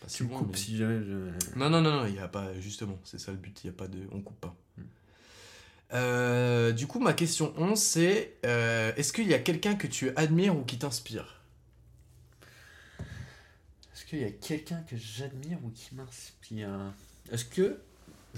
[0.01, 1.57] Pas si Tu loin, coupes mais- si jamais je.
[1.57, 2.47] Non, non, non, non, il y a pas.
[2.59, 3.57] Justement, c'est ça le but.
[3.63, 3.99] Il y a pas de.
[4.11, 4.53] On coupe pas.
[5.93, 10.11] Euh, du coup, ma question 11, c'est euh, est-ce qu'il y a quelqu'un que tu
[10.15, 11.41] admires ou qui t'inspire?
[13.93, 16.93] Est-ce qu'il y a quelqu'un que j'admire ou qui m'inspire?
[17.31, 17.79] Est-ce que,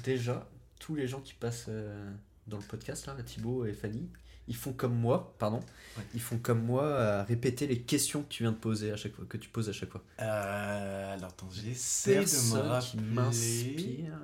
[0.04, 0.47] déjà,
[0.80, 2.10] tous les gens qui passent euh,
[2.47, 4.10] dans le podcast, là, Thibaut et Fanny,
[4.47, 5.60] ils font comme moi, pardon,
[5.97, 6.04] Ouais.
[6.14, 9.14] ils font comme moi à répéter les questions que tu viens de poser à chaque
[9.14, 10.04] fois, que tu poses à chaque fois?
[10.18, 13.02] Alors, attends, j'essaie de me Personne qui rappeler.
[13.14, 14.18] m'inspire.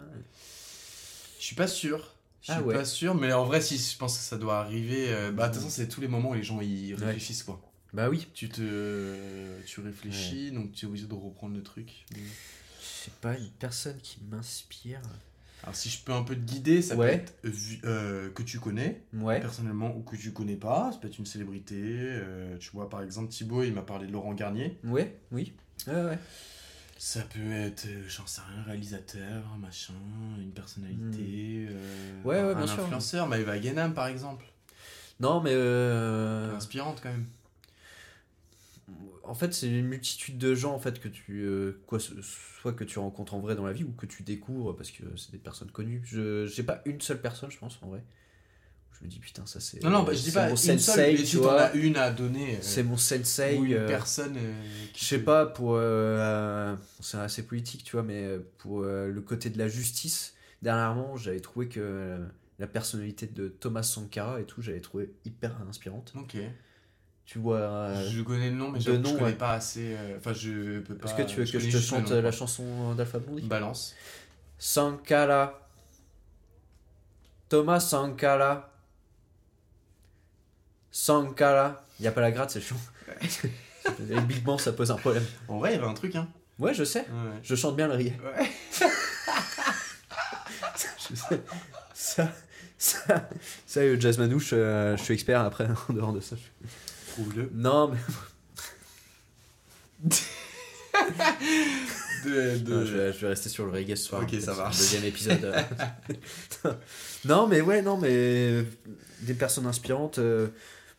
[1.39, 2.13] Je suis pas sûr.
[2.41, 2.73] Je Ah suis ouais.
[2.75, 5.07] pas sûr, mais en vrai, si je pense que ça doit arriver.
[5.09, 7.05] euh, Bah, de toute façon, c'est tous les moments où les gens y Ouais.
[7.05, 7.61] réfléchissent, quoi.
[7.93, 8.27] Bah oui.
[8.33, 9.61] Tu te.
[9.65, 12.05] Tu réfléchis, donc tu es obligé de reprendre le truc.
[12.13, 12.19] Je
[12.85, 15.01] sais pas, une personne qui m'inspire.
[15.63, 18.59] Alors, si je peux un peu te guider, ça peut être vu- euh, que tu
[18.59, 19.01] connais,
[19.41, 20.91] personnellement, ou que tu connais pas.
[20.93, 21.75] Ça peut être une célébrité.
[21.81, 24.77] euh, tu vois, par exemple, Thibaut, il m'a parlé de Laurent Garnier.
[24.83, 25.53] Ouais, oui.
[25.87, 26.19] Ouais.
[26.99, 29.93] Ça peut être, euh, j'en sais rien, réalisateur, machin,
[30.39, 31.67] une personnalité.
[31.69, 32.83] euh, Ouais, ouais, un bien sûr.
[32.83, 34.45] influenceur, Maëva Guénam, par exemple.
[35.19, 35.51] Non, mais.
[35.53, 37.27] euh, Inspirante, quand même.
[39.23, 42.85] En fait, c'est une multitude de gens en fait que tu euh, quoi, soit que
[42.85, 45.37] tu rencontres en vrai dans la vie ou que tu découvres parce que c'est des
[45.37, 46.01] personnes connues.
[46.05, 48.01] Je j'ai pas une seule personne, je pense en vrai.
[48.99, 51.17] Je me dis putain ça c'est Non, non, bah, je dis pas mon une sensei,
[51.17, 51.61] seule, tu vois.
[51.61, 52.55] as une à donner.
[52.55, 53.57] euh, C'est mon sensei.
[53.57, 54.35] ou une euh, personne.
[54.37, 54.53] euh,
[54.93, 59.49] qui Je sais pas pour euh, c'est assez politique, tu vois, mais pour le côté
[59.51, 60.33] de la justice,
[60.63, 62.17] dernièrement, j'avais trouvé que
[62.59, 66.13] la personnalité de Thomas Sankara et tout, j'avais trouvé hyper inspirante.
[66.15, 66.37] Ok.
[67.25, 69.33] Tu vois je connais le nom, mais je, nom, connais ouais.
[69.33, 69.95] pas assez.
[70.17, 71.07] Enfin, je peux pas.
[71.07, 73.93] Est-ce que tu veux que je te chante la chanson d'Alpha Blondie Balance.
[74.57, 75.69] Sankara.
[77.49, 78.73] Thomas Sankara.
[80.91, 81.83] Sankara.
[81.99, 82.77] Il n'y a pas la gratte, c'est chiant.
[84.09, 85.23] Les Big Bang, ça pose un problème.
[85.47, 86.27] En vrai, il y avait un truc, hein.
[86.59, 87.01] Ouais, je sais.
[87.01, 87.39] Ouais.
[87.43, 88.13] Je chante bien le reggae.
[88.23, 88.51] Ouais.
[91.09, 91.41] Je sais.
[91.93, 92.31] Ça,
[92.77, 93.29] ça,
[93.65, 96.35] ça, le jazz manouche, euh, je suis expert après, en dehors de ça.
[96.35, 96.67] je-
[97.13, 97.49] Trouve-le.
[97.53, 97.97] Non, mais
[102.25, 104.21] De, de- non, je, vais, je vais rester sur le reggae ce soir.
[104.23, 104.77] Ok, ça marche.
[104.77, 105.53] Deuxième épisode.
[107.25, 108.63] non, mais ouais, non, mais
[109.21, 110.19] des personnes inspirantes.
[110.19, 110.47] euh,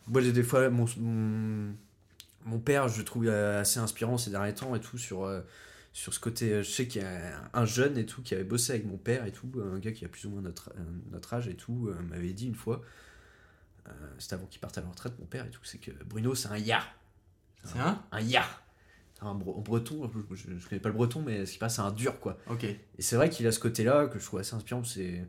[0.09, 1.73] moi, j'ai des fois mon, mon,
[2.45, 5.23] mon père, je le trouve assez inspirant ces derniers temps et tout sur.
[5.23, 5.41] euh,
[5.91, 8.43] sur ce côté, euh, je sais qu'il y a un jeune et tout qui avait
[8.43, 10.83] bossé avec mon père et tout, un gars qui a plus ou moins notre, euh,
[11.11, 12.83] notre âge et tout, m'avait dit une fois,
[13.87, 16.35] euh, c'était avant qu'il parte à la retraite, mon père et tout, c'est que Bruno
[16.35, 16.81] c'est un ya.
[17.63, 18.01] C'est un?
[18.11, 18.45] Un ya.
[19.21, 21.91] Un bre- breton, je, je connais pas le breton, mais ce qui passe, c'est un
[21.91, 22.37] dur quoi.
[22.47, 22.65] Ok.
[22.65, 24.83] Et c'est vrai qu'il a ce côté-là que je trouve assez inspirant.
[24.83, 25.27] C'est,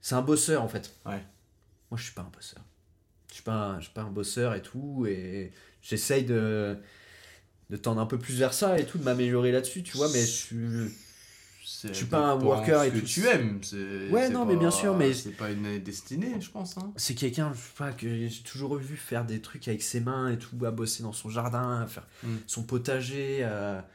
[0.00, 0.92] c'est un bosseur en fait.
[1.06, 1.24] Ouais.
[1.90, 2.64] Moi, je suis pas un bosseur.
[3.32, 5.06] Je suis pas, un- je suis pas un bosseur et tout.
[5.08, 5.50] Et
[5.82, 6.76] j'essaye de,
[7.70, 10.08] de tendre un peu plus vers ça et tout, de m'améliorer là-dessus, tu vois.
[10.12, 10.58] Mais je suis.
[11.84, 13.06] Je suis pas un worker ce et que tout.
[13.06, 13.60] tu aimes.
[14.12, 16.76] Ouais, non, mais bien pas- sûr, mais- C'est pas une destinée, je pense.
[16.78, 16.92] Hein.
[16.96, 20.30] C'est quelqu'un, je sais pas, que j'ai toujours vu faire des trucs avec ses mains
[20.30, 22.36] et tout, à bosser dans son jardin, à faire Mm.
[22.46, 23.88] son potager, à,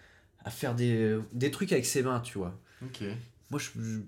[0.44, 2.58] à faire des, des trucs avec ses mains, tu vois.
[2.84, 3.04] Ok.
[3.52, 4.00] Moi, je, je-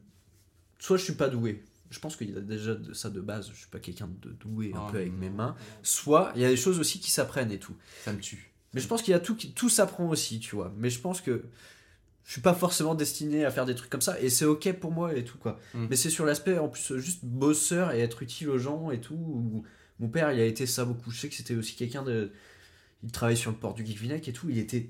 [0.80, 1.64] soit je suis pas doué.
[1.90, 3.50] Je pense qu'il y a déjà de ça de base.
[3.52, 5.18] Je suis pas quelqu'un de doué un Ah, peu avec non.
[5.20, 5.56] mes mains.
[5.84, 7.76] Soit il y a des choses aussi qui s'apprennent et tout.
[8.04, 8.52] Ça me tue.
[8.74, 10.72] Mais je pense qu'il y a tout qui tout s'apprend aussi, tu vois.
[10.78, 11.46] Mais je pense que
[12.26, 14.92] je suis pas forcément destiné à faire des trucs comme ça et c'est ok pour
[14.92, 15.60] moi et tout quoi.
[15.74, 15.88] Mm.
[15.90, 19.16] Mais c'est sur l'aspect en plus juste bosseur et être utile aux gens et tout.
[19.16, 19.64] où
[20.00, 21.10] mon père il a été ça beaucoup.
[21.10, 22.32] Je sais que c'était aussi quelqu'un de.
[23.04, 24.50] Il travaillait sur le port du Guivinec et tout.
[24.50, 24.90] Il était.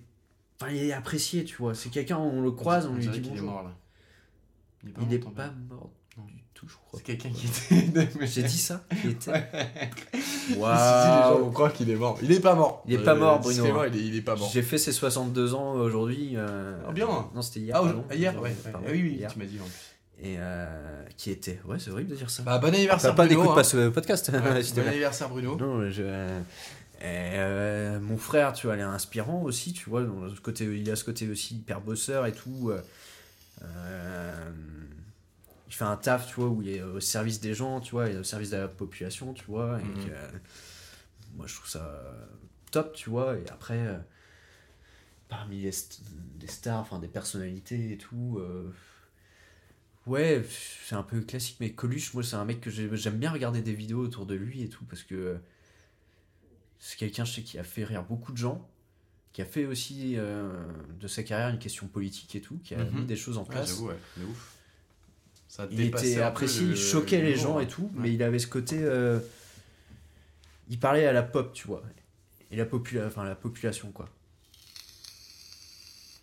[0.61, 1.73] Enfin, il est apprécié, tu vois.
[1.73, 3.51] C'est quelqu'un, on le croise, on, lui dit qu'il est bonjour.
[3.51, 3.77] mort là.
[4.83, 6.25] Il est pas Il mort, est pas mort Non.
[6.25, 6.98] du tout, je crois.
[6.98, 8.07] C'est quelqu'un qui était.
[8.25, 9.31] J'ai dit ça Il était.
[10.13, 12.17] Si, les gens Waouh vont croire qu'il est mort.
[12.21, 12.83] Il est pas mort.
[12.87, 13.73] Il est pas mort, si Bruno.
[13.73, 14.49] mort, il est, il est pas mort.
[14.51, 16.33] J'ai fait ses 62 ans aujourd'hui.
[16.35, 17.07] euh, Ah, bien.
[17.33, 17.75] Non, c'était hier.
[17.77, 18.03] Ah, pardon.
[18.13, 18.49] hier, ouais.
[18.49, 18.55] ouais.
[18.71, 19.31] Pardon, Ah oui, oui, hier.
[19.33, 19.73] tu m'as dit en plus.
[20.21, 21.59] Et euh, qui était.
[21.65, 22.43] Ouais, c'est horrible de dire ça.
[22.43, 23.51] Bah, bon anniversaire, T'as pas Bruno.
[23.51, 23.55] hein.
[23.55, 24.39] pas ce podcast Ouais,
[24.75, 25.55] bon anniversaire, Bruno.
[25.57, 26.01] Non, je.
[26.05, 26.39] euh,
[27.01, 27.03] et,
[27.39, 30.03] euh, mon frère, tu vois, il est inspirant aussi, tu vois.
[30.03, 32.69] dans ce côté, il a ce côté aussi hyper bosseur et tout.
[32.71, 32.81] euh,
[33.61, 34.51] euh,
[35.69, 38.09] il fait un taf, tu vois, où il est au service des gens, tu vois,
[38.09, 39.79] il est au service de la population, tu vois.
[39.81, 40.05] Et Mhm.
[40.05, 40.27] que, euh,
[41.35, 42.01] moi, je trouve ça
[42.71, 43.37] top, tu vois.
[43.37, 43.97] Et après, euh,
[45.27, 46.01] parmi les, st-
[46.47, 48.37] stars, enfin des personnalités et tout.
[48.39, 48.71] euh,
[50.07, 50.43] Ouais,
[50.87, 53.61] c'est un peu classique, mais Coluche, moi, c'est un mec que j'ai- j'aime bien regarder
[53.61, 55.37] des vidéos autour de lui et tout, parce que euh,
[56.79, 58.67] c'est quelqu'un, je sais, qui a fait rire beaucoup de gens,
[59.33, 60.51] qui a fait aussi euh,
[60.99, 63.01] de sa carrière une question politique et tout, qui a Mhm.
[63.01, 63.77] mis des choses en place.
[63.77, 63.97] ouais.
[64.23, 64.55] Ouf.
[65.49, 67.61] Ça il était apprécié, le- il choquait les gens hein.
[67.61, 67.89] et tout, Ouais.
[68.03, 68.77] mais il avait ce côté.
[68.81, 69.19] euh,
[70.69, 71.81] il parlait à la pop, tu vois,
[72.51, 74.07] et la, popula enfin, la population, quoi.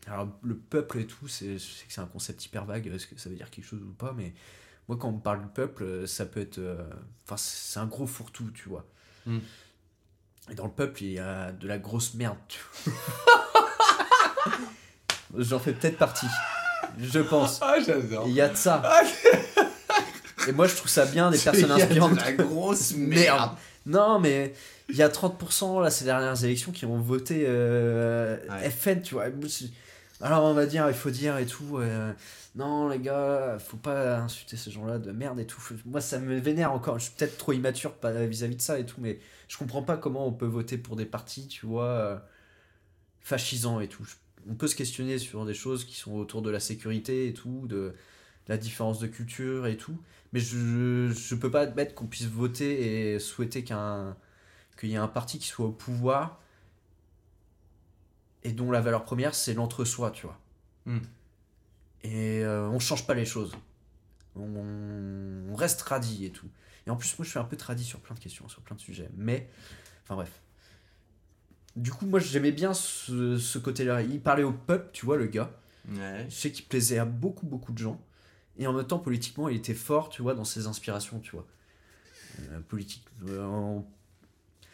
[0.07, 3.09] Alors, le peuple et tout, c'est, je sais que c'est un concept hyper vague, est-ce
[3.09, 4.33] que ça veut dire quelque chose ou pas, mais
[4.89, 6.59] moi, quand on me parle du peuple, ça peut être.
[6.59, 6.81] euh,
[7.25, 8.87] Enfin, c'est un gros fourre-tout, tu vois.
[9.27, 9.39] Mm.
[10.53, 12.95] Et dans le peuple, il y a de la grosse merde, tu vois.
[15.43, 16.27] J'en fais peut-être partie,
[16.99, 17.61] je pense.
[17.63, 18.25] Ah, j'adore.
[18.29, 18.83] Il y a de ça.
[20.49, 22.17] Et moi, je trouve ça bien, des Il y a personnes de inspirantes.
[22.17, 23.53] La grosse Merde.
[23.85, 24.55] Non, mais
[24.89, 28.71] il y a 30% là, ces dernières élections qui ont voté euh, Ouais.
[28.71, 29.25] FN, tu vois.
[30.21, 32.11] Alors on va dire, il faut dire et tout, euh,
[32.55, 35.61] non les gars, faut pas insulter ces gens-là de merde et tout.
[35.85, 38.97] Moi ça me vénère encore, je suis peut-être trop immature vis-à-vis de ça et tout,
[38.99, 42.17] mais je comprends pas comment on peut voter pour des partis, tu vois, euh,
[43.21, 44.07] fascisants et tout.
[44.49, 47.67] On peut se questionner sur des choses qui sont autour de la sécurité et tout,
[47.67, 47.95] de
[48.49, 49.99] la différence de culture et tout,
[50.33, 54.17] mais je, je peux pas admettre qu'on puisse voter et souhaiter qu'un
[54.79, 56.39] qu'il y ait un parti qui soit au pouvoir
[58.43, 60.39] et dont la valeur première c'est l'entre-soi, tu vois.
[60.85, 60.99] Hmm.
[62.03, 63.53] Et euh, on change pas les choses.
[64.37, 66.49] On, on reste radis et tout.
[66.87, 68.77] Et en plus, moi je suis un peu tradit sur plein de questions, sur plein
[68.77, 69.09] de sujets.
[69.17, 69.49] Mais,
[70.05, 70.41] enfin bref.
[71.77, 74.03] Du coup, moi j'aimais bien ce, ce côté-là.
[74.03, 75.51] Il parlait au peuple, tu vois, le gars.
[75.91, 76.27] Ouais.
[76.29, 78.01] Je sais qu'il plaisait à beaucoup, beaucoup de gens.
[78.59, 81.47] Et en même temps, politiquement, il était fort, tu vois, dans ses inspirations, tu vois.
[82.51, 83.05] Euh, politique.
[83.29, 83.87] euh, en-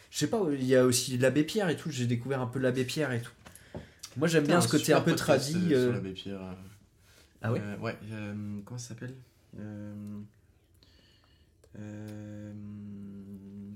[0.09, 1.91] Je sais pas, il y a aussi l'abbé Pierre et tout.
[1.91, 3.31] J'ai découvert un peu l'abbé Pierre et tout.
[4.15, 5.73] Moi, j'aime bien ce côté un peu tradit.
[5.73, 6.39] euh, euh, l'abbé Pierre.
[7.41, 7.97] Ah ouais Ouais,
[8.65, 9.13] comment ça s'appelle?
[9.59, 9.93] Euh,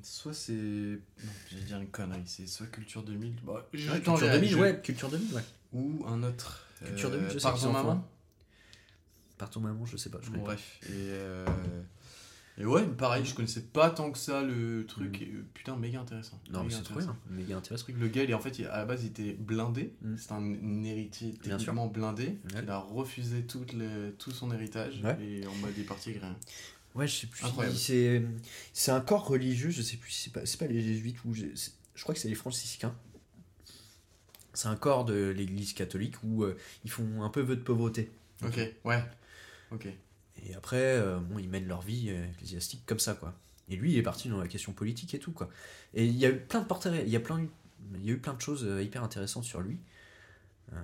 [0.09, 0.53] Soit c'est.
[0.53, 0.99] Non,
[1.51, 3.35] j'allais dire une connerie, c'est soit Culture 2000.
[3.43, 5.43] Bah, je Ouais, t'en Culture verrai, 2000, je- ouais, Culture 2000, ouais.
[5.73, 6.65] Ou un autre.
[6.83, 7.91] Culture euh, 2000, je sais en font maman.
[7.91, 8.05] un.
[9.37, 10.19] Par ton maman, je sais pas.
[10.21, 10.37] Je pas.
[10.37, 10.79] bref.
[10.83, 11.45] Et, euh,
[12.57, 15.19] et ouais, pareil, je connaissais pas tant que ça le truc.
[15.19, 15.23] Mm.
[15.23, 16.39] et, euh, putain, méga intéressant.
[16.51, 17.17] Non, mais Méga c'est trop bien.
[17.29, 17.83] Méga intéressant.
[17.83, 19.93] truc, le gars, il en fait, il- à la base, il était blindé.
[20.01, 20.15] Mm.
[20.17, 22.39] C'est un, héritier techniquement blindé.
[22.53, 22.61] Ouais.
[22.63, 25.17] Il a refusé tout, le, tout son héritage Ouais.
[25.21, 26.35] et en mode il est parti rien.
[26.97, 27.43] Ouais, je sais plus.
[27.75, 28.21] C'est
[28.73, 31.33] c'est un corps religieux, je sais plus si c'est pas, c'est pas les jésuites ou.
[31.33, 32.95] Je crois que c'est les franciscains.
[34.53, 38.11] C'est un corps de l'église catholique où euh, ils font un peu vœu de pauvreté.
[38.43, 39.03] Ok, ouais.
[39.71, 39.87] Ok.
[40.43, 43.37] Et après, euh, bon, ils mènent leur vie euh, ecclésiastique comme ça, quoi.
[43.69, 45.49] Et lui, il est parti dans la question politique et tout, quoi.
[45.93, 47.45] Et il y a eu plein de portraits, il y a plein,
[47.95, 49.77] il y a eu plein de choses hyper intéressantes sur lui.
[50.73, 50.75] Euh,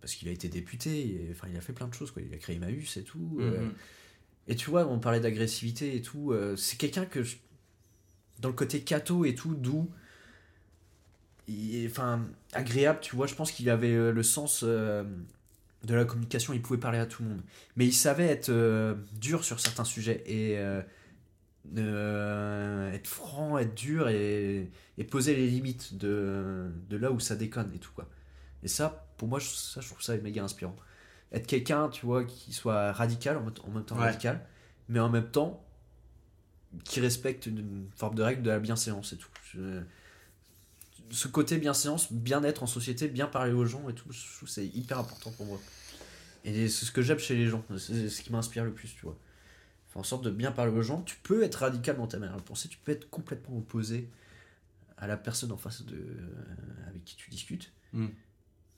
[0.00, 2.22] parce qu'il a été député, et- enfin, il a fait plein de choses, quoi.
[2.22, 3.18] Il a créé Emmaüs et tout.
[3.38, 3.74] Mhm.
[4.48, 6.32] Et tu vois, on parlait d'agressivité et tout.
[6.32, 7.20] euh, c'est quelqu'un que,
[8.40, 9.90] dans le côté catho et tout, doux,
[11.86, 12.22] enfin,
[12.52, 13.26] agréable, tu vois.
[13.26, 15.04] Je pense qu'il avait euh, le sens euh,
[15.84, 17.42] de la communication, il pouvait parler à tout le monde.
[17.76, 18.50] Mais il savait être
[19.20, 20.54] dur sur certains sujets et
[21.74, 24.70] être franc, être dur et,
[25.10, 28.08] poser les limites de, de là où ça déconne et tout, quoi.
[28.62, 30.76] Et ça, pour moi, ça, je trouve ça méga inspirant.
[31.34, 34.02] Être quelqu'un, tu vois, qui soit radical, en même, temps Ouais.
[34.04, 34.46] radical,
[34.88, 35.64] mais en même temps
[36.84, 39.28] qui respecte une, forme de règle de la bienséance et tout.
[39.52, 39.82] Je-
[41.10, 44.54] ce côté bienséance, bien-être en société, bien parler aux gens et tout, je trouve que
[44.54, 45.60] c'est hyper important pour moi.
[46.44, 49.02] Et c'est ce que j'aime chez les gens, c'est ce qui m'inspire le plus, tu
[49.02, 49.16] vois.
[49.88, 51.02] Faire en sorte de bien parler aux gens.
[51.02, 54.08] Tu peux être radical dans ta manière de penser, tu peux être complètement opposé
[54.96, 57.72] à la personne en face de euh, avec qui tu discutes.
[57.92, 58.06] Mm.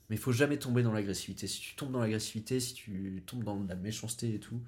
[0.09, 1.47] Mais il faut jamais tomber dans l'agressivité.
[1.47, 4.61] Si tu tombes dans l'agressivité, si tu tombes dans la méchanceté et tout,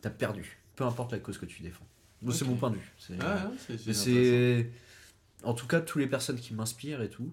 [0.00, 0.58] t'as perdu.
[0.76, 1.86] Peu importe la cause que tu défends.
[2.32, 2.92] C'est mon point de vue.
[2.98, 4.70] C'est- Ah, ouais, c'est- c'est.
[5.44, 7.30] En tout cas, toutes les personnes qui m'inspirent et tout.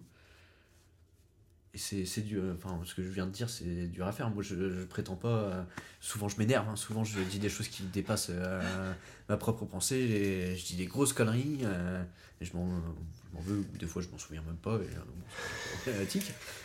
[1.74, 2.44] Et c'est c'est dur.
[2.56, 4.30] Enfin, ce que je viens de dire, c'est dur à faire.
[4.30, 5.30] Moi, je, je prétends pas.
[5.30, 5.64] euh,
[6.02, 6.68] souvent, je m'énerve.
[6.68, 6.76] hein.
[6.76, 8.94] Souvent, je dis des choses qui dépassent euh,
[9.30, 9.96] ma propre pensée.
[9.96, 11.60] Et je dis des grosses conneries.
[11.64, 12.04] euh,
[12.42, 13.64] et je m'en je m'en veux.
[13.80, 14.80] Des fois, je m'en souviens même pas.
[14.82, 14.90] Et,
[15.88, 16.00] euh,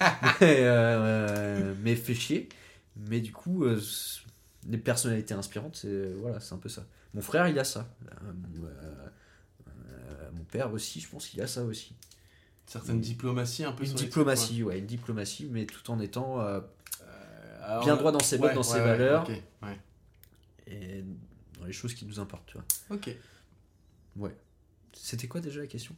[0.40, 2.48] mais, mais fait chier.
[2.96, 3.64] Mais du coup,
[4.68, 6.84] les personnalités inspirantes, c'est voilà, c'est un peu ça.
[7.14, 7.94] Mon frère, il a ça.
[8.24, 8.68] Mon,
[10.34, 11.94] mon père aussi, je pense qu'il a ça aussi.
[12.66, 16.60] Certaines diplomaties un peu Une sur diplomatie, ouais, une diplomatie, mais tout en étant euh.
[17.02, 19.78] Euh, alors, bien euh, droit dans ses bottes, ouais, dans ouais, ses ouais, valeurs, ouais.
[20.66, 21.04] et
[21.58, 22.64] dans les choses qui nous importent, tu vois.
[22.90, 23.10] Ok.
[24.98, 25.94] C'était quoi déjà la question?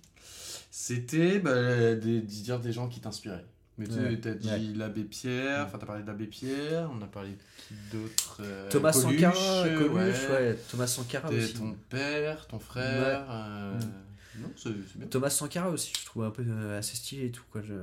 [0.70, 3.44] C'était bah, des, dire des gens qui t'inspiraient.
[3.78, 4.76] Mais tu Ouais, as dit ouais.
[4.76, 8.92] l'abbé Pierre, enfin t'as parlé de l'abbé Pierre, on a parlé de d'autres euh, Thomas
[8.92, 9.32] Sankara,
[9.68, 10.30] Coluche, ouais.
[10.30, 11.54] ouais, Thomas Sankara aussi.
[11.54, 13.24] ton père, ton frère.
[13.30, 13.92] euh, Mm.
[14.40, 15.06] Non, c'est c'est bien.
[15.08, 17.62] Thomas Sankara aussi, je trouve un peu euh, assez stylé et tout, quoi.
[17.62, 17.74] Je...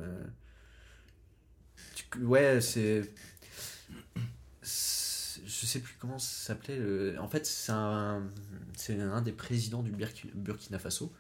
[2.22, 3.12] Ouais, c'est.
[4.64, 6.78] Je sais plus comment ça s'appelait.
[6.78, 8.24] le- En fait, c'est un...
[8.76, 11.14] c'est un des présidents du Burki- Burkina Faso.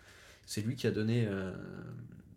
[0.46, 1.54] C'est lui qui a donné euh,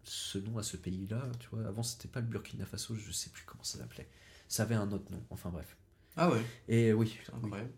[0.04, 1.22] ce nom à ce pays-là.
[1.38, 4.08] Tu vois, avant, c'était pas le Burkina Faso, je sais plus comment ça s'appelait.
[4.48, 5.76] Ça avait un autre nom, enfin bref.
[6.16, 7.16] Ah ouais, Et oui.
[7.24, 7.70] c'est incroyable.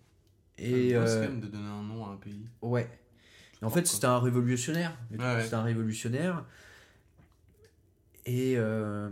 [0.56, 0.90] Et.
[0.90, 2.46] C'est euh, quand même de donner un nom à un pays.
[2.62, 2.88] Ouais.
[3.62, 4.96] En fait, c'était un révolutionnaire.
[5.18, 5.42] Ouais.
[5.42, 6.44] C'était un révolutionnaire.
[8.26, 9.08] Et euh,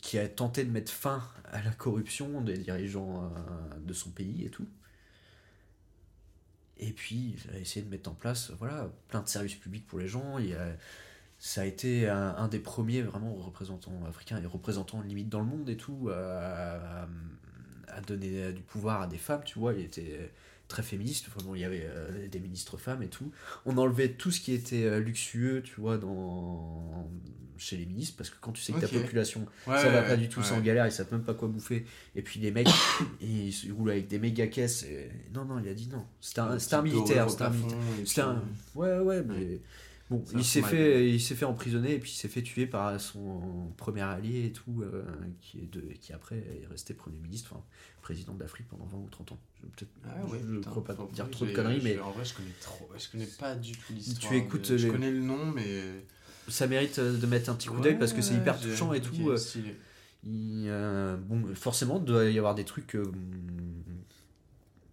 [0.00, 4.44] qui a tenté de mettre fin à la corruption des dirigeants euh, de son pays
[4.46, 4.66] et tout.
[6.78, 9.98] Et puis, il a essayé de mettre en place voilà, plein de services publics pour
[9.98, 10.38] les gens.
[10.38, 10.66] Il a,
[11.38, 15.46] ça a été un, un des premiers vraiment représentants africains et représentants limite dans le
[15.46, 17.08] monde et tout à, à-
[17.88, 19.72] à donner du pouvoir à des femmes, tu vois.
[19.72, 20.32] Il était
[20.68, 21.26] très féministe.
[21.34, 23.30] Vraiment, il y avait euh, des ministres femmes et tout.
[23.66, 27.08] On enlevait tout ce qui était euh, luxueux, tu vois, dans
[27.58, 30.08] chez les ministres parce que quand tu sais que ta population Ouais, ça va ouais,
[30.08, 30.46] pas du tout, ouais.
[30.46, 31.86] c'est en galère, ils savent même pas quoi bouffer.
[32.14, 32.68] Et puis les mecs,
[33.22, 34.82] ils se roulent avec des méga caisses.
[34.82, 36.04] et- Non, non, il a dit non.
[36.20, 37.30] C'était un, un Petit militaire.
[37.30, 38.28] C'était un militaire.
[38.28, 38.42] un...
[38.74, 39.58] Ouais, ouais, mais.
[40.08, 42.66] Bon, Ça il s'est fait, il s'est fait emprisonner et puis il s'est fait tuer
[42.66, 45.02] par son premier allié et tout, euh,
[45.40, 47.64] qui, est de, qui après est resté Premier ministre, enfin
[48.02, 49.38] président de l'Afrique pendant 20 ou 30 ans.
[49.60, 52.12] Je, peut-être, Ah ouais, je ne putain, crois pas dire trop de conneries, mais En
[52.12, 52.88] vrai, je connais trop.
[52.96, 54.30] Je connais pas du tout l'histoire.
[54.32, 55.82] Tu écoutes de- Je les- connais le nom, mais.
[56.48, 59.00] ça mérite euh, de mettre un petit coup d'œil parce que c'est hyper touchant et
[59.00, 59.30] tout.
[59.30, 59.38] euh.
[60.22, 62.94] Il, euh, bon, forcément, il doit y avoir des trucs.
[62.94, 63.10] euh,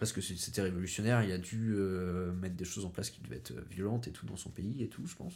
[0.04, 3.38] parce que c'était révolutionnaire, il a dû euh, mettre des choses en place qui devaient
[3.38, 5.34] être violentes et tout dans son pays et tout, je pense.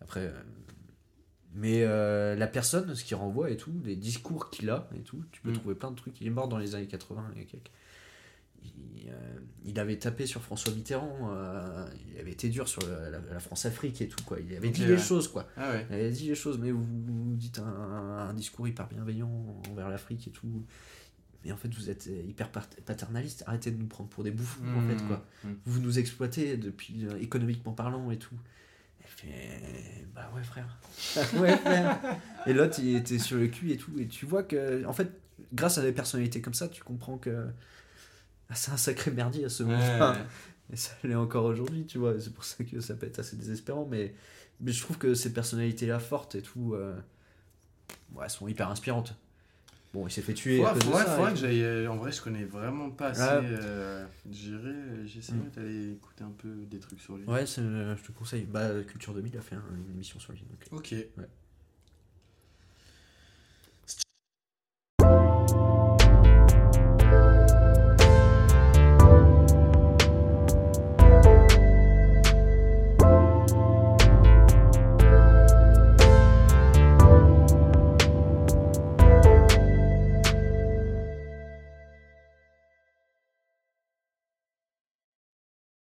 [0.00, 0.26] Après.
[0.26, 0.32] euh,
[1.56, 5.22] mais euh, la personne, ce qu'il renvoie et tout, les discours qu'il a et tout,
[5.30, 5.58] tu peux Mm.
[5.58, 6.20] trouver plein de trucs.
[6.20, 7.70] Il est mort dans les années 80 et quelques.
[8.64, 9.12] Il, euh,
[9.64, 13.38] il avait tapé sur François Mitterrand, euh, il avait été dur sur la, la- la
[13.38, 14.38] France-Afrique et tout, quoi.
[14.40, 14.88] Il avait dit ouais.
[14.88, 15.46] les choses, quoi.
[15.56, 15.86] Ah ouais.
[15.90, 17.66] Elle a dit les choses, mais vous, vous dites un,
[18.30, 19.30] un discours hyper bienveillant
[19.70, 20.64] envers l'Afrique et tout.
[21.44, 23.44] Mais en fait, vous êtes hyper pat- paternaliste.
[23.46, 25.26] Arrêtez de nous prendre pour des bouffons, en fait, quoi.
[25.44, 25.48] Mmh.
[25.66, 28.34] Vous nous exploitez depuis euh, économiquement parlant et tout.
[29.00, 30.78] Elle fait, bah ouais, frère.
[31.36, 32.00] ouais, frère.
[32.46, 33.92] Et l'autre, il était sur le cul et tout.
[33.98, 35.10] Et tu vois que, en fait,
[35.52, 37.46] grâce à des personnalités comme ça, tu comprends que
[38.48, 39.78] ah, c'est un sacré merdier à ce moment.
[39.78, 40.18] Ouais.
[40.72, 42.18] Et ça l'est encore aujourd'hui, tu vois.
[42.18, 43.86] C'est pour ça que ça peut être assez désespérant.
[43.90, 44.14] Mais,
[44.60, 46.98] mais je trouve que ces personnalités-là, fortes et tout, euh,
[48.14, 49.14] ouais, sont hyper inspirantes.
[49.94, 50.62] Bon, il s'est fait tuer.
[50.64, 51.62] à Faudrait, cause de faudrait- ça, faudrait et que j'aille.
[51.62, 53.22] euh, En vrai, je connais vraiment pas assez.
[53.22, 53.36] Ah.
[53.42, 54.74] euh, J'irai.
[55.06, 55.50] J'essaierai Mm.
[55.54, 57.24] d'aller écouter un peu des trucs sur lui.
[57.26, 58.44] Ouais, c'est- je te conseille.
[58.44, 60.40] Bah, Culture 2000 a fait un- une émission sur lui.
[60.50, 60.88] donc, Ok.
[60.92, 61.08] ouais.